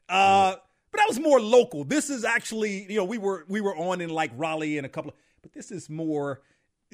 Uh, 0.09 0.57
But 0.91 0.99
that 0.99 1.09
was 1.09 1.19
more 1.21 1.41
local. 1.41 1.85
This 1.85 2.11
is 2.11 2.23
actually, 2.23 2.87
you 2.91 2.97
know, 2.99 3.05
we 3.05 3.17
were 3.19 3.45
we 3.49 3.61
were 3.63 3.75
on 3.77 4.01
in 4.03 4.11
like 4.11 4.31
Raleigh 4.37 4.77
and 4.77 4.85
a 4.85 4.91
couple 4.91 5.11
of, 5.11 5.17
but 5.43 5.53
this 5.53 5.71
is 5.71 5.89
more 5.89 6.41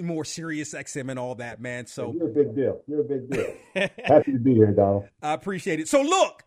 more 0.01 0.25
serious 0.25 0.73
XM 0.75 1.11
and 1.11 1.19
all 1.19 1.35
that, 1.37 1.61
man. 1.61 1.87
So 1.87 2.13
you're 2.13 2.29
a 2.31 2.33
big 2.33 2.55
deal. 2.55 2.81
You're 2.87 3.01
a 3.01 3.05
big 3.05 3.29
deal. 3.29 3.55
Happy 4.05 4.33
to 4.33 4.39
be 4.39 4.55
here, 4.55 4.71
Donal. 4.73 5.09
I 5.21 5.33
appreciate 5.33 5.81
it. 5.81 5.89
So 5.89 6.01
look, 6.03 6.45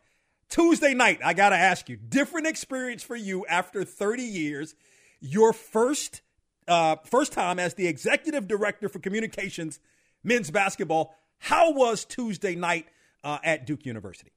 Tuesday 0.51 0.93
night, 0.93 1.21
I 1.23 1.33
got 1.33 1.49
to 1.49 1.55
ask 1.55 1.87
you, 1.87 1.95
different 1.95 2.45
experience 2.45 3.01
for 3.01 3.15
you 3.15 3.45
after 3.45 3.85
30 3.85 4.21
years. 4.21 4.75
Your 5.21 5.53
first 5.53 6.21
uh, 6.67 6.97
first 7.05 7.31
time 7.31 7.57
as 7.57 7.73
the 7.73 7.87
executive 7.87 8.47
director 8.47 8.89
for 8.89 8.99
communications, 8.99 9.79
men's 10.23 10.51
basketball. 10.51 11.15
How 11.39 11.71
was 11.71 12.05
Tuesday 12.05 12.55
night 12.55 12.87
uh, 13.23 13.39
at 13.43 13.65
Duke 13.65 13.85
University? 13.85 14.31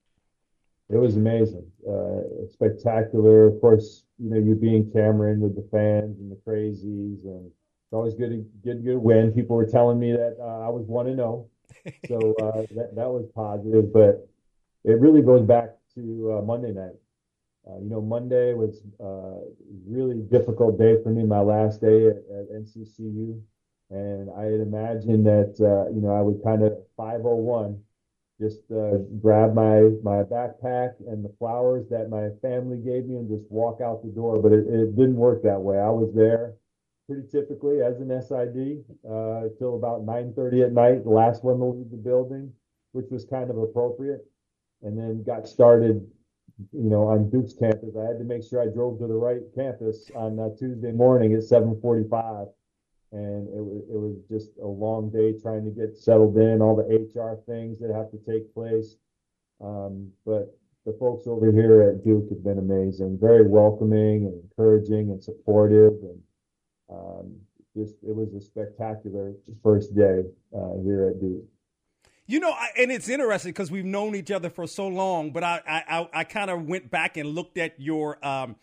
It 0.89 0.97
was 0.97 1.17
amazing, 1.17 1.67
uh, 1.89 2.47
spectacular. 2.53 3.47
Of 3.49 3.61
course, 3.61 4.05
you 4.19 4.31
know 4.31 4.39
you 4.39 4.55
being 4.55 4.91
Cameron 4.93 5.41
with 5.41 5.57
the 5.57 5.67
fans 5.73 6.21
and 6.21 6.31
the 6.31 6.37
crazies, 6.47 7.25
and 7.25 7.47
it's 7.47 7.93
always 7.93 8.15
good 8.15 8.31
to 8.31 8.47
get 8.65 8.85
good 8.85 8.99
win. 8.99 9.33
People 9.33 9.57
were 9.57 9.67
telling 9.67 9.99
me 9.99 10.13
that 10.13 10.37
uh, 10.41 10.61
I 10.65 10.69
was 10.69 10.87
one 10.87 11.09
and 11.09 11.17
zero, 11.17 11.49
so 12.07 12.35
uh, 12.41 12.63
that 12.77 12.95
that 12.95 13.09
was 13.09 13.27
positive. 13.35 13.93
But 13.93 14.29
it 14.85 15.01
really 15.01 15.23
goes 15.23 15.43
back 15.43 15.71
to 15.95 16.39
uh, 16.39 16.43
Monday 16.43 16.73
night. 16.73 16.97
Uh, 17.67 17.79
you 17.79 17.89
know, 17.89 18.01
Monday 18.01 18.53
was 18.53 18.83
a 19.01 19.05
uh, 19.05 19.41
really 19.87 20.21
difficult 20.31 20.79
day 20.79 20.97
for 21.03 21.11
me. 21.11 21.25
My 21.25 21.41
last 21.41 21.81
day 21.81 22.07
at, 22.09 22.17
at 22.17 22.51
NCCU, 22.53 23.41
And 23.91 24.31
I 24.37 24.45
had 24.45 24.61
imagined 24.61 25.27
that, 25.27 25.57
uh, 25.61 25.91
you 25.95 26.01
know, 26.03 26.11
I 26.15 26.21
would 26.21 26.43
kind 26.45 26.63
of 26.63 26.73
501 26.97 27.83
just 28.41 28.63
uh, 28.73 28.99
grab 29.23 29.55
my 29.55 29.91
my 30.03 30.25
backpack 30.25 30.95
and 31.07 31.25
the 31.25 31.33
flowers 31.39 31.89
that 31.89 32.11
my 32.11 32.31
family 32.43 32.79
gave 32.79 33.07
me 33.07 33.17
and 33.17 33.29
just 33.29 33.51
walk 33.51 33.81
out 33.81 34.03
the 34.03 34.11
door. 34.11 34.43
But 34.43 34.53
it, 34.53 34.67
it 34.67 34.97
didn't 34.97 35.17
work 35.17 35.43
that 35.45 35.61
way. 35.61 35.79
I 35.79 35.91
was 35.91 36.13
there 36.15 36.55
pretty 37.07 37.29
typically 37.31 37.81
as 37.83 38.01
an 38.01 38.11
SID 38.21 38.85
uh, 39.09 39.49
till 39.59 39.77
about 39.77 40.05
9:30 40.05 40.65
at 40.65 40.73
night, 40.73 41.05
the 41.05 41.11
last 41.11 41.45
one 41.45 41.59
to 41.59 41.65
leave 41.67 41.91
the 41.91 41.97
building, 41.97 42.53
which 42.93 43.11
was 43.11 43.25
kind 43.25 43.51
of 43.51 43.59
appropriate. 43.59 44.27
And 44.85 44.97
then 44.99 45.25
got 45.25 45.49
started, 45.49 46.07
you 46.73 46.91
know, 46.91 47.09
on 47.09 47.31
Duke's 47.31 47.55
campus. 47.55 47.97
I 47.99 48.05
had 48.05 48.19
to 48.19 48.25
make 48.25 48.45
sure 48.45 48.63
I 48.63 48.67
drove 48.67 49.01
to 49.01 49.07
the 49.07 49.15
right 49.15 49.43
campus 49.55 50.11
on 50.15 50.39
uh, 50.39 50.51
Tuesday 50.57 50.93
morning 50.93 51.33
at 51.33 51.41
7:45 51.41 52.49
and 53.15 53.47
it 53.49 53.63
was 53.63 53.83
it 53.89 53.97
was 53.97 54.17
just 54.29 54.59
a 54.61 54.67
long 54.67 55.09
day 55.09 55.33
trying 55.41 55.65
to 55.65 55.71
get 55.71 55.97
settled 55.97 56.37
in, 56.37 56.61
all 56.61 56.75
the 56.75 56.83
HR 56.83 57.39
things 57.47 57.79
that 57.79 57.95
have 57.95 58.11
to 58.11 58.19
take 58.27 58.53
place. 58.53 58.97
Um, 59.63 60.11
but 60.27 60.59
the 60.85 60.97
folks 60.99 61.27
over 61.27 61.53
here 61.53 61.83
at 61.83 62.05
Duke 62.05 62.29
have 62.29 62.43
been 62.43 62.59
amazing, 62.59 63.19
very 63.21 63.47
welcoming 63.47 64.27
and 64.27 64.43
encouraging 64.43 65.11
and 65.11 65.23
supportive, 65.23 65.95
and 66.03 66.21
um, 66.91 67.37
just 67.77 67.95
it 68.03 68.15
was 68.15 68.35
a 68.35 68.41
spectacular 68.41 69.33
first 69.63 69.95
day 69.95 70.25
uh, 70.55 70.75
here 70.83 71.09
at 71.09 71.21
Duke. 71.21 71.45
You 72.27 72.41
know, 72.41 72.51
I, 72.51 72.69
and 72.79 72.91
it's 72.91 73.09
interesting 73.09 73.53
because 73.53 73.71
we've 73.71 73.85
known 73.85 74.15
each 74.15 74.31
other 74.31 74.49
for 74.49 74.67
so 74.67 74.89
long. 74.89 75.31
But 75.31 75.45
I, 75.45 75.61
I, 75.67 76.09
I 76.21 76.25
kind 76.25 76.51
of 76.51 76.65
went 76.65 76.91
back 76.91 77.17
and 77.17 77.29
looked 77.29 77.59
at 77.59 77.79
your 77.79 78.25
um, 78.27 78.57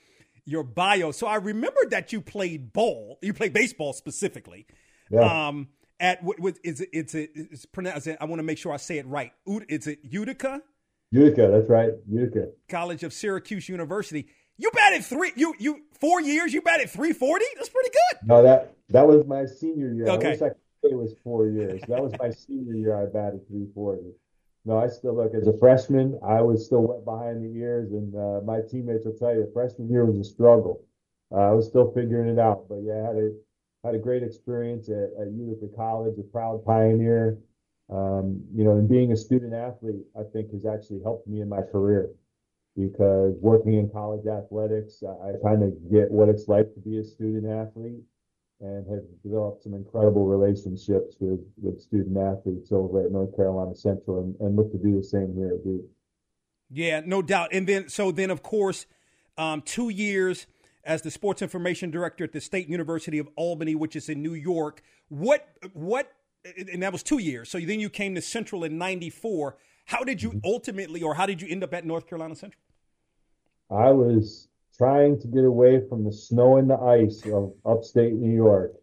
your 0.46 0.64
bio. 0.64 1.12
So 1.12 1.28
I 1.28 1.36
remember 1.36 1.82
that 1.92 2.12
you 2.12 2.22
played 2.22 2.74
ball. 2.74 3.20
You 3.22 3.34
played 3.34 3.54
baseball 3.54 3.94
specifically. 3.94 4.66
Yeah. 5.12 5.48
Um, 5.48 5.70
at 6.00 6.24
what, 6.24 6.40
what 6.40 6.58
is 6.64 6.82
it? 6.82 6.90
It's 6.92 7.14
a, 7.14 7.30
it's 7.36 7.66
pronounced. 7.68 8.08
I 8.08 8.26
want 8.26 8.40
to 8.40 8.44
make 8.44 8.58
sure 8.58 8.74
I 8.74 8.78
say 8.78 8.98
it 8.98 9.06
right. 9.06 9.32
Is 9.46 9.86
it 9.86 10.00
Utica? 10.04 10.62
Utica, 11.12 11.50
that's 11.52 11.70
right. 11.70 11.92
Utica 12.10 12.48
College 12.70 13.04
of 13.04 13.14
Syracuse 13.14 13.70
University. 13.70 14.28
You 14.58 14.72
batted 14.72 15.06
three. 15.06 15.32
You 15.36 15.54
you 15.60 15.82
four 16.00 16.22
years. 16.22 16.54
You 16.54 16.62
batted 16.62 16.90
three 16.90 17.14
forty. 17.14 17.46
That's 17.56 17.70
pretty 17.70 17.90
good. 17.90 18.28
No, 18.28 18.42
that 18.44 18.74
that 18.90 19.08
was 19.08 19.26
my 19.28 19.46
senior 19.46 19.92
year. 19.94 20.08
Okay. 20.08 20.28
I 20.28 20.32
wish 20.32 20.42
I 20.42 20.50
could 20.50 20.58
it 20.84 20.96
was 20.96 21.16
four 21.24 21.48
years. 21.48 21.82
That 21.88 22.02
was 22.02 22.14
my 22.20 22.30
senior 22.32 22.74
year. 22.74 22.96
I 22.96 23.06
batted 23.06 23.48
three 23.48 23.68
forty. 23.74 24.12
No, 24.66 24.78
I 24.78 24.88
still 24.88 25.16
look 25.16 25.34
as 25.34 25.48
a 25.48 25.58
freshman. 25.58 26.20
I 26.24 26.42
was 26.42 26.66
still 26.66 26.82
wet 26.82 27.04
behind 27.04 27.44
the 27.44 27.60
ears, 27.60 27.92
and 27.92 28.16
uh, 28.16 28.42
my 28.46 28.62
teammates 28.62 29.06
will 29.06 29.14
tell 29.14 29.34
you, 29.34 29.50
freshman 29.54 29.90
year 29.90 30.06
was 30.06 30.20
a 30.20 30.24
struggle. 30.24 30.84
Uh, 31.32 31.50
I 31.50 31.52
was 31.52 31.68
still 31.68 31.92
figuring 31.94 32.30
it 32.30 32.40
out, 32.40 32.68
but 32.70 32.80
yeah, 32.84 33.04
I 33.04 33.08
had 33.08 33.16
a 33.16 33.32
had 33.84 33.96
a 33.96 34.00
great 34.00 34.22
experience 34.22 34.90
at, 34.90 35.10
at 35.20 35.32
Utica 35.32 35.68
College, 35.76 36.20
a 36.20 36.24
proud 36.24 36.64
pioneer. 36.66 37.40
Um, 37.90 38.42
you 38.54 38.64
know, 38.64 38.72
and 38.72 38.88
being 38.88 39.12
a 39.12 39.18
student 39.18 39.54
athlete, 39.54 40.06
I 40.18 40.24
think 40.32 40.52
has 40.52 40.66
actually 40.66 41.02
helped 41.04 41.28
me 41.28 41.42
in 41.42 41.50
my 41.50 41.62
career 41.62 42.10
because 42.78 43.36
working 43.42 43.74
in 43.74 43.90
college 43.90 44.28
athletics, 44.28 45.04
I, 45.04 45.30
I 45.30 45.32
kind 45.44 45.64
of 45.64 45.74
get 45.92 46.10
what 46.10 46.30
it's 46.30 46.48
like 46.48 46.74
to 46.74 46.80
be 46.80 47.00
a 47.00 47.04
student 47.04 47.48
athlete 47.52 48.02
and 48.62 48.88
have 48.88 49.04
developed 49.24 49.64
some 49.64 49.74
incredible 49.74 50.26
relationships 50.26 51.16
with, 51.20 51.40
with 51.62 51.82
student 51.82 52.18
athletes 52.18 52.72
over 52.72 53.04
at 53.04 53.12
North 53.12 53.36
Carolina 53.36 53.76
Central 53.76 54.20
and, 54.20 54.36
and 54.40 54.56
look 54.56 54.72
to 54.72 54.78
do 54.78 54.96
the 54.98 55.04
same 55.04 55.34
here 55.36 55.56
at 55.56 55.64
Duke. 55.64 55.82
Yeah, 56.70 57.02
no 57.06 57.22
doubt. 57.22 57.50
And 57.52 57.68
then, 57.68 57.90
so 57.90 58.12
then, 58.12 58.30
of 58.30 58.44
course, 58.44 58.86
um, 59.38 59.62
two 59.62 59.90
years 59.90 60.46
as 60.84 61.02
the 61.02 61.12
sports 61.12 61.42
information 61.42 61.92
director 61.92 62.24
at 62.24 62.32
the 62.32 62.42
State 62.42 62.70
University 62.70 63.18
of 63.18 63.28
Albany, 63.36 63.76
which 63.76 63.96
is 63.96 64.10
in 64.10 64.22
New 64.22 64.34
York. 64.34 64.82
What, 65.10 65.48
what, 65.74 66.12
and 66.56 66.82
that 66.82 66.92
was 66.92 67.04
two 67.04 67.20
years. 67.20 67.50
So 67.50 67.60
then 67.60 67.80
you 67.80 67.90
came 67.90 68.16
to 68.16 68.22
Central 68.22 68.64
in 68.64 68.78
94. 68.78 69.58
How 69.86 70.04
did 70.04 70.22
you 70.22 70.30
mm-hmm. 70.30 70.40
ultimately, 70.46 71.02
or 71.02 71.16
how 71.16 71.26
did 71.26 71.42
you 71.42 71.48
end 71.50 71.64
up 71.64 71.74
at 71.74 71.86
North 71.86 72.08
Carolina 72.08 72.36
Central? 72.36 72.62
I 73.70 73.92
was 73.92 74.48
trying 74.78 75.20
to 75.20 75.28
get 75.28 75.44
away 75.44 75.82
from 75.88 76.04
the 76.04 76.12
snow 76.12 76.58
and 76.58 76.70
the 76.70 76.78
ice 76.78 77.26
of 77.28 77.54
upstate 77.66 78.14
New 78.14 78.34
York, 78.34 78.74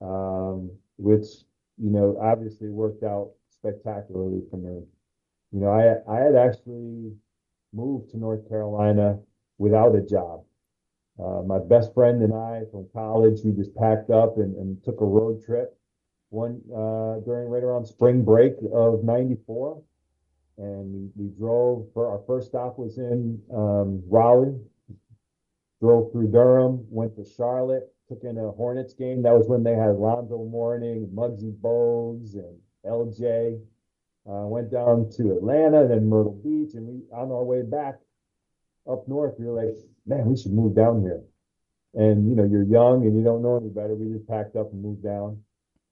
um, 0.00 0.70
which 0.96 1.26
you 1.78 1.90
know 1.90 2.18
obviously 2.20 2.70
worked 2.70 3.02
out 3.02 3.30
spectacularly 3.50 4.42
for 4.50 4.56
me. 4.56 4.82
You 5.52 5.60
know, 5.60 5.70
I 5.70 6.12
I 6.12 6.20
had 6.20 6.36
actually 6.36 7.12
moved 7.72 8.10
to 8.10 8.18
North 8.18 8.48
Carolina 8.48 9.18
without 9.58 9.94
a 9.96 10.02
job. 10.02 10.44
Uh, 11.18 11.42
my 11.42 11.58
best 11.58 11.94
friend 11.94 12.22
and 12.22 12.34
I 12.34 12.62
from 12.72 12.88
college, 12.92 13.40
we 13.44 13.52
just 13.52 13.74
packed 13.76 14.10
up 14.10 14.36
and, 14.38 14.56
and 14.56 14.82
took 14.82 15.00
a 15.00 15.06
road 15.06 15.44
trip 15.44 15.78
one 16.30 16.60
uh, 16.74 17.20
during 17.24 17.48
right 17.48 17.62
around 17.62 17.86
spring 17.86 18.24
break 18.24 18.54
of 18.72 19.04
'94, 19.04 19.80
and 20.58 20.92
we, 20.92 21.10
we 21.16 21.30
drove. 21.36 21.86
For 21.94 22.08
our 22.10 22.20
first 22.26 22.48
stop 22.48 22.78
was 22.78 22.98
in 22.98 23.40
um, 23.54 24.02
Raleigh, 24.08 24.58
drove 25.80 26.12
through 26.12 26.30
Durham, 26.30 26.86
went 26.88 27.16
to 27.16 27.24
Charlotte, 27.24 27.92
took 28.08 28.22
in 28.24 28.38
a 28.38 28.50
Hornets 28.52 28.94
game. 28.94 29.22
That 29.22 29.34
was 29.34 29.48
when 29.48 29.62
they 29.62 29.74
had 29.74 29.96
Lonzo 29.96 30.44
Mourning, 30.44 31.10
Muggsy 31.14 31.52
Bogues, 31.52 32.34
and 32.34 32.58
LJ. 32.86 33.60
Uh, 34.26 34.46
went 34.46 34.70
down 34.70 35.10
to 35.10 35.32
Atlanta, 35.32 35.86
then 35.86 36.08
Myrtle 36.08 36.40
Beach, 36.42 36.72
and 36.74 36.86
we 36.86 37.02
on 37.12 37.30
our 37.30 37.44
way 37.44 37.60
back 37.60 37.96
up 38.90 39.08
north, 39.08 39.34
we 39.38 39.46
were 39.46 39.64
like, 39.64 39.76
man, 40.06 40.26
we 40.26 40.36
should 40.36 40.52
move 40.52 40.74
down 40.74 41.02
here. 41.02 41.22
And 41.94 42.28
you 42.28 42.34
know, 42.34 42.44
you're 42.44 42.64
young 42.64 43.06
and 43.06 43.16
you 43.16 43.22
don't 43.22 43.42
know 43.42 43.56
any 43.56 43.68
better. 43.68 43.94
We 43.94 44.12
just 44.12 44.28
packed 44.28 44.56
up 44.56 44.72
and 44.72 44.82
moved 44.82 45.02
down. 45.02 45.42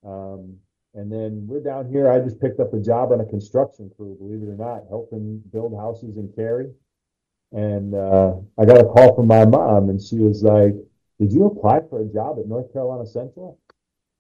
Um, 0.05 0.57
and 0.95 1.11
then 1.11 1.47
we're 1.47 1.63
down 1.63 1.91
here. 1.91 2.11
I 2.11 2.21
just 2.21 2.41
picked 2.41 2.61
up 2.61 2.75
a 2.75 2.81
job 2.81 3.13
on 3.13 3.21
a 3.21 3.25
construction 3.25 3.91
crew, 3.97 4.17
believe 4.19 4.43
it 4.43 4.51
or 4.51 4.57
not, 4.57 4.83
helping 4.91 5.43
build 5.53 5.75
houses 5.75 6.17
in 6.17 6.31
Cary. 6.35 6.71
And 7.53 7.95
uh, 7.95 8.37
I 8.59 8.65
got 8.65 8.81
a 8.81 8.85
call 8.85 9.15
from 9.15 9.27
my 9.27 9.45
mom, 9.45 9.91
and 9.91 10.01
she 10.01 10.19
was 10.19 10.43
like, 10.43 10.75
"Did 11.21 11.33
you 11.33 11.47
apply 11.47 11.81
for 11.89 12.01
a 12.01 12.07
job 12.07 12.39
at 12.39 12.49
North 12.49 12.73
Carolina 12.73 13.07
Central?" 13.07 13.59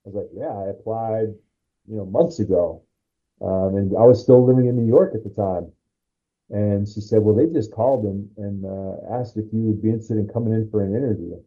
I 0.04 0.10
was 0.10 0.14
like, 0.14 0.30
"Yeah, 0.34 0.52
I 0.52 0.68
applied, 0.68 1.34
you 1.88 1.96
know, 1.96 2.04
months 2.04 2.40
ago." 2.40 2.82
Um, 3.40 3.76
and 3.76 3.96
I 3.96 4.02
was 4.02 4.22
still 4.22 4.44
living 4.44 4.66
in 4.66 4.76
New 4.76 4.86
York 4.86 5.14
at 5.14 5.24
the 5.24 5.30
time. 5.30 5.72
And 6.50 6.86
she 6.86 7.00
said, 7.00 7.22
"Well, 7.22 7.34
they 7.34 7.46
just 7.46 7.72
called 7.72 8.04
and 8.04 8.28
and 8.36 8.66
uh, 8.66 8.96
asked 9.18 9.38
if 9.38 9.46
you 9.52 9.62
would 9.62 9.82
be 9.82 9.88
interested 9.88 10.18
in 10.18 10.28
coming 10.28 10.52
in 10.52 10.70
for 10.70 10.84
an 10.84 10.94
interview." 10.94 11.40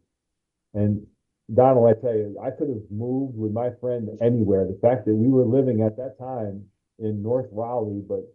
And 0.74 1.06
Donal, 1.54 1.86
I 1.86 1.94
tell 1.94 2.14
you, 2.14 2.36
I 2.42 2.50
could 2.50 2.68
have 2.68 2.90
moved 2.90 3.38
with 3.38 3.52
my 3.52 3.70
friend 3.80 4.10
anywhere. 4.20 4.66
The 4.66 4.78
fact 4.82 5.06
that 5.06 5.14
we 5.14 5.28
were 5.28 5.44
living 5.44 5.82
at 5.82 5.96
that 5.96 6.18
time 6.18 6.64
in 6.98 7.22
North 7.22 7.46
Raleigh, 7.52 8.02
but 8.06 8.26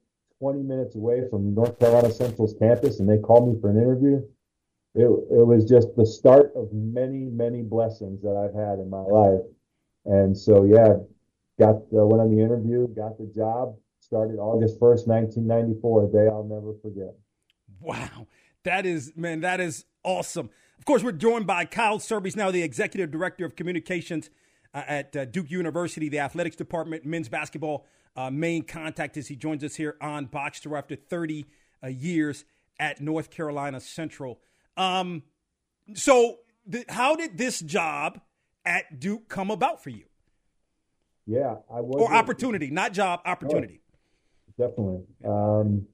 20 0.41 0.63
minutes 0.63 0.95
away 0.95 1.21
from 1.29 1.53
North 1.53 1.77
Carolina 1.77 2.11
Central's 2.11 2.55
campus 2.57 2.99
and 2.99 3.07
they 3.07 3.19
called 3.19 3.53
me 3.53 3.61
for 3.61 3.69
an 3.69 3.77
interview. 3.77 4.17
It, 4.95 5.05
it 5.05 5.45
was 5.45 5.65
just 5.65 5.95
the 5.95 6.05
start 6.05 6.51
of 6.55 6.73
many, 6.73 7.25
many 7.25 7.61
blessings 7.61 8.23
that 8.23 8.35
I've 8.35 8.55
had 8.59 8.79
in 8.79 8.89
my 8.89 9.03
life. 9.03 9.41
And 10.05 10.35
so, 10.35 10.65
yeah, 10.65 10.95
got 11.59 11.75
uh, 11.75 12.05
went 12.07 12.21
on 12.21 12.35
the 12.35 12.43
interview, 12.43 12.87
got 12.87 13.19
the 13.19 13.31
job, 13.35 13.75
started 13.99 14.39
August 14.39 14.79
1st, 14.79 15.07
1994, 15.07 16.03
a 16.03 16.11
day 16.11 16.27
I'll 16.27 16.43
never 16.43 16.73
forget. 16.81 17.13
Wow. 17.79 18.27
That 18.63 18.87
is, 18.87 19.13
man, 19.15 19.41
that 19.41 19.59
is 19.59 19.85
awesome. 20.03 20.49
Of 20.79 20.85
course, 20.85 21.03
we're 21.03 21.11
joined 21.11 21.45
by 21.45 21.65
Kyle 21.65 21.99
Serba, 21.99 22.35
now 22.35 22.49
the 22.49 22.63
executive 22.63 23.11
director 23.11 23.45
of 23.45 23.55
communications 23.55 24.31
uh, 24.73 24.81
at 24.87 25.15
uh, 25.15 25.25
Duke 25.25 25.51
University, 25.51 26.09
the 26.09 26.19
athletics 26.19 26.55
department, 26.55 27.05
men's 27.05 27.29
basketball 27.29 27.85
uh, 28.15 28.29
main 28.29 28.63
contact 28.63 29.17
as 29.17 29.27
he 29.27 29.35
joins 29.35 29.63
us 29.63 29.75
here 29.75 29.95
on 30.01 30.25
Box 30.25 30.59
to 30.61 30.75
after 30.75 30.95
30 30.95 31.45
uh, 31.83 31.87
years 31.87 32.45
at 32.79 32.99
North 33.01 33.29
Carolina 33.29 33.79
Central. 33.79 34.39
Um, 34.77 35.23
so, 35.93 36.37
th- 36.69 36.85
how 36.89 37.15
did 37.15 37.37
this 37.37 37.59
job 37.59 38.19
at 38.65 38.99
Duke 38.99 39.29
come 39.29 39.51
about 39.51 39.83
for 39.83 39.89
you? 39.89 40.05
Yeah, 41.25 41.55
I 41.73 41.81
was. 41.81 42.01
Or 42.01 42.13
opportunity, 42.13 42.69
not 42.71 42.93
job, 42.93 43.21
opportunity. 43.25 43.81
Oh, 44.59 44.67
definitely. 44.67 45.03
Um, 45.25 45.87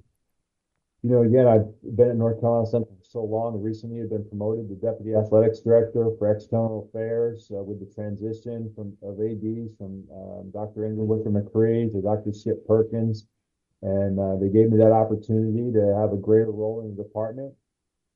you 1.03 1.11
know, 1.11 1.21
again, 1.21 1.47
I've 1.47 1.95
been 1.95 2.09
at 2.09 2.15
North 2.15 2.39
Carolina 2.39 2.65
Central 2.65 2.96
so 3.07 3.23
long. 3.23 3.55
and 3.55 3.63
Recently, 3.63 4.01
I've 4.01 4.09
been 4.09 4.27
promoted 4.27 4.67
to 4.69 4.75
deputy 4.75 5.15
athletics 5.15 5.59
director 5.59 6.11
for 6.19 6.31
external 6.31 6.87
affairs 6.87 7.49
uh, 7.51 7.63
with 7.63 7.79
the 7.79 7.93
transition 7.93 8.71
from 8.75 8.97
of 9.01 9.19
ads 9.19 9.75
from 9.77 10.03
um, 10.13 10.51
Dr. 10.51 10.81
Ingrid 10.81 11.07
Wicker 11.07 11.29
McCree 11.31 11.91
to 11.91 12.01
Dr. 12.01 12.33
Skip 12.33 12.67
Perkins, 12.67 13.27
and 13.81 14.19
uh, 14.19 14.35
they 14.35 14.49
gave 14.49 14.69
me 14.69 14.77
that 14.77 14.91
opportunity 14.91 15.71
to 15.71 15.95
have 15.95 16.11
a 16.11 16.17
greater 16.17 16.51
role 16.51 16.81
in 16.81 16.95
the 16.95 17.03
department. 17.03 17.53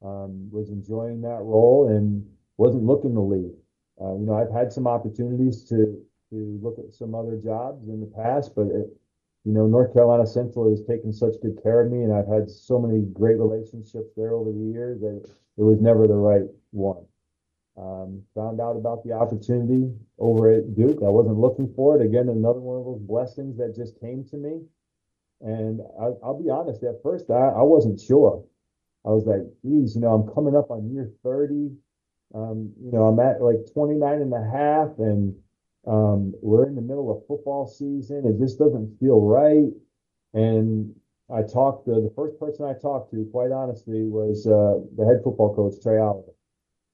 Um, 0.04 0.50
was 0.50 0.70
enjoying 0.70 1.22
that 1.22 1.42
role 1.42 1.88
and 1.89 2.26
wasn't 2.58 2.86
looking 2.86 3.14
to 3.14 3.22
leave. 3.22 3.54
Uh, 4.02 4.16
you 4.16 4.26
know, 4.26 4.34
I've 4.34 4.52
had 4.52 4.74
some 4.74 4.88
opportunities 4.88 5.64
to 5.66 6.02
to 6.32 6.60
look 6.64 6.80
at 6.80 6.94
some 6.94 7.14
other 7.14 7.38
jobs 7.38 7.88
in 7.88 8.00
the 8.00 8.08
past, 8.08 8.56
but 8.56 8.68
it, 8.68 8.88
you 9.44 9.54
know, 9.54 9.66
North 9.66 9.94
Carolina 9.94 10.26
Central 10.26 10.70
has 10.70 10.84
taken 10.86 11.12
such 11.12 11.34
good 11.42 11.62
care 11.64 11.82
of 11.82 11.92
me, 11.92 12.04
and 12.04 12.14
I've 12.14 12.28
had 12.28 12.50
so 12.50 12.80
many 12.80 13.02
great 13.14 13.39
relationships 13.39 14.12
there 14.16 14.34
over 14.34 14.52
the 14.52 14.60
years 14.60 15.02
that 15.02 15.24
it 15.58 15.64
was 15.64 15.82
never 15.82 16.08
the 16.08 16.14
right 16.14 16.48
one. 16.72 17.06
Um, 17.78 18.22
found 18.36 18.62
out 18.62 18.76
about 18.76 19.04
the 19.04 19.14
opportunity 19.14 19.92
over 20.20 20.52
at 20.54 20.76
Duke. 20.76 21.00
I 21.04 21.10
wasn't 21.10 21.39
looking 21.39 21.74
for 21.74 22.00
it. 22.00 22.06
Again, 22.06 22.30
another 22.30 22.60
one 22.60 22.78
of 22.78 22.86
those 22.86 23.02
blessings 23.02 23.58
that 23.58 23.76
just 23.76 24.00
came 24.00 24.26
to 24.26 24.38
me. 24.38 24.62
And 25.39 25.82
I, 26.00 26.10
will 26.22 26.42
be 26.44 26.52
honest, 26.52 26.84
at 26.84 27.02
first 27.02 27.32
I, 27.32 27.34
I 27.34 27.64
wasn't 27.64 28.00
sure. 28.00 28.44
I 29.06 29.10
was 29.10 29.26
like, 29.26 29.42
geez, 29.64 29.96
you 29.96 30.02
know, 30.02 30.14
I'm 30.14 30.32
coming 30.36 30.56
up 30.56 30.70
on 30.70 30.92
year 30.94 31.10
30. 31.24 31.72
Um, 32.36 32.72
you 32.80 32.92
know, 32.92 33.08
I'm 33.08 33.20
at 33.20 33.42
like 33.42 33.74
29 33.74 34.22
and 34.22 34.34
a 34.34 34.44
half 34.52 35.00
and 35.00 35.36
um, 35.88 36.34
we're 36.42 36.68
in 36.68 36.76
the 36.76 36.82
middle 36.82 37.12
of 37.12 37.26
football 37.28 37.68
season. 37.68 38.26
It 38.26 38.40
just 38.40 38.60
doesn't 38.60 39.00
feel 39.00 39.22
right. 39.22 39.72
And 40.34 40.94
I 41.34 41.42
talked 41.42 41.86
to 41.86 41.92
the 41.92 42.14
first 42.16 42.40
person 42.40 42.66
I 42.66 42.74
talked 42.74 43.12
to, 43.12 43.28
quite 43.32 43.52
honestly, 43.52 44.04
was 44.04 44.46
uh, 44.48 44.86
the 44.98 45.06
head 45.06 45.22
football 45.24 45.56
coach, 45.56 45.82
Trei 45.82 45.98
Oliver 45.98 46.34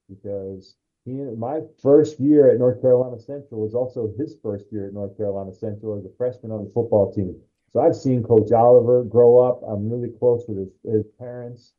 because 0.09 0.75
he 1.05 1.11
my 1.37 1.61
first 1.81 2.19
year 2.19 2.51
at 2.51 2.59
North 2.59 2.81
Carolina 2.81 3.19
Central 3.19 3.61
was 3.61 3.73
also 3.73 4.13
his 4.17 4.35
first 4.41 4.65
year 4.71 4.87
at 4.87 4.93
North 4.93 5.15
Carolina 5.17 5.53
Central 5.53 5.97
as 5.97 6.05
a 6.05 6.15
freshman 6.17 6.51
on 6.51 6.65
the 6.65 6.71
football 6.71 7.13
team. 7.13 7.39
So 7.73 7.81
I've 7.81 7.95
seen 7.95 8.23
Coach 8.23 8.51
Oliver 8.51 9.03
grow 9.03 9.39
up. 9.39 9.61
I'm 9.67 9.89
really 9.89 10.09
close 10.17 10.45
with 10.47 10.57
his, 10.57 10.69
his 10.83 11.05
parents. 11.19 11.73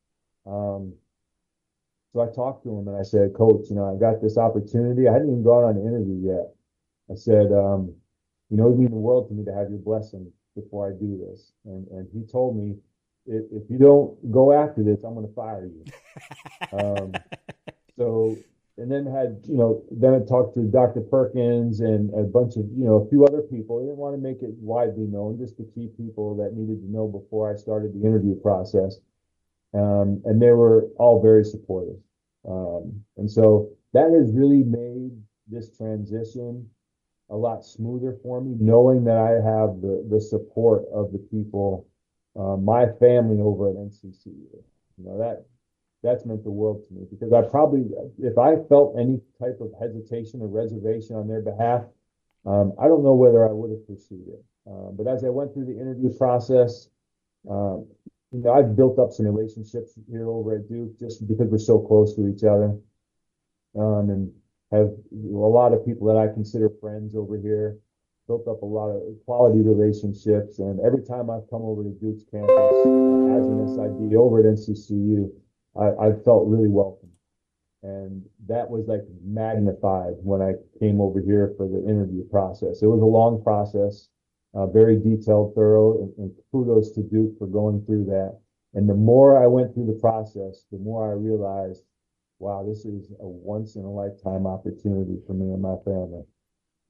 Um, 0.47 0.95
so 2.13 2.21
I 2.21 2.35
talked 2.35 2.65
to 2.65 2.71
him 2.71 2.89
and 2.89 2.97
I 2.97 3.03
said, 3.03 3.35
Coach, 3.35 3.69
you 3.69 3.77
know, 3.77 3.95
I 3.95 3.99
got 3.99 4.23
this 4.23 4.39
opportunity. 4.39 5.09
I 5.09 5.13
hadn't 5.13 5.29
even 5.29 5.43
gone 5.43 5.65
on 5.65 5.77
an 5.77 5.87
interview 5.87 6.35
yet. 6.35 6.55
I 7.11 7.15
said, 7.15 7.53
um, 7.53 7.95
you 8.51 8.57
know, 8.57 8.67
it 8.67 8.71
would 8.71 8.79
mean 8.79 8.91
the 8.91 8.97
world 8.97 9.29
to 9.29 9.35
me 9.35 9.45
to 9.45 9.55
have 9.55 9.71
your 9.71 9.79
blessing 9.79 10.31
before 10.55 10.89
I 10.89 10.93
do 10.93 11.19
this. 11.29 11.53
And 11.65 11.87
and 11.89 12.09
he 12.13 12.25
told 12.31 12.57
me, 12.57 12.77
if, 13.29 13.45
if 13.53 13.71
you 13.71 13.79
don't 13.79 14.33
go 14.33 14.53
after 14.53 14.83
this, 14.83 15.05
I'm 15.05 15.15
going 15.15 15.29
to 15.29 15.35
fire 15.35 15.67
you. 15.67 15.85
um, 16.79 17.13
so, 17.97 18.37
and 18.79 18.91
then 18.91 19.05
had, 19.07 19.41
you 19.45 19.57
know, 19.57 19.83
then 19.91 20.15
I 20.15 20.21
talked 20.21 20.55
to 20.55 20.63
Dr. 20.63 21.01
Perkins 21.03 21.81
and 21.81 22.11
a 22.15 22.23
bunch 22.23 22.57
of, 22.57 22.65
you 22.77 22.85
know, 22.87 23.03
a 23.03 23.09
few 23.09 23.25
other 23.25 23.43
people. 23.43 23.79
I 23.79 23.83
didn't 23.83 23.99
want 23.99 24.15
to 24.15 24.23
make 24.23 24.43
it 24.43 24.55
widely 24.59 25.07
known, 25.07 25.39
just 25.39 25.59
the 25.59 25.69
key 25.75 25.91
people 25.97 26.37
that 26.37 26.55
needed 26.55 26.81
to 26.83 26.91
know 26.91 27.07
before 27.07 27.53
I 27.53 27.57
started 27.57 27.93
the 27.93 28.07
interview 28.07 28.35
process. 28.41 28.99
Um, 29.75 30.23
and 30.25 30.41
they 30.41 30.53
were 30.53 30.89
all 30.97 31.21
very 31.21 31.45
supportive. 31.45 31.97
Um, 32.49 33.05
and 33.17 33.31
so 33.31 33.69
that 33.93 34.11
has 34.11 34.33
really 34.33 34.63
made 34.63 35.11
this 35.49 35.77
transition 35.77 36.71
a 37.31 37.37
lot 37.37 37.65
smoother 37.65 38.17
for 38.23 38.41
me, 38.41 38.57
knowing 38.59 39.05
that 39.05 39.17
I 39.17 39.33
have 39.33 39.81
the, 39.81 40.07
the 40.11 40.21
support 40.21 40.85
of 40.93 41.13
the 41.13 41.19
people, 41.19 41.87
uh, 42.39 42.57
my 42.57 42.87
family 42.99 43.41
over 43.41 43.71
at 43.71 43.77
NCCU. 43.77 44.27
You 44.27 45.05
know, 45.05 45.19
that 45.19 45.45
that's 46.03 46.25
meant 46.25 46.45
the 46.45 46.51
world 46.51 46.85
to 46.87 46.95
me 46.95 47.07
because 47.11 47.33
I 47.33 47.43
probably, 47.43 47.91
if 48.19 48.39
I 48.39 48.57
felt 48.69 48.97
any 48.99 49.21
type 49.39 49.59
of 49.61 49.73
hesitation 49.81 50.41
or 50.43 50.47
reservation 50.47 51.17
on 51.17 51.27
their 51.27 51.43
behalf, 51.43 51.83
um, 52.47 52.73
I 52.81 52.87
don't 52.87 53.03
know 53.03 53.15
whether 53.15 53.49
I 53.49 53.53
would 53.53 53.71
have 53.71 53.87
pursued 53.87 54.29
it. 54.29 54.45
Uh, 54.67 54.91
but 54.93 55.07
as 55.07 55.25
I 55.25 55.29
went 55.29 55.53
through 55.53 55.67
the 55.67 55.79
interview 55.79 56.17
process, 56.17 56.89
um, 57.51 57.87
you 58.33 58.41
know, 58.43 58.53
I've 58.53 58.77
built 58.77 58.99
up 58.99 59.13
some 59.13 59.27
relationships 59.27 59.93
here 60.11 60.29
over 60.29 60.57
at 60.57 60.69
Duke 60.69 60.99
just 60.99 61.27
because 61.27 61.49
we're 61.49 61.59
so 61.59 61.79
close 61.79 62.15
to 62.17 62.29
each 62.29 62.45
other, 62.45 62.77
um, 63.77 64.11
and 64.11 64.33
have 64.73 64.89
a 65.13 65.51
lot 65.51 65.73
of 65.73 65.85
people 65.85 66.07
that 66.09 66.17
I 66.17 66.33
consider 66.33 66.71
friends 66.81 67.15
over 67.15 67.39
here. 67.39 67.79
Built 68.27 68.47
up 68.47 68.61
a 68.61 68.67
lot 68.67 68.91
of 68.91 69.03
quality 69.25 69.63
relationships, 69.63 70.59
and 70.59 70.81
every 70.81 71.03
time 71.03 71.31
I've 71.31 71.49
come 71.49 71.63
over 71.63 71.83
to 71.83 71.89
Duke's 71.89 72.25
campus 72.31 72.53
as 72.53 73.47
an 73.49 73.65
SID 73.73 74.15
over 74.15 74.41
at 74.41 74.45
NCCU, 74.45 75.31
I, 75.81 76.13
felt 76.25 76.47
really 76.47 76.69
welcome. 76.69 77.09
And 77.83 78.25
that 78.47 78.69
was 78.69 78.87
like 78.89 79.03
magnified 79.25 80.15
when 80.23 80.43
I 80.43 80.55
came 80.79 81.01
over 81.01 81.21
here 81.21 81.55
for 81.57 81.69
the 81.69 81.83
interview 81.89 82.29
process. 82.29 82.83
It 82.83 82.87
was 82.87 83.01
a 83.01 83.07
long 83.07 83.43
process, 83.43 84.09
uh, 84.55 84.67
very 84.67 84.97
detailed, 84.99 85.55
thorough, 85.55 85.99
and, 86.03 86.13
and 86.19 86.33
kudos 86.51 86.91
to 86.93 87.03
Duke 87.03 87.39
for 87.39 87.47
going 87.47 87.85
through 87.87 88.07
that. 88.07 88.39
And 88.75 88.89
the 88.89 88.95
more 88.95 89.43
I 89.43 89.47
went 89.47 89.73
through 89.73 89.87
the 89.87 90.01
process, 90.01 90.65
the 90.71 90.79
more 90.79 91.09
I 91.09 91.15
realized, 91.15 91.85
wow, 92.39 92.65
this 92.67 92.85
is 92.85 93.11
a 93.21 93.27
once 93.27 93.77
in 93.77 93.83
a 93.83 93.91
lifetime 93.91 94.47
opportunity 94.47 95.19
for 95.27 95.33
me 95.35 95.53
and 95.53 95.63
my 95.63 95.77
family. 95.85 96.23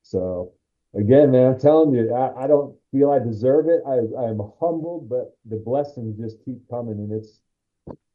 So 0.03 0.53
again, 0.95 1.31
man, 1.31 1.53
I'm 1.53 1.61
telling 1.61 1.95
you, 1.95 2.15
I, 2.15 2.45
I 2.45 2.47
don't 2.47 2.77
feel 2.93 3.11
I 3.11 3.19
deserve 3.19 3.67
it. 3.69 3.81
I, 3.87 3.99
I'm 4.23 4.41
humbled, 4.61 5.09
but 5.09 5.37
the 5.45 5.57
blessings 5.57 6.19
just 6.19 6.45
keep 6.45 6.59
coming 6.69 6.95
and 6.95 7.13
it's, 7.13 7.41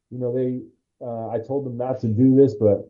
you 0.09 0.19
know, 0.19 0.33
they, 0.33 0.61
uh, 1.03 1.29
I 1.29 1.39
told 1.45 1.65
them 1.65 1.77
not 1.77 1.99
to 2.01 2.07
do 2.07 2.35
this, 2.35 2.55
but 2.55 2.87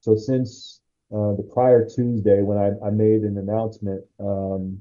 so 0.00 0.16
since 0.16 0.80
uh, 1.12 1.34
the 1.34 1.48
prior 1.52 1.84
Tuesday 1.88 2.42
when 2.42 2.58
I, 2.58 2.86
I 2.86 2.90
made 2.90 3.22
an 3.22 3.38
announcement 3.38 4.04
um, 4.20 4.80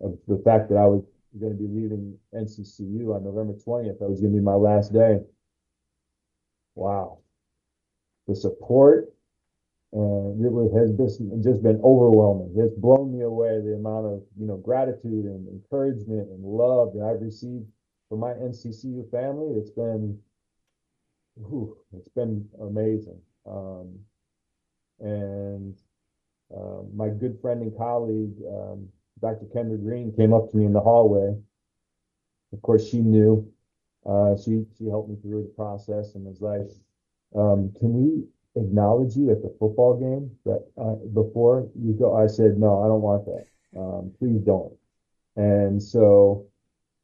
of 0.00 0.18
the 0.28 0.40
fact 0.44 0.68
that 0.68 0.76
I 0.76 0.86
was 0.86 1.04
going 1.38 1.52
to 1.52 1.58
be 1.58 1.68
leaving 1.68 2.18
NCCU 2.34 3.14
on 3.14 3.24
November 3.24 3.54
20th, 3.54 3.98
that 3.98 4.10
was 4.10 4.20
going 4.20 4.32
to 4.32 4.38
be 4.38 4.44
my 4.44 4.54
last 4.54 4.92
day. 4.92 5.20
Wow. 6.74 7.19
The 8.30 8.36
support 8.36 9.12
uh, 9.92 10.30
it 10.38 10.72
has 10.78 10.92
just, 10.92 11.20
just 11.42 11.64
been 11.64 11.80
overwhelming. 11.82 12.54
It's 12.56 12.76
blown 12.76 13.10
me 13.12 13.24
away 13.24 13.60
the 13.60 13.74
amount 13.74 14.06
of 14.06 14.22
you 14.38 14.46
know 14.46 14.56
gratitude 14.56 15.24
and 15.24 15.48
encouragement 15.48 16.28
and 16.30 16.44
love 16.44 16.92
that 16.94 17.02
I've 17.02 17.20
received 17.20 17.64
from 18.08 18.20
my 18.20 18.30
NCCU 18.34 19.10
family. 19.10 19.58
It's 19.58 19.70
been 19.70 20.16
whew, 21.34 21.76
it's 21.92 22.08
been 22.10 22.48
amazing. 22.60 23.20
Um, 23.50 23.98
and 25.00 25.74
uh, 26.56 26.82
my 26.94 27.08
good 27.08 27.36
friend 27.42 27.62
and 27.62 27.76
colleague, 27.76 28.36
um, 28.46 28.88
Dr. 29.20 29.46
Kendra 29.52 29.82
Green, 29.82 30.14
came 30.14 30.32
up 30.32 30.52
to 30.52 30.56
me 30.56 30.66
in 30.66 30.72
the 30.72 30.80
hallway. 30.80 31.36
Of 32.52 32.62
course, 32.62 32.88
she 32.88 33.00
knew. 33.00 33.52
Uh, 34.06 34.36
she 34.36 34.64
she 34.78 34.84
helped 34.86 35.10
me 35.10 35.16
through 35.20 35.42
the 35.42 35.54
process 35.56 36.14
and 36.14 36.24
was 36.24 36.40
like, 36.40 36.70
um, 37.34 37.72
"Can 37.78 37.92
we 37.92 38.24
acknowledge 38.60 39.16
you 39.16 39.30
at 39.30 39.42
the 39.42 39.54
football 39.58 39.98
game 39.98 40.30
that 40.44 40.66
uh, 40.80 40.94
before 41.14 41.68
you 41.78 41.92
go?" 41.92 42.16
I 42.16 42.26
said, 42.26 42.58
"No, 42.58 42.82
I 42.82 42.88
don't 42.88 43.02
want 43.02 43.26
that. 43.26 43.46
Um, 43.78 44.12
please 44.18 44.40
don't." 44.42 44.72
And 45.36 45.82
so 45.82 46.50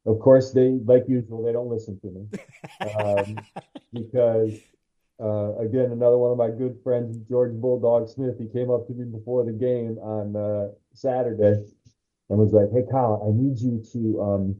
of 0.07 0.19
course, 0.19 0.51
they, 0.53 0.79
like 0.85 1.03
usual, 1.07 1.43
they 1.43 1.51
don't 1.51 1.69
listen 1.69 1.99
to 1.99 2.07
me 2.07 2.27
um, 2.97 3.35
because, 3.93 4.53
uh, 5.21 5.57
again, 5.57 5.91
another 5.91 6.17
one 6.17 6.31
of 6.31 6.37
my 6.37 6.49
good 6.49 6.79
friends, 6.81 7.17
George 7.27 7.51
Bulldog 7.51 8.07
Smith, 8.07 8.35
he 8.39 8.47
came 8.47 8.71
up 8.71 8.87
to 8.87 8.93
me 8.93 9.03
before 9.03 9.43
the 9.43 9.51
game 9.51 9.97
on 9.97 10.35
uh, 10.37 10.69
Saturday 10.93 11.61
and 12.29 12.39
was 12.39 12.53
like, 12.53 12.71
"Hey, 12.71 12.89
Kyle, 12.89 13.21
I 13.27 13.35
need 13.35 13.59
you 13.59 13.83
to 13.91 14.21
um, 14.21 14.55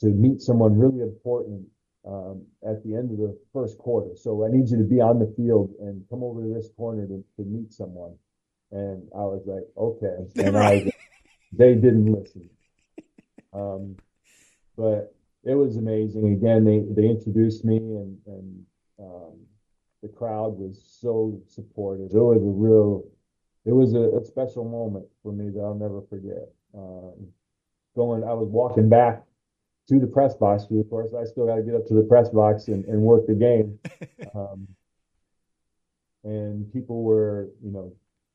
to 0.00 0.06
meet 0.08 0.42
someone 0.42 0.78
really 0.78 1.00
important 1.00 1.66
um, 2.06 2.44
at 2.68 2.82
the 2.84 2.94
end 2.94 3.10
of 3.12 3.18
the 3.18 3.38
first 3.52 3.78
quarter. 3.78 4.10
So 4.16 4.44
I 4.44 4.48
need 4.48 4.68
you 4.68 4.78
to 4.78 4.84
be 4.84 5.00
on 5.00 5.18
the 5.18 5.32
field 5.36 5.74
and 5.80 6.04
come 6.10 6.22
over 6.22 6.42
to 6.42 6.52
this 6.52 6.68
corner 6.76 7.06
to, 7.06 7.24
to 7.36 7.44
meet 7.44 7.72
someone." 7.72 8.16
And 8.70 9.08
I 9.14 9.20
was 9.20 9.42
like, 9.46 9.64
"Okay," 9.76 10.26
and 10.46 10.54
right. 10.54 10.86
I, 10.86 10.92
they 11.52 11.74
didn't 11.74 12.06
listen. 12.06 12.48
Um, 13.52 13.96
but 14.76 15.14
it 15.44 15.54
was 15.54 15.76
amazing. 15.76 16.32
Again, 16.32 16.64
they, 16.64 16.80
they 16.94 17.08
introduced 17.08 17.64
me 17.64 17.76
and, 17.76 18.16
and 18.26 18.64
um, 18.98 19.32
the 20.02 20.08
crowd 20.08 20.58
was 20.58 20.82
so 21.00 21.40
supportive. 21.48 22.10
It 22.12 22.14
was 22.14 22.42
a 22.42 22.44
real, 22.44 23.04
it 23.64 23.72
was 23.72 23.94
a, 23.94 24.18
a 24.18 24.24
special 24.24 24.64
moment 24.64 25.06
for 25.22 25.32
me 25.32 25.50
that 25.50 25.60
I'll 25.60 25.74
never 25.74 26.02
forget. 26.08 26.48
Um, 26.74 27.28
going, 27.94 28.24
I 28.24 28.32
was 28.32 28.48
walking 28.48 28.88
back 28.88 29.22
to 29.88 29.98
the 29.98 30.06
press 30.06 30.34
box, 30.34 30.64
of 30.70 30.90
course, 30.90 31.12
I 31.14 31.24
still 31.24 31.46
got 31.46 31.56
to 31.56 31.62
get 31.62 31.74
up 31.74 31.86
to 31.88 31.94
the 31.94 32.02
press 32.02 32.28
box 32.30 32.68
and, 32.68 32.84
and 32.86 33.00
work 33.00 33.26
the 33.26 33.34
game. 33.34 33.78
Um, 34.34 34.68
and 36.24 36.72
people 36.72 37.02
were, 37.02 37.50
you 37.62 37.70
know, 37.70 37.92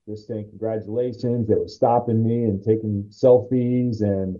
just 0.07 0.27
saying 0.27 0.49
congratulations. 0.49 1.47
They 1.47 1.55
were 1.55 1.67
stopping 1.67 2.27
me 2.27 2.43
and 2.43 2.61
taking 2.61 3.05
selfies 3.09 4.01
and 4.01 4.37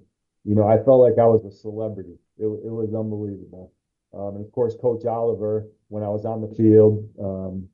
you 0.47 0.55
know, 0.55 0.65
I 0.65 0.77
felt 0.77 1.01
like 1.01 1.19
I 1.19 1.27
was 1.27 1.43
a 1.43 1.51
celebrity. 1.51 2.15
It, 2.37 2.45
it 2.45 2.71
was 2.71 2.93
unbelievable. 2.95 3.73
Um, 4.13 4.37
and 4.37 4.45
of 4.45 4.51
course, 4.53 4.77
Coach 4.81 5.05
Oliver, 5.05 5.67
when 5.89 6.03
I 6.03 6.07
was 6.07 6.23
on 6.23 6.39
the 6.39 6.55
field, 6.55 7.03
um, 7.21 7.67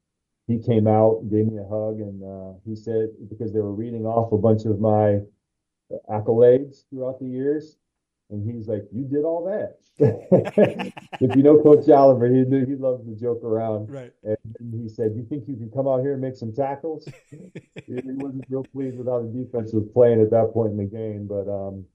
he 0.48 0.58
came 0.58 0.88
out, 0.88 1.22
gave 1.30 1.46
me 1.46 1.60
a 1.60 1.70
hug, 1.70 2.00
and 2.00 2.24
uh, 2.24 2.58
he 2.66 2.76
said 2.76 3.10
because 3.30 3.54
they 3.54 3.60
were 3.60 3.76
reading 3.76 4.08
off 4.08 4.32
a 4.32 4.40
bunch 4.40 4.66
of 4.66 4.80
my 4.80 5.20
accolades 6.10 6.90
throughout 6.90 7.20
the 7.20 7.28
years, 7.28 7.78
and 8.30 8.50
he's 8.50 8.68
like, 8.68 8.84
"You 8.92 9.04
did 9.06 9.24
all 9.24 9.46
that." 9.46 9.78
if 11.22 11.36
you 11.36 11.44
know 11.44 11.62
Coach 11.62 11.88
Oliver, 11.90 12.28
he 12.28 12.42
knew 12.42 12.66
he 12.66 12.76
loves 12.76 13.06
to 13.06 13.16
joke 13.16 13.44
around. 13.44 13.90
Right. 13.90 14.12
And 14.24 14.38
he 14.74 14.90
said, 14.90 15.14
"You 15.16 15.26
think 15.30 15.48
you 15.48 15.56
can 15.56 15.70
come 15.70 15.88
out 15.88 16.02
here 16.02 16.14
and 16.14 16.22
make 16.22 16.36
some 16.36 16.54
tackles?" 16.54 17.08
he 17.30 17.54
wasn't 17.88 18.46
real 18.50 18.64
pleased 18.64 18.98
with 18.98 19.08
how 19.08 19.22
the 19.22 19.28
defense 19.28 19.74
was 19.74 19.86
playing 19.94 20.22
at 20.22 20.32
that 20.32 20.52
point 20.54 20.72
in 20.72 20.78
the 20.78 20.86
game, 20.86 21.28
but 21.28 21.48
um, 21.50 21.86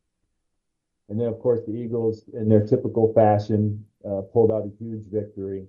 and 1.09 1.19
then, 1.19 1.29
of 1.29 1.41
course, 1.41 1.61
the 1.67 1.73
Eagles, 1.73 2.25
in 2.35 2.49
their 2.49 2.67
typical 2.67 3.13
fashion, 3.15 3.85
uh, 4.05 4.21
pulled 4.33 4.53
out 4.53 4.67
a 4.67 4.71
huge 4.79 5.07
victory. 5.11 5.67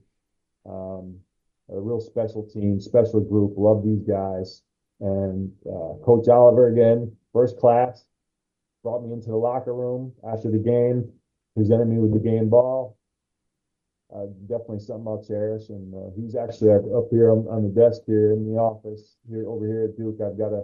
Um, 0.66 1.16
a 1.72 1.80
real 1.80 2.01
special 2.01 2.43
team, 2.43 2.80
special 2.80 3.22
group. 3.22 3.53
Love 3.55 3.84
these 3.84 4.03
guys. 4.03 4.64
And 4.99 5.51
uh, 5.66 6.03
Coach 6.03 6.28
Oliver 6.28 6.68
again, 6.68 7.16
first 7.32 7.57
class, 7.57 8.03
brought 8.84 9.03
me 9.03 9.13
into 9.13 9.30
the 9.30 9.36
locker 9.36 9.73
room 9.73 10.13
after 10.27 10.49
the 10.49 10.57
game, 10.57 11.11
presented 11.55 11.88
me 11.88 11.97
with 11.99 12.13
the 12.13 12.19
game 12.19 12.49
ball. 12.49 12.97
Uh, 14.13 14.25
definitely 14.47 14.80
something 14.80 15.07
I'll 15.07 15.23
cherish. 15.23 15.69
And 15.69 15.93
uh, 15.93 16.09
he's 16.15 16.36
actually 16.36 16.71
up 16.71 17.09
here 17.11 17.32
on, 17.32 17.47
on, 17.47 17.63
the 17.63 17.69
desk 17.69 18.01
here 18.07 18.32
in 18.32 18.51
the 18.51 18.59
office 18.59 19.17
here 19.30 19.47
over 19.47 19.67
here 19.67 19.84
at 19.84 19.97
Duke. 19.97 20.19
I've 20.19 20.38
got 20.38 20.51
a, 20.51 20.63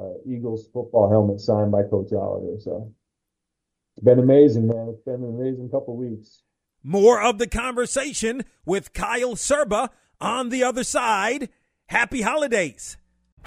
a 0.00 0.14
Eagles 0.26 0.68
football 0.72 1.10
helmet 1.10 1.40
signed 1.40 1.70
by 1.70 1.82
Coach 1.82 2.12
Oliver. 2.14 2.58
So 2.58 2.90
it's 3.94 4.04
been 4.04 4.18
amazing, 4.18 4.68
man. 4.68 4.88
It's 4.88 5.02
been 5.02 5.22
an 5.22 5.38
amazing 5.38 5.68
couple 5.68 5.96
weeks. 5.96 6.42
More 6.82 7.20
of 7.20 7.38
the 7.38 7.48
conversation 7.48 8.44
with 8.64 8.94
Kyle 8.94 9.34
Serba 9.34 9.90
on 10.20 10.48
the 10.48 10.64
other 10.64 10.84
side. 10.84 11.50
Happy 11.88 12.22
holidays. 12.22 12.96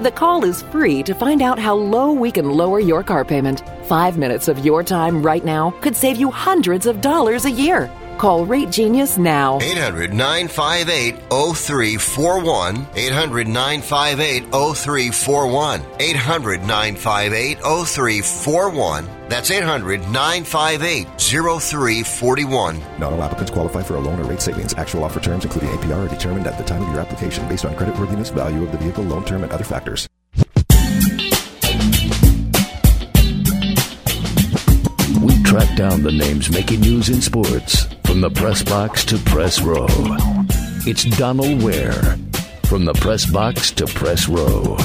The 0.00 0.12
call 0.12 0.44
is 0.44 0.62
free 0.62 1.02
to 1.02 1.12
find 1.12 1.42
out 1.42 1.58
how 1.58 1.74
low 1.74 2.12
we 2.12 2.30
can 2.30 2.48
lower 2.48 2.78
your 2.78 3.02
car 3.02 3.24
payment. 3.24 3.64
Five 3.86 4.16
minutes 4.16 4.46
of 4.46 4.64
your 4.64 4.84
time 4.84 5.24
right 5.24 5.44
now 5.44 5.72
could 5.80 5.96
save 5.96 6.18
you 6.18 6.30
hundreds 6.30 6.86
of 6.86 7.00
dollars 7.00 7.46
a 7.46 7.50
year. 7.50 7.90
Call 8.16 8.46
Rate 8.46 8.70
Genius 8.70 9.18
now. 9.18 9.58
800 9.60 10.14
958 10.14 11.16
0341. 11.30 12.86
800 12.94 13.48
958 13.48 14.44
0341. 14.52 15.82
800 15.98 16.60
958 16.60 17.58
0341. 17.58 19.17
That's 19.28 19.50
800 19.50 20.00
958 20.10 21.06
0341. 21.20 22.80
Not 22.98 23.12
all 23.12 23.22
applicants 23.22 23.50
qualify 23.50 23.82
for 23.82 23.96
a 23.96 24.00
loan 24.00 24.18
or 24.20 24.24
rate 24.24 24.40
savings. 24.40 24.72
Actual 24.74 25.04
offer 25.04 25.20
terms, 25.20 25.44
including 25.44 25.68
APR, 25.70 26.06
are 26.06 26.08
determined 26.08 26.46
at 26.46 26.56
the 26.56 26.64
time 26.64 26.82
of 26.82 26.88
your 26.88 27.00
application 27.00 27.46
based 27.46 27.66
on 27.66 27.74
creditworthiness, 27.74 28.32
value 28.32 28.62
of 28.62 28.72
the 28.72 28.78
vehicle, 28.78 29.04
loan 29.04 29.24
term, 29.26 29.42
and 29.42 29.52
other 29.52 29.64
factors. 29.64 30.08
We 35.20 35.42
track 35.42 35.76
down 35.76 36.02
the 36.04 36.12
names 36.12 36.50
making 36.50 36.80
news 36.80 37.10
in 37.10 37.20
sports 37.20 37.86
from 38.06 38.22
the 38.22 38.30
press 38.30 38.62
box 38.62 39.04
to 39.06 39.18
press 39.18 39.60
row. 39.60 39.86
It's 40.86 41.04
Donal 41.18 41.58
Ware 41.58 42.16
from 42.64 42.86
the 42.86 42.94
press 42.94 43.26
box 43.26 43.72
to 43.72 43.86
press 43.86 44.26
row. 44.26 44.78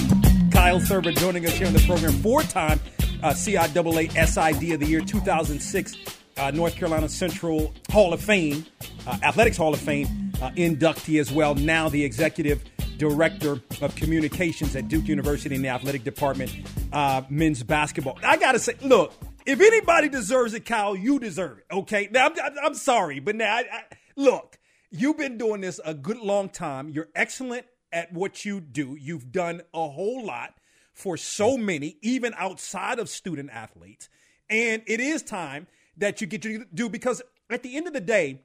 Kyle 0.52 0.82
Serba 0.82 1.16
joining 1.16 1.46
us 1.46 1.54
here 1.54 1.68
on 1.68 1.74
the 1.74 1.84
program, 1.88 2.12
four 2.12 2.44
time 2.44 2.82
uh, 3.24 3.32
CIAA 3.32 4.12
SID 4.12 4.74
of 4.74 4.80
the 4.82 4.86
year 4.86 5.00
2006, 5.00 5.96
uh, 6.38 6.52
North 6.52 6.76
Carolina 6.76 7.08
Central 7.08 7.74
Hall 7.90 8.14
of 8.14 8.22
Fame, 8.22 8.66
uh, 9.08 9.18
Athletics 9.24 9.56
Hall 9.56 9.74
of 9.74 9.80
Fame 9.80 10.08
uh, 10.42 10.50
inductee 10.52 11.20
as 11.20 11.32
well. 11.32 11.56
Now 11.56 11.88
the 11.88 12.04
executive 12.04 12.64
director 12.98 13.62
of 13.82 13.96
communications 13.96 14.76
at 14.76 14.90
Duke 14.90 15.08
University 15.08 15.56
in 15.56 15.62
the 15.62 15.70
athletic 15.70 16.04
department, 16.04 16.54
uh, 16.92 17.22
men's 17.30 17.64
basketball. 17.64 18.20
I 18.24 18.36
got 18.38 18.52
to 18.52 18.60
say, 18.60 18.76
look, 18.82 19.14
if 19.46 19.60
anybody 19.60 20.10
deserves 20.10 20.54
it, 20.54 20.66
Kyle, 20.66 20.96
you 20.96 21.18
deserve 21.18 21.60
it. 21.60 21.66
Okay, 21.72 22.10
now 22.12 22.28
I'm, 22.28 22.58
I'm 22.62 22.76
sorry, 22.76 23.22
but 23.22 23.36
now 23.36 23.56
I, 23.56 23.60
I, 23.60 23.84
look, 24.18 24.58
you've 24.92 25.18
been 25.18 25.38
doing 25.38 25.62
this 25.62 25.80
a 25.86 25.94
good 25.94 26.18
long 26.18 26.50
time. 26.50 26.90
You're 26.90 27.10
excellent 27.16 27.66
at 27.94 28.12
what 28.12 28.44
you 28.44 28.60
do. 28.60 28.98
You've 29.00 29.32
done 29.32 29.62
a 29.74 29.88
whole 29.88 30.26
lot 30.26 30.56
for 30.94 31.18
so 31.18 31.58
many, 31.58 31.98
even 32.02 32.34
outside 32.38 33.00
of 33.00 33.10
student 33.10 33.50
athletes, 33.52 34.10
and 34.50 34.84
it 34.88 35.00
is 35.00 35.24
time 35.24 35.68
that 35.98 36.22
you 36.22 36.28
get 36.28 36.41
to 36.44 36.66
do 36.74 36.89
because 36.89 37.22
at 37.50 37.64
the 37.64 37.76
end 37.76 37.88
of 37.88 37.94
the 37.94 38.02
day, 38.02 38.41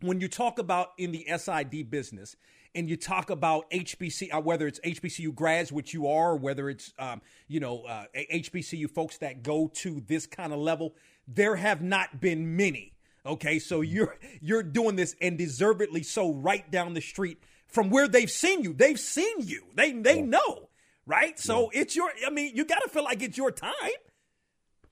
when 0.00 0.20
you 0.20 0.28
talk 0.28 0.58
about 0.58 0.92
in 0.98 1.12
the 1.12 1.26
SID 1.36 1.90
business, 1.90 2.36
and 2.74 2.88
you 2.88 2.96
talk 2.96 3.30
about 3.30 3.70
HBC, 3.70 4.32
uh, 4.32 4.40
whether 4.40 4.66
it's 4.66 4.80
HBCU 4.80 5.34
grads, 5.34 5.72
which 5.72 5.92
you 5.92 6.06
are, 6.06 6.36
whether 6.36 6.68
it's 6.68 6.92
um, 6.98 7.20
you 7.48 7.60
know 7.60 7.82
uh, 7.82 8.04
HBCU 8.14 8.90
folks 8.90 9.18
that 9.18 9.42
go 9.42 9.70
to 9.76 10.02
this 10.06 10.26
kind 10.26 10.52
of 10.52 10.58
level, 10.58 10.94
there 11.26 11.56
have 11.56 11.82
not 11.82 12.20
been 12.20 12.56
many. 12.56 12.94
Okay, 13.26 13.58
so 13.58 13.80
mm-hmm. 13.80 13.92
you're 13.92 14.18
you're 14.40 14.62
doing 14.62 14.96
this 14.96 15.16
and 15.20 15.36
deservedly 15.36 16.02
so 16.02 16.32
right 16.32 16.70
down 16.70 16.94
the 16.94 17.00
street 17.00 17.42
from 17.66 17.90
where 17.90 18.08
they've 18.08 18.30
seen 18.30 18.62
you. 18.62 18.72
They've 18.72 19.00
seen 19.00 19.40
you. 19.40 19.66
They 19.74 19.92
they 19.92 20.22
know, 20.22 20.69
right? 21.10 21.38
So 21.38 21.70
yeah. 21.72 21.80
it's 21.80 21.96
your. 21.96 22.10
I 22.26 22.30
mean, 22.30 22.54
you 22.54 22.64
got 22.64 22.80
to 22.82 22.88
feel 22.88 23.04
like 23.04 23.22
it's 23.22 23.36
your 23.36 23.50
time. 23.50 23.72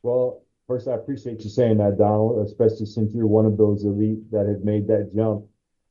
Well, 0.03 0.43
first, 0.67 0.89
I 0.89 0.95
appreciate 0.95 1.43
you 1.43 1.51
saying 1.51 1.79
that, 1.79 1.97
Donal, 1.97 2.43
especially 2.45 2.87
since 2.87 3.15
you're 3.15 3.27
one 3.27 3.47
of 3.47 3.57
those 3.57 3.85
elite 3.85 4.31
that 4.33 4.47
have 4.47 4.65
made 4.65 4.89
that 4.89 5.13
jump. 5.15 5.45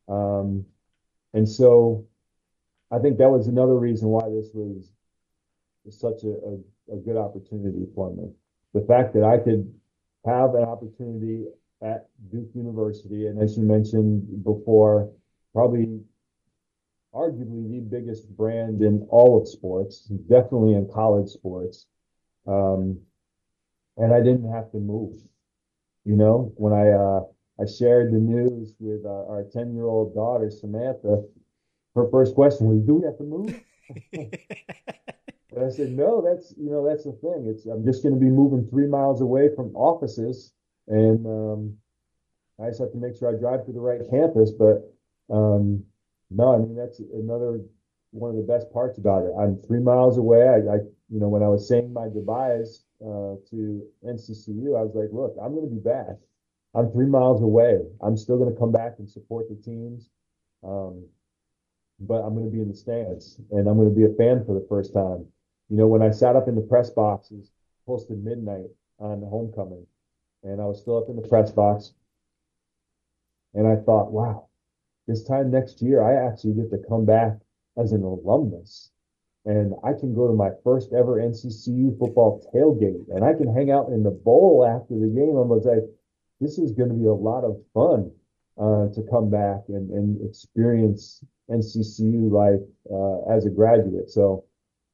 Um, 0.08 0.66
and 1.34 1.48
so 1.48 2.06
I 2.92 3.00
think 3.00 3.18
that 3.18 3.30
was 3.30 3.48
another 3.48 3.78
reason 3.78 4.10
why 4.10 4.30
this 4.30 4.50
was 4.54 4.92
such 5.90 6.24
a, 6.24 6.30
a, 6.30 6.96
a 6.96 6.98
good 6.98 7.18
opportunity 7.18 7.86
for 7.96 8.14
me. 8.14 8.30
The 8.74 8.82
fact 8.82 9.14
that 9.14 9.24
I 9.24 9.38
could 9.38 9.74
have 10.26 10.56
an 10.56 10.64
opportunity 10.64 11.46
at 11.82 12.08
Duke 12.32 12.50
University, 12.54 13.28
and 13.28 13.42
as 13.42 13.58
you 13.58 13.64
mentioned 13.64 14.44
before, 14.44 15.10
probably 15.54 16.02
arguably 17.18 17.70
the 17.70 17.80
biggest 17.80 18.30
brand 18.38 18.82
in 18.82 19.06
all 19.10 19.42
of 19.42 19.48
sports, 19.48 20.10
definitely 20.30 20.74
in 20.74 20.88
college 20.94 21.30
sports. 21.30 21.88
Um, 22.46 23.00
and 23.98 24.14
I 24.14 24.20
didn't 24.20 24.52
have 24.52 24.72
to 24.72 24.78
move. 24.78 25.16
You 26.06 26.16
know, 26.16 26.54
when 26.56 26.74
I 26.74 26.92
uh, 26.92 27.22
I 27.60 27.66
shared 27.66 28.14
the 28.14 28.20
news 28.20 28.76
with 28.80 29.04
uh, 29.06 29.26
our 29.28 29.46
10 29.52 29.74
year 29.74 29.86
old 29.86 30.14
daughter, 30.14 30.50
Samantha. 30.50 31.24
Her 31.96 32.08
first 32.12 32.36
question 32.36 32.68
was, 32.68 32.80
Do 32.82 32.96
we 32.96 33.06
have 33.06 33.18
to 33.18 33.24
move? 33.24 33.60
and 34.14 35.66
I 35.66 35.70
said, 35.70 35.90
No, 35.90 36.22
that's, 36.22 36.54
you 36.56 36.70
know, 36.70 36.88
that's 36.88 37.06
the 37.06 37.14
thing. 37.14 37.48
It's, 37.48 37.66
I'm 37.66 37.84
just 37.84 38.04
going 38.04 38.14
to 38.14 38.22
be 38.22 38.30
moving 38.30 38.70
three 38.70 38.88
miles 38.88 39.22
away 39.22 39.50
from 39.56 39.76
offices. 39.76 40.54
And 40.88 41.26
um, 41.26 41.78
I 42.62 42.68
just 42.68 42.80
have 42.80 42.92
to 42.92 42.98
make 42.98 43.18
sure 43.18 43.36
I 43.36 43.40
drive 43.40 43.66
to 43.66 43.72
the 43.72 43.80
right 43.80 44.02
campus. 44.10 44.52
But 44.52 44.94
um, 45.34 45.84
no, 46.30 46.54
I 46.54 46.58
mean, 46.58 46.76
that's 46.76 47.00
another 47.00 47.62
one 48.12 48.32
of 48.32 48.38
the 48.38 48.52
best 48.52 48.72
parts 48.72 48.98
about 48.98 49.24
it. 49.24 49.34
I'm 49.40 49.62
three 49.68 49.80
miles 49.80 50.18
away. 50.18 50.48
I, 50.48 50.58
I 50.58 50.78
you 51.10 51.20
know, 51.20 51.30
when 51.30 51.44
I 51.44 51.48
was 51.48 51.68
saying 51.68 51.94
my 51.94 52.10
goodbyes 52.10 52.84
uh, 53.02 53.36
to 53.50 53.84
NCCU, 54.06 54.78
I 54.78 54.84
was 54.84 54.94
like, 54.96 55.10
look, 55.12 55.36
I'm 55.42 55.54
going 55.54 55.70
to 55.70 55.74
be 55.74 55.82
back. 55.82 56.18
I'm 56.76 56.92
three 56.92 57.06
miles 57.06 57.42
away. 57.42 57.80
I'm 58.02 58.18
still 58.18 58.38
going 58.38 58.54
to 58.54 58.60
come 58.60 58.72
back 58.72 58.96
and 59.00 59.10
support 59.10 59.48
the 59.50 59.56
teams. 59.56 60.10
Um, 60.64 61.06
but 62.00 62.22
I'm 62.22 62.34
going 62.34 62.46
to 62.46 62.52
be 62.52 62.62
in 62.62 62.70
the 62.70 62.76
stands 62.76 63.40
and 63.52 63.68
I'm 63.68 63.78
going 63.78 63.90
to 63.90 63.96
be 63.96 64.06
a 64.06 64.16
fan 64.16 64.46
for 64.46 64.54
the 64.54 64.66
first 64.70 64.94
time. 64.94 65.26
You 65.70 65.78
know, 65.78 65.88
when 65.88 66.02
I 66.02 66.12
sat 66.12 66.36
up 66.36 66.48
in 66.48 66.56
the 66.56 66.62
press 66.62 66.90
boxes 66.90 67.52
close 67.86 68.06
to 68.08 68.14
midnight 68.14 68.70
on 69.00 69.22
homecoming 69.22 69.86
and 70.44 70.62
I 70.62 70.66
was 70.66 70.80
still 70.82 70.98
up 70.98 71.10
in 71.10 71.16
the 71.16 71.28
press 71.28 71.52
box 71.52 71.94
and 73.54 73.68
I 73.68 73.78
thought, 73.78 74.12
wow, 74.12 74.47
this 75.08 75.24
time 75.24 75.52
next 75.52 75.82
year, 75.82 76.04
I 76.04 76.28
actually 76.28 76.54
get 76.54 76.70
to 76.72 76.88
come 76.90 77.06
back 77.06 77.38
as 77.78 77.92
an 77.92 78.04
alumnus 78.04 78.92
and 79.46 79.74
I 79.82 79.94
can 79.94 80.14
go 80.14 80.28
to 80.28 80.34
my 80.34 80.50
first 80.64 80.92
ever 80.92 81.22
NCCU 81.22 81.98
football 81.98 82.44
tailgate 82.54 83.08
and 83.16 83.24
I 83.24 83.34
can 83.34 83.54
hang 83.54 83.72
out 83.72 83.88
in 83.90 84.04
the 84.04 84.12
bowl 84.12 84.68
after 84.68 84.94
the 85.00 85.08
game. 85.08 85.38
I 85.38 85.48
was 85.48 85.66
like, 85.66 85.88
this 86.42 86.60
is 86.60 86.74
going 86.74 86.90
to 86.90 86.96
be 86.96 87.06
a 87.06 87.14
lot 87.14 87.46
of 87.46 87.56
fun 87.74 88.12
uh, 88.60 88.94
to 88.94 89.02
come 89.10 89.30
back 89.30 89.64
and, 89.70 89.90
and 89.92 90.20
experience 90.28 91.24
NCCU 91.50 92.30
life 92.30 92.60
uh, 92.92 93.34
as 93.34 93.46
a 93.46 93.50
graduate. 93.50 94.10
So 94.10 94.44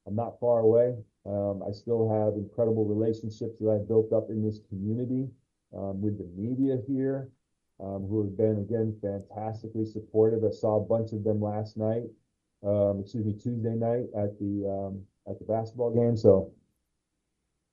I'm 0.05 0.15
not 0.15 0.39
far 0.39 0.59
away. 0.59 0.95
Um, 1.25 1.63
I 1.67 1.71
still 1.71 2.07
have 2.09 2.35
incredible 2.35 2.85
relationships 2.85 3.57
that 3.59 3.71
I've 3.71 3.87
built 3.87 4.13
up 4.13 4.27
in 4.29 4.45
this 4.45 4.59
community 4.69 5.29
um, 5.75 6.01
with 6.01 6.19
the 6.19 6.29
media 6.35 6.77
here, 6.87 7.29
um, 7.79 8.05
who 8.09 8.23
have 8.23 8.37
been 8.37 8.59
again 8.59 8.97
fantastically 9.01 9.85
supportive. 9.85 10.43
I 10.43 10.51
saw 10.51 10.77
a 10.77 10.85
bunch 10.85 11.13
of 11.13 11.23
them 11.23 11.41
last 11.41 11.77
night, 11.77 12.03
um, 12.65 13.01
excuse 13.01 13.25
me, 13.25 13.33
Tuesday 13.33 13.75
night 13.75 14.07
at 14.17 14.37
the 14.39 14.67
um, 14.67 15.01
at 15.27 15.39
the 15.39 15.45
basketball 15.45 15.93
game. 15.93 16.17
So 16.17 16.51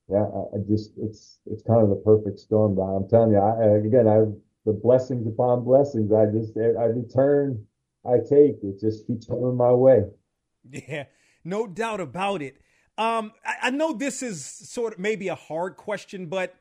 yeah, 0.09 0.25
I, 0.25 0.57
I, 0.57 0.61
just 0.69 0.93
it's 0.99 1.41
it's 1.47 1.63
kind 1.63 1.83
of 1.83 1.91
the 1.91 2.03
perfect 2.05 2.39
storm. 2.39 2.75
But 2.75 2.83
I'm 2.83 3.09
telling 3.09 3.33
you, 3.33 3.39
I, 3.39 3.79
again, 3.79 4.09
I 4.09 4.27
the 4.67 4.73
blessings 4.73 5.27
upon 5.27 5.65
blessings. 5.65 6.13
I 6.13 6.27
just 6.27 6.57
I 6.57 6.85
return 6.85 7.67
I 8.05 8.19
take, 8.19 8.63
it 8.63 8.81
just 8.81 9.07
keeps 9.07 9.27
coming 9.27 9.57
my 9.57 9.73
way. 9.73 10.05
Yeah, 10.71 11.05
no 11.45 11.67
doubt 11.67 12.01
about 12.01 12.43
it. 12.43 12.57
Um, 12.99 13.33
I, 13.45 13.55
I 13.63 13.71
know 13.71 13.93
this 13.93 14.23
is 14.23 14.45
sort 14.45 14.95
of 14.95 14.99
maybe 14.99 15.29
a 15.29 15.35
hard 15.35 15.77
question, 15.77 16.27
but 16.27 16.55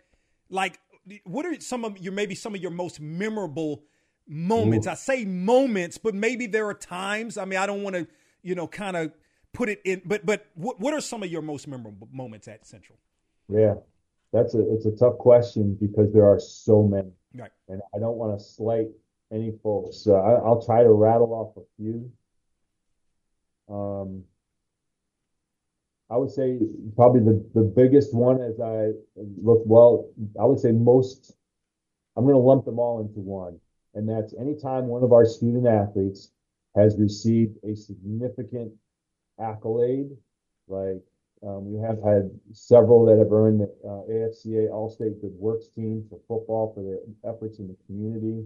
like, 0.49 0.79
what 1.26 1.45
are 1.45 1.60
some 1.60 1.86
of 1.86 1.97
your 1.97 2.14
maybe 2.14 2.36
some 2.36 2.55
of 2.55 2.62
your 2.62 2.72
most 2.72 2.99
memorable 2.99 3.84
moments? 4.28 4.88
Ooh. 4.88 4.91
I 4.91 4.93
say 4.95 5.26
moments, 5.26 5.97
but 5.97 6.14
maybe 6.16 6.47
there 6.47 6.68
are 6.68 6.74
times. 6.74 7.38
I 7.38 7.45
mean, 7.45 7.60
I 7.60 7.66
don't 7.66 7.84
want 7.84 7.95
to, 7.95 8.07
you 8.41 8.55
know, 8.55 8.68
kind 8.68 8.95
of 8.97 9.12
put 9.53 9.70
it 9.70 9.82
in, 9.86 10.01
but 10.05 10.26
but 10.26 10.47
what 10.55 10.80
what 10.80 10.93
are 10.93 11.01
some 11.01 11.24
of 11.24 11.32
your 11.32 11.41
most 11.41 11.68
memorable 11.68 12.07
moments 12.12 12.47
at 12.47 12.66
Central? 12.66 12.97
Yeah, 13.47 13.76
that's 14.32 14.53
a 14.55 14.74
it's 14.74 14.86
a 14.86 14.91
tough 14.91 15.18
question 15.18 15.76
because 15.80 16.14
there 16.14 16.26
are 16.26 16.39
so 16.39 16.84
many, 16.84 17.12
Right. 17.34 17.51
and 17.68 17.82
I 17.95 17.99
don't 17.99 18.18
want 18.18 18.38
to 18.38 18.43
slight 18.43 18.89
any 19.32 19.53
folks. 19.64 19.97
So 19.97 20.16
I, 20.16 20.34
I'll 20.34 20.64
try 20.64 20.84
to 20.84 20.91
rattle 20.91 21.34
off 21.34 21.57
a 21.57 21.66
few. 21.78 22.12
Um, 23.68 24.24
I 26.12 26.18
would 26.18 26.32
say 26.32 26.60
probably 26.95 27.22
the, 27.22 27.45
the 27.53 27.62
biggest 27.64 28.14
one 28.14 28.41
as 28.41 28.60
I 28.60 28.91
look, 29.16 29.62
well, 29.66 30.10
I 30.39 30.45
would 30.45 30.60
say 30.60 30.72
most, 30.72 31.36
I'm 32.18 32.24
going 32.24 32.36
to 32.36 32.39
lump 32.39 32.66
them 32.66 32.80
all 32.80 32.99
into 32.99 33.20
one. 33.20 33.60
And 33.93 34.10
that's 34.10 34.34
anytime 34.39 34.88
one 34.88 35.03
of 35.03 35.14
our 35.14 35.26
student 35.26 35.68
athletes 35.68 36.32
has 36.76 36.97
received 36.97 37.57
a 37.64 37.76
significant 37.76 38.72
accolade, 39.39 40.10
like 40.68 41.01
um, 41.45 41.72
we 41.72 41.80
have 41.80 42.01
had 42.03 42.30
several 42.51 43.05
that 43.05 43.18
have 43.18 43.32
earned 43.32 43.62
the 43.62 43.70
uh, 43.88 44.03
AFCA 44.12 44.70
Allstate 44.70 45.22
Good 45.22 45.34
Works 45.34 45.68
Team 45.70 46.05
for 46.10 46.20
football 46.28 46.74
for 46.74 46.84
their 46.84 47.32
efforts 47.32 47.60
in 47.60 47.68
the 47.68 47.78
community. 47.86 48.45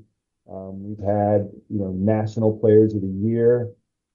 Um, 0.50 0.84
we've 0.84 1.06
had, 1.06 1.50
you 1.70 1.80
know, 1.80 1.92
National 1.92 2.58
Players 2.58 2.94
of 2.94 3.02
the 3.02 3.08
Year 3.08 3.70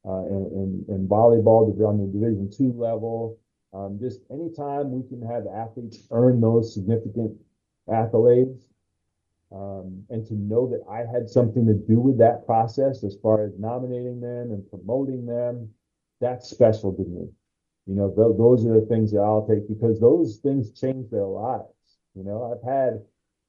uh, 0.06 0.24
in, 0.26 0.84
in, 0.88 0.94
in 0.94 1.08
volleyball 1.08 1.68
on 1.86 1.98
the 1.98 2.06
Division 2.06 2.50
two 2.50 2.72
level. 2.72 3.38
Um, 3.74 3.98
just 4.00 4.20
anytime 4.30 4.90
we 4.90 5.06
can 5.08 5.20
have 5.22 5.46
athletes 5.46 6.06
earn 6.10 6.40
those 6.40 6.72
significant 6.72 7.36
accolades, 7.88 8.62
um, 9.52 10.04
and 10.10 10.26
to 10.26 10.34
know 10.34 10.68
that 10.68 10.82
I 10.90 11.10
had 11.10 11.28
something 11.28 11.66
to 11.66 11.74
do 11.74 12.00
with 12.00 12.18
that 12.18 12.46
process 12.46 13.04
as 13.04 13.16
far 13.22 13.44
as 13.44 13.52
nominating 13.58 14.20
them 14.20 14.50
and 14.52 14.68
promoting 14.70 15.26
them, 15.26 15.70
that's 16.20 16.50
special 16.50 16.92
to 16.94 17.02
me. 17.04 17.28
You 17.86 17.94
know, 17.94 18.08
th- 18.08 18.36
those 18.36 18.66
are 18.66 18.78
the 18.80 18.86
things 18.86 19.12
that 19.12 19.20
I'll 19.20 19.46
take 19.46 19.68
because 19.68 20.00
those 20.00 20.38
things 20.42 20.78
change 20.78 21.10
their 21.10 21.24
lives. 21.26 21.64
You 22.14 22.24
know, 22.24 22.52
I've 22.52 22.68
had 22.68 23.02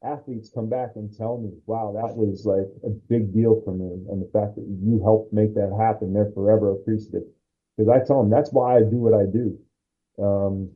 athletes 0.04 0.50
come 0.54 0.70
back 0.70 0.92
and 0.96 1.16
tell 1.16 1.38
me, 1.38 1.52
wow, 1.66 1.94
that 1.96 2.16
was 2.16 2.46
like 2.46 2.68
a 2.84 2.90
big 2.90 3.34
deal 3.34 3.62
for 3.64 3.74
me. 3.74 4.06
And 4.10 4.22
the 4.22 4.30
fact 4.32 4.56
that 4.56 4.66
you 4.66 5.02
helped 5.04 5.34
make 5.34 5.54
that 5.56 5.76
happen, 5.78 6.14
they're 6.14 6.32
forever 6.34 6.72
appreciative. 6.72 7.24
Because 7.78 7.90
I 7.90 8.06
tell 8.06 8.22
them 8.22 8.30
that's 8.30 8.52
why 8.52 8.78
I 8.78 8.80
do 8.82 8.98
what 8.98 9.14
I 9.14 9.26
do. 9.26 9.58
Um, 10.22 10.72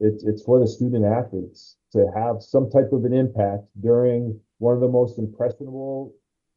it's, 0.00 0.24
it's 0.24 0.42
for 0.42 0.60
the 0.60 0.66
student 0.66 1.04
athletes 1.04 1.76
to 1.92 2.06
have 2.14 2.42
some 2.42 2.70
type 2.70 2.92
of 2.92 3.04
an 3.04 3.14
impact 3.14 3.64
during 3.80 4.38
one 4.58 4.74
of 4.74 4.80
the 4.80 4.88
most 4.88 5.18
impressionable 5.18 6.14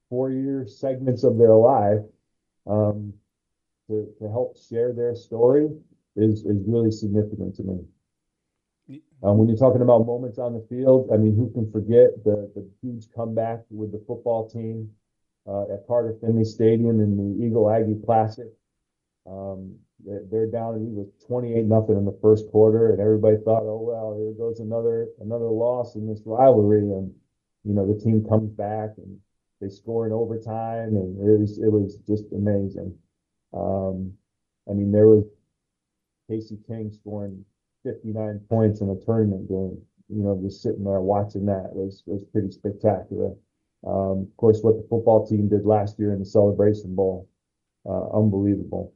four 0.09 0.31
year 0.31 0.65
segments 0.67 1.23
of 1.23 1.37
their 1.37 1.55
life. 1.55 1.99
Um, 2.67 3.13
to, 3.89 4.07
to 4.19 4.29
help 4.29 4.55
share 4.69 4.93
their 4.93 5.15
story 5.15 5.67
is, 6.15 6.45
is 6.45 6.61
really 6.67 6.91
significant 6.91 7.55
to 7.55 7.63
me. 7.63 7.79
Um, 9.21 9.37
when 9.37 9.49
you're 9.49 9.57
talking 9.57 9.81
about 9.81 10.05
moments 10.05 10.37
on 10.39 10.53
the 10.53 10.65
field, 10.69 11.09
I 11.13 11.17
mean, 11.17 11.35
who 11.35 11.51
can 11.51 11.69
forget 11.71 12.23
the, 12.23 12.49
the 12.55 12.69
huge 12.81 13.11
comeback 13.13 13.59
with 13.69 13.91
the 13.91 14.01
football 14.07 14.49
team 14.49 14.89
uh, 15.45 15.63
at 15.63 15.85
Carter 15.87 16.15
Finley 16.21 16.45
Stadium 16.45 17.01
in 17.01 17.17
the 17.17 17.45
Eagle 17.45 17.69
Aggie 17.69 17.99
Classic? 18.05 18.47
Um, 19.29 19.75
they're, 20.05 20.23
they're 20.31 20.47
down, 20.47 20.75
it 20.75 20.95
was 20.95 21.07
28 21.27 21.65
nothing 21.65 21.97
in 21.97 22.05
the 22.05 22.17
first 22.21 22.49
quarter, 22.49 22.91
and 22.91 23.01
everybody 23.01 23.35
thought, 23.43 23.63
oh, 23.63 23.83
well, 23.83 24.15
here 24.17 24.31
goes 24.31 24.61
another 24.61 25.09
another 25.19 25.49
loss 25.49 25.95
in 25.95 26.07
this 26.07 26.21
rivalry. 26.25 26.79
And, 26.79 27.13
you 27.65 27.73
know, 27.73 27.85
the 27.85 27.99
team 27.99 28.23
comes 28.23 28.49
back 28.51 28.91
and 28.97 29.19
they 29.59 29.67
score 29.67 30.07
in 30.07 30.13
overtime, 30.13 30.95
and 30.95 31.19
it 31.19 31.37
was, 31.37 31.59
it 31.59 31.69
was 31.69 31.97
just 32.07 32.31
amazing. 32.31 32.97
Um, 33.53 34.13
I 34.69 34.73
mean, 34.73 34.93
there 34.93 35.07
was 35.07 35.25
Casey 36.29 36.57
King 36.65 36.91
scoring 36.93 37.43
59 37.83 38.39
points 38.49 38.81
in 38.81 38.89
a 38.89 39.05
tournament 39.05 39.47
game. 39.47 39.81
You 40.09 40.23
know, 40.23 40.39
just 40.41 40.61
sitting 40.61 40.83
there 40.83 41.01
watching 41.01 41.45
that 41.45 41.69
was 41.73 42.03
was 42.05 42.23
pretty 42.25 42.51
spectacular. 42.51 43.33
Um, 43.85 44.27
of 44.27 44.37
course, 44.37 44.59
what 44.61 44.75
the 44.75 44.87
football 44.89 45.25
team 45.25 45.47
did 45.47 45.65
last 45.65 45.97
year 45.99 46.13
in 46.13 46.19
the 46.19 46.25
Celebration 46.25 46.95
Bowl, 46.95 47.29
uh, 47.85 48.09
unbelievable. 48.09 48.93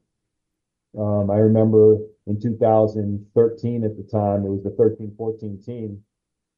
Um, 0.97 1.31
I 1.31 1.37
remember 1.37 1.97
in 2.27 2.39
2013 2.39 3.83
at 3.83 3.97
the 3.97 4.03
time, 4.03 4.45
it 4.45 4.49
was 4.49 4.63
the 4.63 4.71
13-14 4.71 5.65
team, 5.65 6.03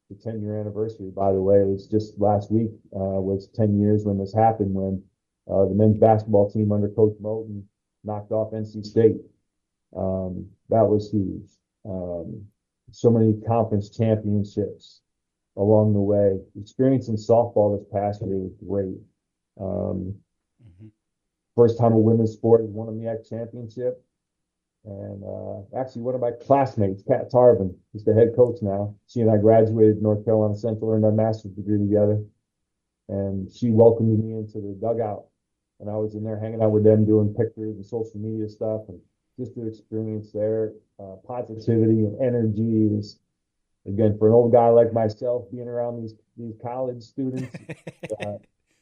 the 0.09 0.15
10 0.15 0.41
year 0.41 0.59
anniversary, 0.59 1.09
by 1.09 1.31
the 1.31 1.41
way, 1.41 1.61
it 1.61 1.67
was 1.67 1.87
just 1.87 2.19
last 2.19 2.51
week, 2.51 2.71
uh, 2.93 3.21
was 3.21 3.47
10 3.55 3.79
years 3.79 4.03
when 4.03 4.17
this 4.17 4.33
happened, 4.33 4.73
when 4.73 5.01
uh, 5.49 5.65
the 5.65 5.73
men's 5.73 5.97
basketball 5.97 6.49
team 6.49 6.71
under 6.71 6.89
Coach 6.89 7.15
Moton 7.21 7.63
knocked 8.03 8.31
off 8.31 8.51
NC 8.51 8.85
State. 8.85 9.17
Um, 9.95 10.49
that 10.69 10.87
was 10.87 11.09
huge. 11.11 11.49
Um, 11.87 12.45
so 12.91 13.09
many 13.09 13.33
conference 13.47 13.89
championships 13.89 15.01
along 15.57 15.93
the 15.93 15.99
way. 15.99 16.39
Experience 16.59 17.07
in 17.07 17.15
softball 17.15 17.77
this 17.77 17.87
past 17.91 18.21
year 18.21 18.37
was 18.37 18.53
great. 18.65 18.97
Um, 19.59 20.15
First 21.55 21.77
time 21.79 21.93
a 21.93 21.97
women's 21.97 22.33
sport 22.33 22.61
has 22.61 22.69
won 22.69 22.89
a 22.89 22.91
MEAC 22.91 23.29
championship. 23.29 24.03
And 24.83 25.23
uh, 25.23 25.79
actually, 25.79 26.03
one 26.03 26.13
of 26.13 26.21
my 26.21 26.31
classmates, 26.31 27.01
Kat 27.01 27.31
Tarvin, 27.31 27.73
is 27.93 28.03
the 28.03 28.13
head 28.13 28.35
coach 28.35 28.61
now. 28.61 28.93
She 29.07 29.21
and 29.21 29.31
I 29.31 29.37
graduated 29.37 30.01
North 30.01 30.25
Carolina 30.25 30.55
Central, 30.55 30.91
earned 30.91 31.05
our 31.05 31.11
master's 31.11 31.53
degree 31.53 31.79
together. 31.79 32.23
And 33.07 33.49
she 33.51 33.71
welcomed 33.71 34.19
me 34.19 34.33
into 34.33 34.59
the 34.59 34.77
dugout. 34.79 35.25
And 35.79 35.89
I 35.89 35.95
was 35.95 36.13
in 36.15 36.23
there 36.23 36.39
hanging 36.39 36.61
out 36.61 36.71
with 36.71 36.83
them, 36.83 37.05
doing 37.05 37.33
pictures 37.33 37.77
and 37.77 37.85
social 37.85 38.19
media 38.19 38.49
stuff. 38.49 38.81
And 38.89 38.99
just 39.39 39.55
the 39.55 39.65
experience 39.65 40.31
their 40.33 40.73
uh, 40.99 41.15
positivity 41.25 42.05
and 42.05 42.21
energy 42.21 42.95
is, 42.97 43.19
again, 43.85 44.17
for 44.17 44.27
an 44.27 44.33
old 44.33 44.51
guy 44.51 44.69
like 44.69 44.93
myself, 44.93 45.45
being 45.51 45.67
around 45.67 46.01
these 46.01 46.15
these 46.37 46.55
college 46.61 47.01
students, 47.01 47.55
uh, 48.21 48.37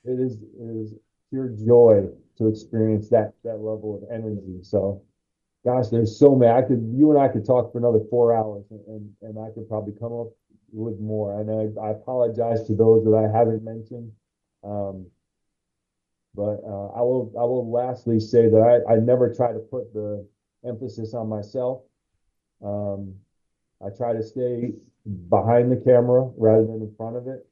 it 0.05 0.19
is 0.19 0.41
it 0.41 0.69
is 0.81 0.93
pure 1.29 1.49
joy 1.49 2.07
to 2.37 2.47
experience 2.47 3.09
that 3.09 3.33
that 3.43 3.57
level 3.57 4.01
of 4.01 4.15
energy. 4.15 4.59
So, 4.61 5.01
gosh, 5.65 5.87
there's 5.89 6.17
so 6.17 6.35
many. 6.35 6.51
I 6.51 6.61
could 6.61 6.87
you 6.93 7.11
and 7.11 7.19
I 7.19 7.27
could 7.27 7.45
talk 7.45 7.71
for 7.71 7.79
another 7.79 8.01
four 8.09 8.35
hours, 8.35 8.65
and 8.69 8.81
and, 8.87 9.09
and 9.21 9.39
I 9.39 9.49
could 9.53 9.67
probably 9.67 9.93
come 9.99 10.13
up 10.13 10.27
with 10.71 10.99
more. 10.99 11.39
And 11.39 11.49
I, 11.49 11.81
I 11.81 11.91
apologize 11.91 12.65
to 12.67 12.75
those 12.75 13.03
that 13.05 13.15
I 13.15 13.37
haven't 13.37 13.63
mentioned. 13.63 14.11
Um, 14.63 15.07
but 16.35 16.61
uh, 16.65 16.87
I 16.95 17.01
will 17.01 17.31
I 17.37 17.43
will 17.43 17.71
lastly 17.71 18.19
say 18.19 18.49
that 18.49 18.83
I, 18.87 18.93
I 18.93 18.95
never 18.97 19.33
try 19.33 19.51
to 19.51 19.59
put 19.59 19.93
the 19.93 20.25
emphasis 20.65 21.13
on 21.13 21.29
myself. 21.29 21.83
Um, 22.63 23.15
I 23.85 23.89
try 23.95 24.13
to 24.13 24.23
stay 24.23 24.73
behind 25.29 25.71
the 25.71 25.81
camera 25.83 26.29
rather 26.37 26.65
than 26.65 26.81
in 26.81 26.93
front 26.95 27.17
of 27.17 27.27
it. 27.27 27.45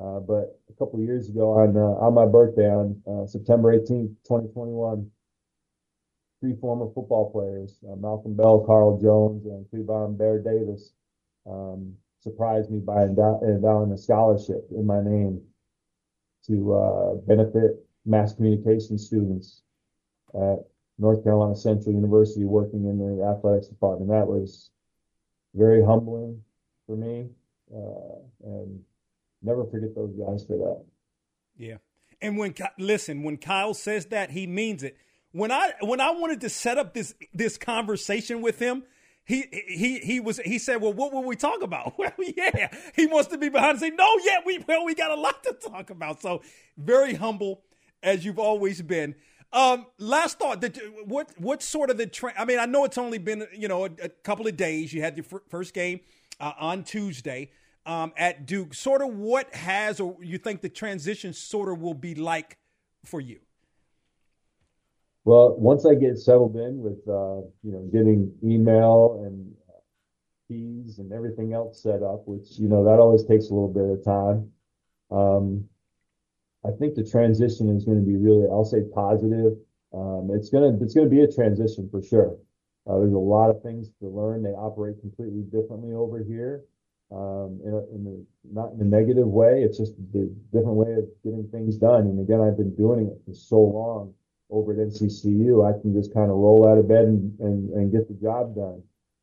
Uh, 0.00 0.20
but 0.20 0.58
a 0.68 0.72
couple 0.78 0.98
of 0.98 1.04
years 1.04 1.28
ago, 1.28 1.52
on 1.52 1.76
uh, 1.76 2.04
on 2.04 2.14
my 2.14 2.26
birthday, 2.26 2.68
on 2.70 3.00
uh, 3.06 3.26
September 3.26 3.76
18th, 3.76 4.14
2021, 4.24 5.10
three 6.40 6.54
former 6.60 6.86
football 6.94 7.30
players, 7.30 7.80
uh, 7.90 7.96
Malcolm 7.96 8.34
Bell, 8.34 8.64
Carl 8.66 8.98
Jones, 8.98 9.44
and 9.44 9.66
Clevon 9.66 10.16
Bear 10.16 10.38
Davis, 10.38 10.92
um, 11.46 11.94
surprised 12.20 12.70
me 12.70 12.78
by 12.78 13.04
endow- 13.04 13.42
endowing 13.42 13.92
a 13.92 13.98
scholarship 13.98 14.66
in 14.70 14.86
my 14.86 15.02
name 15.02 15.40
to 16.46 16.72
uh, 16.72 17.14
benefit 17.26 17.84
mass 18.06 18.32
communication 18.34 18.96
students 18.96 19.62
at 20.34 20.60
North 21.00 21.24
Carolina 21.24 21.56
Central 21.56 21.94
University 21.94 22.44
working 22.44 22.84
in 22.84 22.98
the 22.98 23.24
athletics 23.24 23.68
department. 23.68 24.10
That 24.10 24.26
was 24.26 24.70
very 25.54 25.82
humbling 25.82 26.42
for 26.86 26.94
me, 26.94 27.30
uh, 27.74 28.18
and 28.44 28.80
never 29.42 29.64
forget 29.64 29.94
those 29.94 30.12
guys 30.12 30.44
for 30.44 30.58
that. 30.58 30.84
Yeah. 31.56 31.78
And 32.20 32.36
when 32.36 32.54
listen, 32.78 33.22
when 33.22 33.38
Kyle 33.38 33.72
says 33.72 34.06
that, 34.06 34.30
he 34.30 34.46
means 34.46 34.82
it. 34.82 34.96
When 35.32 35.50
I 35.50 35.72
when 35.80 36.00
I 36.00 36.10
wanted 36.10 36.42
to 36.42 36.50
set 36.50 36.76
up 36.76 36.92
this 36.92 37.14
this 37.32 37.56
conversation 37.56 38.42
with 38.42 38.58
him, 38.58 38.82
he 39.24 39.46
he 39.68 40.00
he 40.00 40.20
was 40.20 40.38
he 40.38 40.58
said, 40.58 40.82
"Well, 40.82 40.92
what 40.92 41.14
will 41.14 41.24
we 41.24 41.36
talk 41.36 41.62
about?" 41.62 41.94
Well, 41.98 42.12
yeah, 42.18 42.68
he 42.94 43.06
wants 43.06 43.28
to 43.28 43.38
be 43.38 43.48
behind 43.48 43.72
and 43.72 43.80
say, 43.80 43.90
"No, 43.90 44.06
yeah, 44.22 44.40
we 44.44 44.62
well 44.68 44.84
we 44.84 44.94
got 44.94 45.10
a 45.10 45.20
lot 45.20 45.42
to 45.44 45.54
talk 45.54 45.88
about." 45.88 46.20
So 46.20 46.42
very 46.76 47.14
humble 47.14 47.62
as 48.02 48.24
you've 48.24 48.38
always 48.38 48.82
been. 48.82 49.14
Um, 49.52 49.86
last 49.98 50.38
thought 50.38 50.60
that 50.60 50.78
what 51.06 51.32
what 51.38 51.62
sort 51.62 51.90
of 51.90 51.96
the 51.96 52.06
tra- 52.06 52.34
I 52.38 52.44
mean, 52.44 52.58
I 52.58 52.66
know 52.66 52.84
it's 52.84 52.98
only 52.98 53.18
been 53.18 53.46
you 53.52 53.68
know 53.68 53.84
a, 53.84 53.90
a 54.02 54.08
couple 54.08 54.46
of 54.46 54.56
days. 54.56 54.92
You 54.92 55.02
had 55.02 55.16
your 55.16 55.26
first 55.48 55.74
game 55.74 56.00
uh, 56.38 56.52
on 56.58 56.84
Tuesday 56.84 57.50
um, 57.84 58.12
at 58.16 58.46
Duke. 58.46 58.74
Sort 58.74 59.02
of 59.02 59.14
what 59.14 59.52
has 59.54 59.98
or 60.00 60.16
you 60.22 60.38
think 60.38 60.60
the 60.60 60.68
transition 60.68 61.32
sort 61.32 61.68
of 61.68 61.80
will 61.80 61.94
be 61.94 62.14
like 62.14 62.58
for 63.04 63.20
you? 63.20 63.40
Well, 65.24 65.56
once 65.56 65.84
I 65.84 65.94
get 65.94 66.18
settled 66.18 66.56
in 66.56 66.82
with, 66.82 67.06
uh, 67.06 67.46
you 67.62 67.72
know, 67.72 67.88
getting 67.92 68.32
email 68.42 69.22
and 69.24 69.54
keys 70.48 70.98
and 70.98 71.12
everything 71.12 71.52
else 71.52 71.82
set 71.82 72.02
up, 72.02 72.26
which, 72.26 72.58
you 72.58 72.68
know, 72.68 72.84
that 72.84 72.98
always 72.98 73.24
takes 73.24 73.50
a 73.50 73.54
little 73.54 73.68
bit 73.68 73.84
of 73.84 74.04
time. 74.04 74.50
Um, 75.10 75.68
I 76.64 76.70
think 76.78 76.94
the 76.94 77.04
transition 77.04 77.74
is 77.74 77.84
going 77.84 77.98
to 77.98 78.06
be 78.06 78.16
really, 78.16 78.46
I'll 78.50 78.64
say 78.64 78.82
positive. 78.94 79.56
Um, 79.92 80.30
it's 80.32 80.50
going 80.50 80.78
to, 80.78 80.84
it's 80.84 80.94
going 80.94 81.08
to 81.08 81.10
be 81.10 81.22
a 81.22 81.32
transition 81.32 81.88
for 81.90 82.02
sure. 82.02 82.36
Uh, 82.86 82.98
there's 82.98 83.12
a 83.12 83.18
lot 83.18 83.50
of 83.50 83.62
things 83.62 83.90
to 84.00 84.08
learn. 84.08 84.42
They 84.42 84.50
operate 84.50 85.00
completely 85.00 85.42
differently 85.42 85.94
over 85.94 86.22
here. 86.22 86.64
Um, 87.12 87.58
in, 87.64 87.74
a, 87.74 87.78
in 87.92 88.26
not 88.52 88.72
in 88.72 88.80
a 88.80 88.84
negative 88.84 89.26
way. 89.26 89.64
It's 89.64 89.78
just 89.78 89.96
the 90.12 90.32
different 90.52 90.76
way 90.76 90.92
of 90.92 91.04
getting 91.24 91.48
things 91.50 91.76
done. 91.76 92.02
And 92.02 92.20
again, 92.20 92.40
I've 92.40 92.56
been 92.56 92.74
doing 92.76 93.08
it 93.08 93.20
for 93.26 93.34
so 93.34 93.58
long 93.58 94.14
over 94.48 94.72
at 94.72 94.78
NCCU. 94.78 95.66
I 95.66 95.80
can 95.80 95.92
just 95.92 96.14
kind 96.14 96.30
of 96.30 96.36
roll 96.36 96.68
out 96.68 96.78
of 96.78 96.86
bed 96.86 97.06
and, 97.06 97.38
and, 97.40 97.70
and 97.70 97.90
get 97.90 98.06
the 98.06 98.14
job 98.14 98.54
done. 98.54 98.82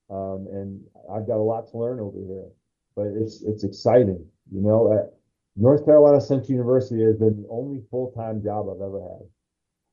Um, 0.09 0.47
and 0.51 0.81
I've 1.09 1.27
got 1.27 1.37
a 1.37 1.47
lot 1.47 1.71
to 1.71 1.77
learn 1.77 2.01
over 2.01 2.17
here, 2.17 2.47
but 2.95 3.07
it's, 3.07 3.41
it's 3.43 3.63
exciting. 3.63 4.25
You 4.51 4.61
know, 4.61 5.09
North 5.57 5.85
Carolina 5.85 6.21
Central 6.21 6.51
University 6.51 7.03
has 7.03 7.17
been 7.17 7.41
the 7.41 7.47
only 7.49 7.81
full-time 7.89 8.43
job 8.43 8.67
I've 8.69 8.81
ever 8.81 9.01
had. 9.01 9.27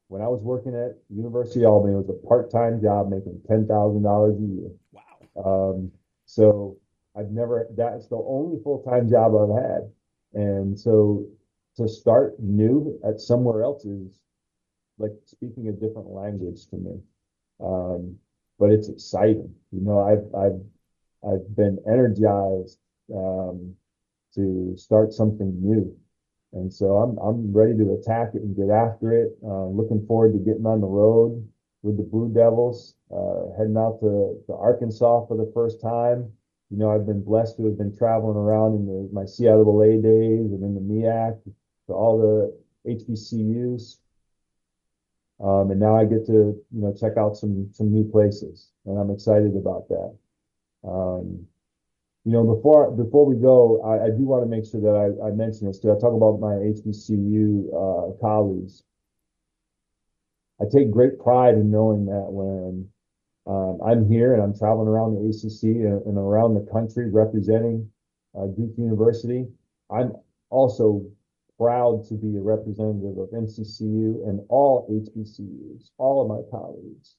When 0.09 0.21
I 0.21 0.29
was 0.29 0.43
working 0.43 0.75
at 0.75 0.99
University 1.09 1.65
of 1.65 1.73
Albany, 1.73 1.95
it 1.95 2.07
was 2.07 2.11
a 2.11 2.27
part-time 2.27 2.83
job 2.83 3.09
making 3.09 3.41
$10,000 3.49 3.67
a 3.67 4.55
year. 4.55 4.71
Wow. 4.93 5.73
Um, 5.73 5.91
so 6.27 6.77
I've 7.17 7.31
never, 7.31 7.67
that's 7.77 8.09
the 8.09 8.17
only 8.17 8.63
full-time 8.63 9.09
job 9.09 9.33
I've 9.35 9.63
had. 9.63 9.91
And 10.35 10.79
so 10.79 11.25
to 11.79 11.89
start 11.89 12.35
new 12.39 13.01
at 13.09 13.19
somewhere 13.19 13.63
else 13.63 13.87
is 13.87 14.21
like 14.99 15.13
speaking 15.25 15.69
a 15.69 15.73
different 15.73 16.11
language 16.11 16.67
to 16.69 16.77
me. 16.77 17.01
Um, 17.61 18.17
but 18.59 18.71
it's 18.71 18.91
exciting. 18.91 19.55
You 19.73 19.81
know, 19.81 20.01
I've, 20.01 20.27
I've, 20.39 20.61
I've 21.27 21.57
been 21.57 21.79
energized, 21.89 22.79
um, 23.15 23.75
to 24.35 24.75
start 24.77 25.13
something 25.13 25.55
new. 25.61 25.97
And 26.53 26.73
so 26.73 26.97
I'm, 26.97 27.19
I'm 27.19 27.53
ready 27.53 27.77
to 27.79 27.95
attack 27.95 28.35
it 28.35 28.43
and 28.43 28.57
get 28.57 28.71
after 28.71 29.13
it. 29.13 29.37
Uh, 29.45 29.67
looking 29.67 30.07
forward 30.07 30.33
to 30.33 30.39
getting 30.39 30.67
on 30.67 30.81
the 30.81 30.87
road 30.87 31.47
with 31.83 31.97
the 31.97 32.03
Blue 32.03 32.33
Devils, 32.33 32.95
uh, 33.15 33.51
heading 33.59 33.77
out 33.77 33.99
to, 34.01 34.41
to 34.47 34.55
Arkansas 34.55 35.27
for 35.27 35.37
the 35.37 35.51
first 35.53 35.81
time. 35.81 36.33
You 36.71 36.79
know, 36.79 36.91
I've 36.91 37.07
been 37.07 37.23
blessed 37.23 37.57
to 37.59 37.67
have 37.67 37.77
been 37.77 37.97
traveling 37.97 38.37
around 38.37 38.75
in 38.75 38.87
the, 38.87 39.09
my 39.13 39.23
CIAA 39.23 40.03
days 40.03 40.53
and 40.53 40.63
in 40.63 40.75
the 40.75 40.81
MEAC 40.81 41.39
to 41.89 41.93
all 41.93 42.19
the 42.19 42.91
HBCUs. 42.91 43.99
Um, 45.41 45.71
and 45.73 45.81
now 45.81 45.97
I 45.97 46.05
get 46.05 46.25
to, 46.27 46.33
you 46.33 46.81
know, 46.81 46.95
check 46.99 47.17
out 47.19 47.37
some, 47.37 47.69
some 47.73 47.93
new 47.93 48.09
places 48.11 48.71
and 48.87 48.99
I'm 48.99 49.11
excited 49.11 49.57
about 49.57 49.89
that. 49.89 50.17
Um, 50.85 51.47
you 52.25 52.33
know, 52.33 52.43
before, 52.43 52.91
before 52.91 53.27
we 53.27 53.37
go, 53.37 53.83
I, 53.85 54.07
I 54.07 54.09
do 54.09 54.25
want 54.25 54.43
to 54.45 54.49
make 54.49 54.65
sure 54.65 54.81
that 54.81 54.97
I, 54.97 55.29
I 55.29 55.31
mention 55.33 55.67
this. 55.67 55.79
I 55.85 55.93
talk 56.01 56.15
about 56.15 56.41
my 56.41 56.55
HBCU, 56.55 57.69
uh, 57.69 58.17
colleagues. 58.19 58.83
I 60.59 60.65
take 60.73 60.91
great 60.91 61.19
pride 61.19 61.55
in 61.55 61.71
knowing 61.71 62.07
that 62.07 62.27
when 62.33 62.89
um, 63.47 63.79
I'm 63.85 64.09
here 64.09 64.33
and 64.33 64.43
I'm 64.43 64.57
traveling 64.57 64.89
around 64.89 65.17
the 65.17 65.29
ACC 65.29 65.85
and, 65.85 66.01
and 66.07 66.17
around 66.17 66.55
the 66.55 66.67
country 66.73 67.11
representing 67.11 67.91
uh, 68.35 68.47
Duke 68.47 68.73
University. 68.79 69.47
I'm 69.91 70.13
also 70.49 71.05
proud 71.59 72.05
to 72.09 72.15
be 72.15 72.37
a 72.39 72.41
representative 72.41 73.19
of 73.19 73.29
NCCU 73.31 74.27
and 74.27 74.41
all 74.49 74.89
HBCUs, 74.89 75.91
all 75.99 76.23
of 76.23 76.29
my 76.29 76.41
colleagues. 76.51 77.17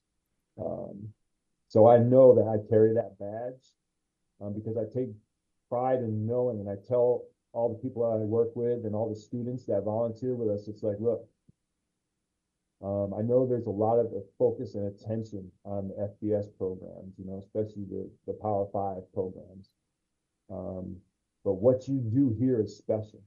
Um, 0.60 1.10
so 1.68 1.88
I 1.88 2.00
know 2.00 2.34
that 2.34 2.48
I 2.50 2.68
carry 2.70 2.96
that 2.96 3.20
badge 3.20 3.75
um, 4.42 4.54
because 4.54 4.78
I 4.78 4.84
take 4.92 5.10
pride 5.70 6.00
in 6.00 6.26
knowing 6.26 6.60
and 6.60 6.70
I 6.70 6.76
tell 6.88 7.26
all 7.54 7.70
the 7.70 7.82
people 7.82 8.04
that 8.04 8.22
I 8.22 8.26
work 8.26 8.56
with 8.56 8.86
and 8.86 8.96
all 8.96 9.10
the 9.10 9.16
students 9.16 9.66
that 9.66 9.84
volunteer 9.84 10.36
with 10.36 10.50
us, 10.50 10.68
it's 10.68 10.84
like, 10.84 10.98
look, 11.00 11.28
um, 12.84 13.14
I 13.18 13.22
know 13.22 13.48
there's 13.48 13.68
a 13.68 13.72
lot 13.72 13.98
of 13.98 14.12
focus 14.38 14.76
and 14.76 14.88
attention 14.88 15.50
on 15.64 15.88
the 15.88 15.96
FBS 15.96 16.48
programs, 16.58 17.14
you 17.18 17.26
know, 17.26 17.42
especially 17.44 17.86
the, 17.90 18.10
the 18.28 18.34
Power 18.34 18.68
Five 18.74 19.02
programs. 19.14 19.70
Um, 20.52 20.98
but 21.44 21.54
what 21.54 21.88
you 21.88 22.00
do 22.00 22.36
here 22.38 22.62
is 22.62 22.78
special 22.78 23.22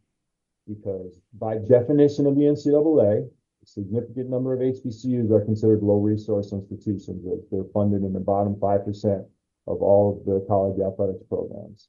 because 0.67 1.19
by 1.39 1.57
definition 1.57 2.27
of 2.27 2.37
the 2.37 2.43
NCAA, 2.43 3.27
a 3.63 3.67
significant 3.67 4.29
number 4.29 4.53
of 4.53 4.61
HBCUs 4.61 5.31
are 5.31 5.45
considered 5.45 5.83
low 5.83 5.99
resource 5.99 6.53
institutions. 6.53 7.25
They're 7.51 7.65
funded 7.73 8.03
in 8.03 8.13
the 8.13 8.21
bottom 8.21 8.55
5% 8.57 9.27
of 9.69 9.83
all 9.83 10.19
of 10.19 10.25
the 10.25 10.45
college 10.49 10.81
athletics 10.81 11.25
programs. 11.29 11.89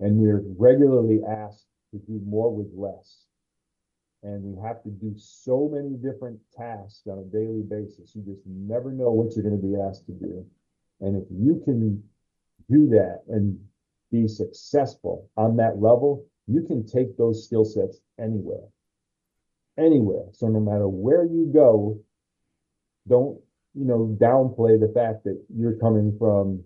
And 0.00 0.16
we're 0.16 0.42
regularly 0.58 1.20
asked 1.28 1.66
to 1.92 1.98
do 1.98 2.20
more 2.24 2.50
with 2.54 2.68
less 2.74 3.26
and 4.22 4.42
we 4.42 4.62
have 4.62 4.82
to 4.82 4.90
do 4.90 5.14
so 5.16 5.70
many 5.72 5.96
different 5.96 6.38
tasks 6.56 7.02
on 7.06 7.18
a 7.18 7.24
daily 7.24 7.62
basis. 7.62 8.14
You 8.14 8.22
just 8.22 8.42
never 8.46 8.92
know 8.92 9.10
what 9.10 9.34
you're 9.34 9.44
going 9.44 9.60
to 9.60 9.66
be 9.66 9.80
asked 9.80 10.06
to 10.06 10.12
do. 10.12 10.46
And 11.00 11.16
if 11.16 11.26
you 11.30 11.62
can 11.64 12.02
do 12.68 12.88
that 12.90 13.22
and 13.28 13.58
be 14.12 14.28
successful 14.28 15.30
on 15.36 15.56
that 15.56 15.80
level, 15.80 16.26
you 16.46 16.62
can 16.62 16.86
take 16.86 17.16
those 17.16 17.44
skill 17.44 17.64
sets 17.64 18.00
anywhere. 18.18 18.66
Anywhere. 19.78 20.24
So 20.32 20.48
no 20.48 20.60
matter 20.60 20.86
where 20.86 21.24
you 21.24 21.50
go, 21.52 21.98
don't, 23.08 23.40
you 23.74 23.84
know, 23.84 24.16
downplay 24.20 24.78
the 24.80 24.92
fact 24.94 25.24
that 25.24 25.42
you're 25.54 25.76
coming 25.76 26.16
from 26.18 26.62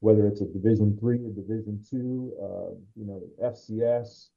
whether 0.00 0.26
it's 0.26 0.40
a 0.40 0.46
division 0.46 0.96
three 0.98 1.18
or 1.24 1.30
division 1.30 1.80
two, 1.88 2.32
uh, 2.42 2.74
you 2.96 3.06
know, 3.06 3.22
FCS, 3.42 4.28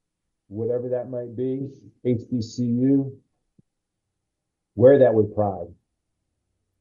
whatever 0.48 0.88
that 0.88 1.10
might 1.10 1.36
be, 1.36 1.68
HBCU, 2.06 3.12
wear 4.76 4.98
that 5.00 5.12
with 5.12 5.34
pride. 5.34 5.66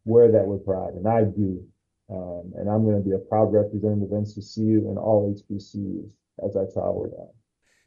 Wear 0.05 0.31
that 0.31 0.45
with 0.45 0.63
pride. 0.65 0.93
And 0.93 1.07
I 1.07 1.23
do. 1.23 1.65
Um, 2.11 2.53
and 2.55 2.69
I'm 2.69 2.83
going 2.83 3.01
to 3.01 3.03
be 3.03 3.15
a 3.15 3.17
proud 3.17 3.51
representative 3.51 4.11
of 4.11 4.23
NCCU 4.23 4.87
and 4.87 4.99
all 4.99 5.33
HBCUs 5.33 6.07
as 6.47 6.55
I 6.55 6.71
travel 6.71 7.11
around. 7.11 7.33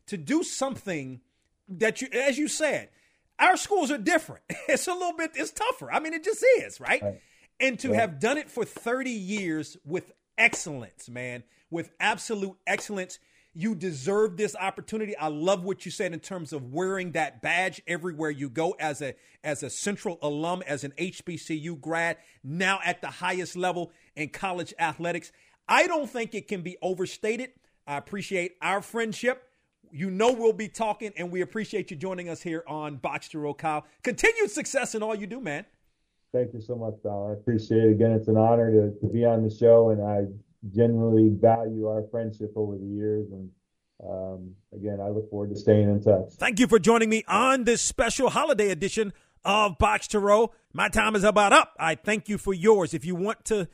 To 0.09 0.17
do 0.17 0.43
something 0.43 1.21
that 1.69 2.03
you, 2.03 2.09
as 2.13 2.37
you 2.39 2.49
said, 2.49 2.89
our 3.39 3.57
schools 3.57 3.91
are 3.91 3.99
different. 3.99 4.43
It's 4.69 4.87
a 4.87 4.93
little 4.93 5.15
bit, 5.17 5.31
it's 5.35 5.53
tougher. 5.53 5.91
I 5.91 6.01
mean, 6.01 6.13
it 6.13 6.25
just 6.25 6.45
is, 6.59 6.79
right? 6.79 7.01
right. 7.01 7.21
And 7.61 7.79
to 7.81 7.93
have 7.93 8.21
done 8.21 8.39
it 8.39 8.51
for 8.51 8.65
30 8.65 9.11
years 9.11 9.77
with 9.85 10.13
excellence, 10.37 11.09
man, 11.09 11.43
with 11.71 11.91
absolute 11.99 12.57
excellence, 12.67 13.19
you 13.55 13.75
deserve 13.75 14.37
this 14.37 14.55
opportunity. 14.55 15.17
I 15.17 15.29
love 15.29 15.65
what 15.65 15.85
you 15.85 15.91
said 15.91 16.13
in 16.13 16.21
terms 16.21 16.53
of 16.53 16.73
wearing 16.73 17.13
that 17.13 17.43
badge 17.43 17.83
everywhere 17.89 18.31
you 18.31 18.49
go 18.49 18.77
as 18.79 19.03
a 19.03 19.15
as 19.43 19.65
a 19.65 19.71
central 19.71 20.19
alum, 20.23 20.63
as 20.67 20.85
an 20.85 20.93
HBCU 20.97 21.81
grad, 21.81 22.19
now 22.45 22.79
at 22.85 23.01
the 23.01 23.09
highest 23.09 23.57
level 23.57 23.91
in 24.15 24.29
college 24.29 24.73
athletics. 24.79 25.33
I 25.69 25.89
don't 25.89 26.09
think 26.09 26.35
it 26.35 26.47
can 26.47 26.63
be 26.63 26.77
overstated. 26.81 27.51
I 27.87 27.97
appreciate 27.97 28.53
our 28.63 28.81
friendship. 28.81 29.43
You 29.91 30.11
know 30.11 30.33
we'll 30.33 30.53
be 30.53 30.69
talking, 30.69 31.13
and 31.17 31.33
we 31.33 31.41
appreciate 31.41 31.91
you 31.91 31.97
joining 31.97 32.29
us 32.29 32.43
here 32.43 32.63
on 32.69 32.97
Box 32.97 33.29
to 33.31 33.39
Row, 33.39 33.55
Kyle. 33.55 33.85
Continued 34.05 34.51
success 34.51 34.95
in 34.95 35.03
all 35.03 35.15
you 35.15 35.27
do, 35.27 35.41
man. 35.41 35.65
Thank 36.33 36.53
you 36.53 36.61
so 36.61 36.76
much, 36.76 36.95
Don. 37.03 37.31
I 37.31 37.33
appreciate 37.33 37.85
it. 37.85 37.91
Again, 37.91 38.12
it's 38.12 38.29
an 38.29 38.37
honor 38.37 38.70
to, 38.70 39.01
to 39.01 39.07
be 39.07 39.24
on 39.24 39.43
the 39.43 39.51
show, 39.51 39.91
and 39.91 40.03
I 40.03 40.26
genuinely 40.74 41.31
value 41.31 41.89
our 41.89 42.05
friendship 42.11 42.53
over 42.55 42.76
the 42.76 42.85
years. 42.85 43.29
And 43.31 43.51
um, 44.07 44.55
again, 44.74 45.01
I 45.01 45.09
look 45.09 45.31
forward 45.31 45.51
to 45.51 45.57
staying 45.57 45.89
in 45.89 46.03
touch. 46.03 46.33
Thank 46.35 46.59
you 46.59 46.66
for 46.66 46.79
joining 46.79 47.09
me 47.09 47.24
on 47.26 47.64
this 47.64 47.81
special 47.81 48.29
holiday 48.29 48.70
edition 48.70 49.12
of 49.45 49.79
Box 49.79 50.09
to 50.09 50.20
Row. 50.20 50.53
My 50.72 50.89
time 50.89 51.16
is 51.16 51.24
about 51.24 51.53
up. 51.53 51.74
I 51.79 51.95
thank 51.95 52.29
you 52.29 52.37
for 52.37 52.53
yours. 52.53 52.93
If 52.93 53.05
you 53.05 53.14
want 53.14 53.47
to 53.47 53.68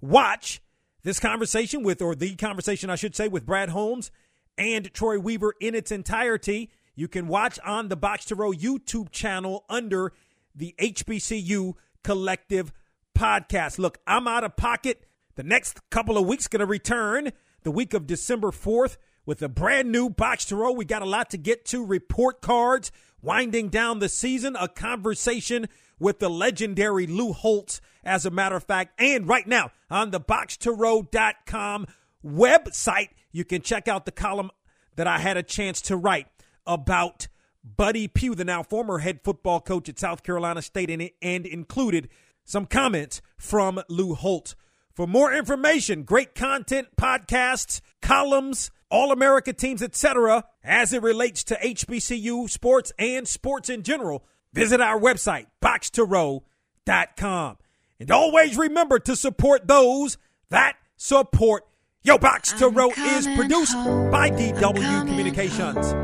watch 0.00 0.62
this 1.02 1.20
conversation 1.20 1.82
with, 1.82 2.00
or 2.00 2.14
the 2.14 2.34
conversation, 2.36 2.88
I 2.88 2.96
should 2.96 3.14
say, 3.14 3.28
with 3.28 3.44
Brad 3.44 3.68
Holmes 3.68 4.10
and 4.56 4.92
Troy 4.94 5.18
Weaver 5.18 5.54
in 5.60 5.74
its 5.74 5.92
entirety, 5.92 6.70
you 6.94 7.06
can 7.06 7.28
watch 7.28 7.58
on 7.64 7.88
the 7.88 7.96
Box 7.96 8.24
to 8.26 8.34
Row 8.34 8.52
YouTube 8.52 9.10
channel 9.10 9.64
under 9.68 10.12
the 10.54 10.74
HBCU 10.80 11.74
Collective 12.08 12.72
podcast. 13.14 13.78
Look, 13.78 13.98
I'm 14.06 14.26
out 14.26 14.42
of 14.42 14.56
pocket. 14.56 15.04
The 15.36 15.42
next 15.42 15.78
couple 15.90 16.16
of 16.16 16.26
weeks 16.26 16.48
going 16.48 16.60
to 16.60 16.64
return 16.64 17.32
the 17.64 17.70
week 17.70 17.92
of 17.92 18.06
December 18.06 18.50
4th 18.50 18.96
with 19.26 19.42
a 19.42 19.48
brand 19.50 19.92
new 19.92 20.08
box 20.08 20.46
to 20.46 20.56
row. 20.56 20.72
We 20.72 20.86
got 20.86 21.02
a 21.02 21.04
lot 21.04 21.28
to 21.28 21.36
get 21.36 21.66
to. 21.66 21.84
Report 21.84 22.40
cards, 22.40 22.90
winding 23.20 23.68
down 23.68 23.98
the 23.98 24.08
season, 24.08 24.56
a 24.58 24.68
conversation 24.68 25.68
with 25.98 26.18
the 26.18 26.30
legendary 26.30 27.06
Lou 27.06 27.34
Holtz, 27.34 27.82
as 28.02 28.24
a 28.24 28.30
matter 28.30 28.56
of 28.56 28.64
fact. 28.64 28.98
And 28.98 29.28
right 29.28 29.46
now 29.46 29.70
on 29.90 30.10
the 30.10 30.18
boxtorow.com 30.18 31.86
website, 32.24 33.10
you 33.32 33.44
can 33.44 33.60
check 33.60 33.86
out 33.86 34.06
the 34.06 34.12
column 34.12 34.50
that 34.96 35.06
I 35.06 35.18
had 35.18 35.36
a 35.36 35.42
chance 35.42 35.82
to 35.82 35.96
write 35.98 36.28
about 36.66 37.28
Buddy 37.76 38.08
Pough, 38.08 38.34
the 38.34 38.44
now 38.44 38.62
former 38.62 38.98
head 38.98 39.20
football 39.22 39.60
coach 39.60 39.88
at 39.88 39.98
South 39.98 40.22
Carolina 40.22 40.62
State, 40.62 40.90
and, 40.90 41.10
and 41.20 41.46
included 41.46 42.08
some 42.44 42.66
comments 42.66 43.20
from 43.36 43.80
Lou 43.88 44.14
Holtz. 44.14 44.54
For 44.94 45.06
more 45.06 45.32
information, 45.32 46.02
great 46.02 46.34
content, 46.34 46.88
podcasts, 46.96 47.80
columns, 48.02 48.70
All 48.90 49.12
America 49.12 49.52
teams, 49.52 49.82
etc., 49.82 50.44
as 50.64 50.92
it 50.92 51.02
relates 51.02 51.44
to 51.44 51.54
HBCU 51.56 52.50
sports 52.50 52.92
and 52.98 53.28
sports 53.28 53.68
in 53.68 53.82
general, 53.82 54.24
visit 54.52 54.80
our 54.80 54.98
website, 54.98 55.46
box2row.com. 55.62 57.58
And 58.00 58.10
always 58.10 58.56
remember 58.56 58.98
to 59.00 59.14
support 59.14 59.68
those 59.68 60.18
that 60.50 60.76
support 60.96 61.64
Yo 62.02 62.16
Box 62.16 62.52
to 62.52 62.68
Row 62.68 62.90
is 62.90 63.26
produced 63.26 63.74
home, 63.74 64.10
by 64.10 64.30
DW 64.30 65.06
Communications. 65.06 65.94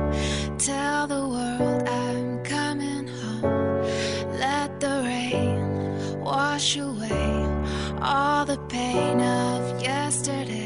Wash 6.34 6.76
away 6.76 7.30
all 8.02 8.44
the 8.44 8.58
pain 8.68 9.20
of 9.20 9.80
yesterday. 9.80 10.63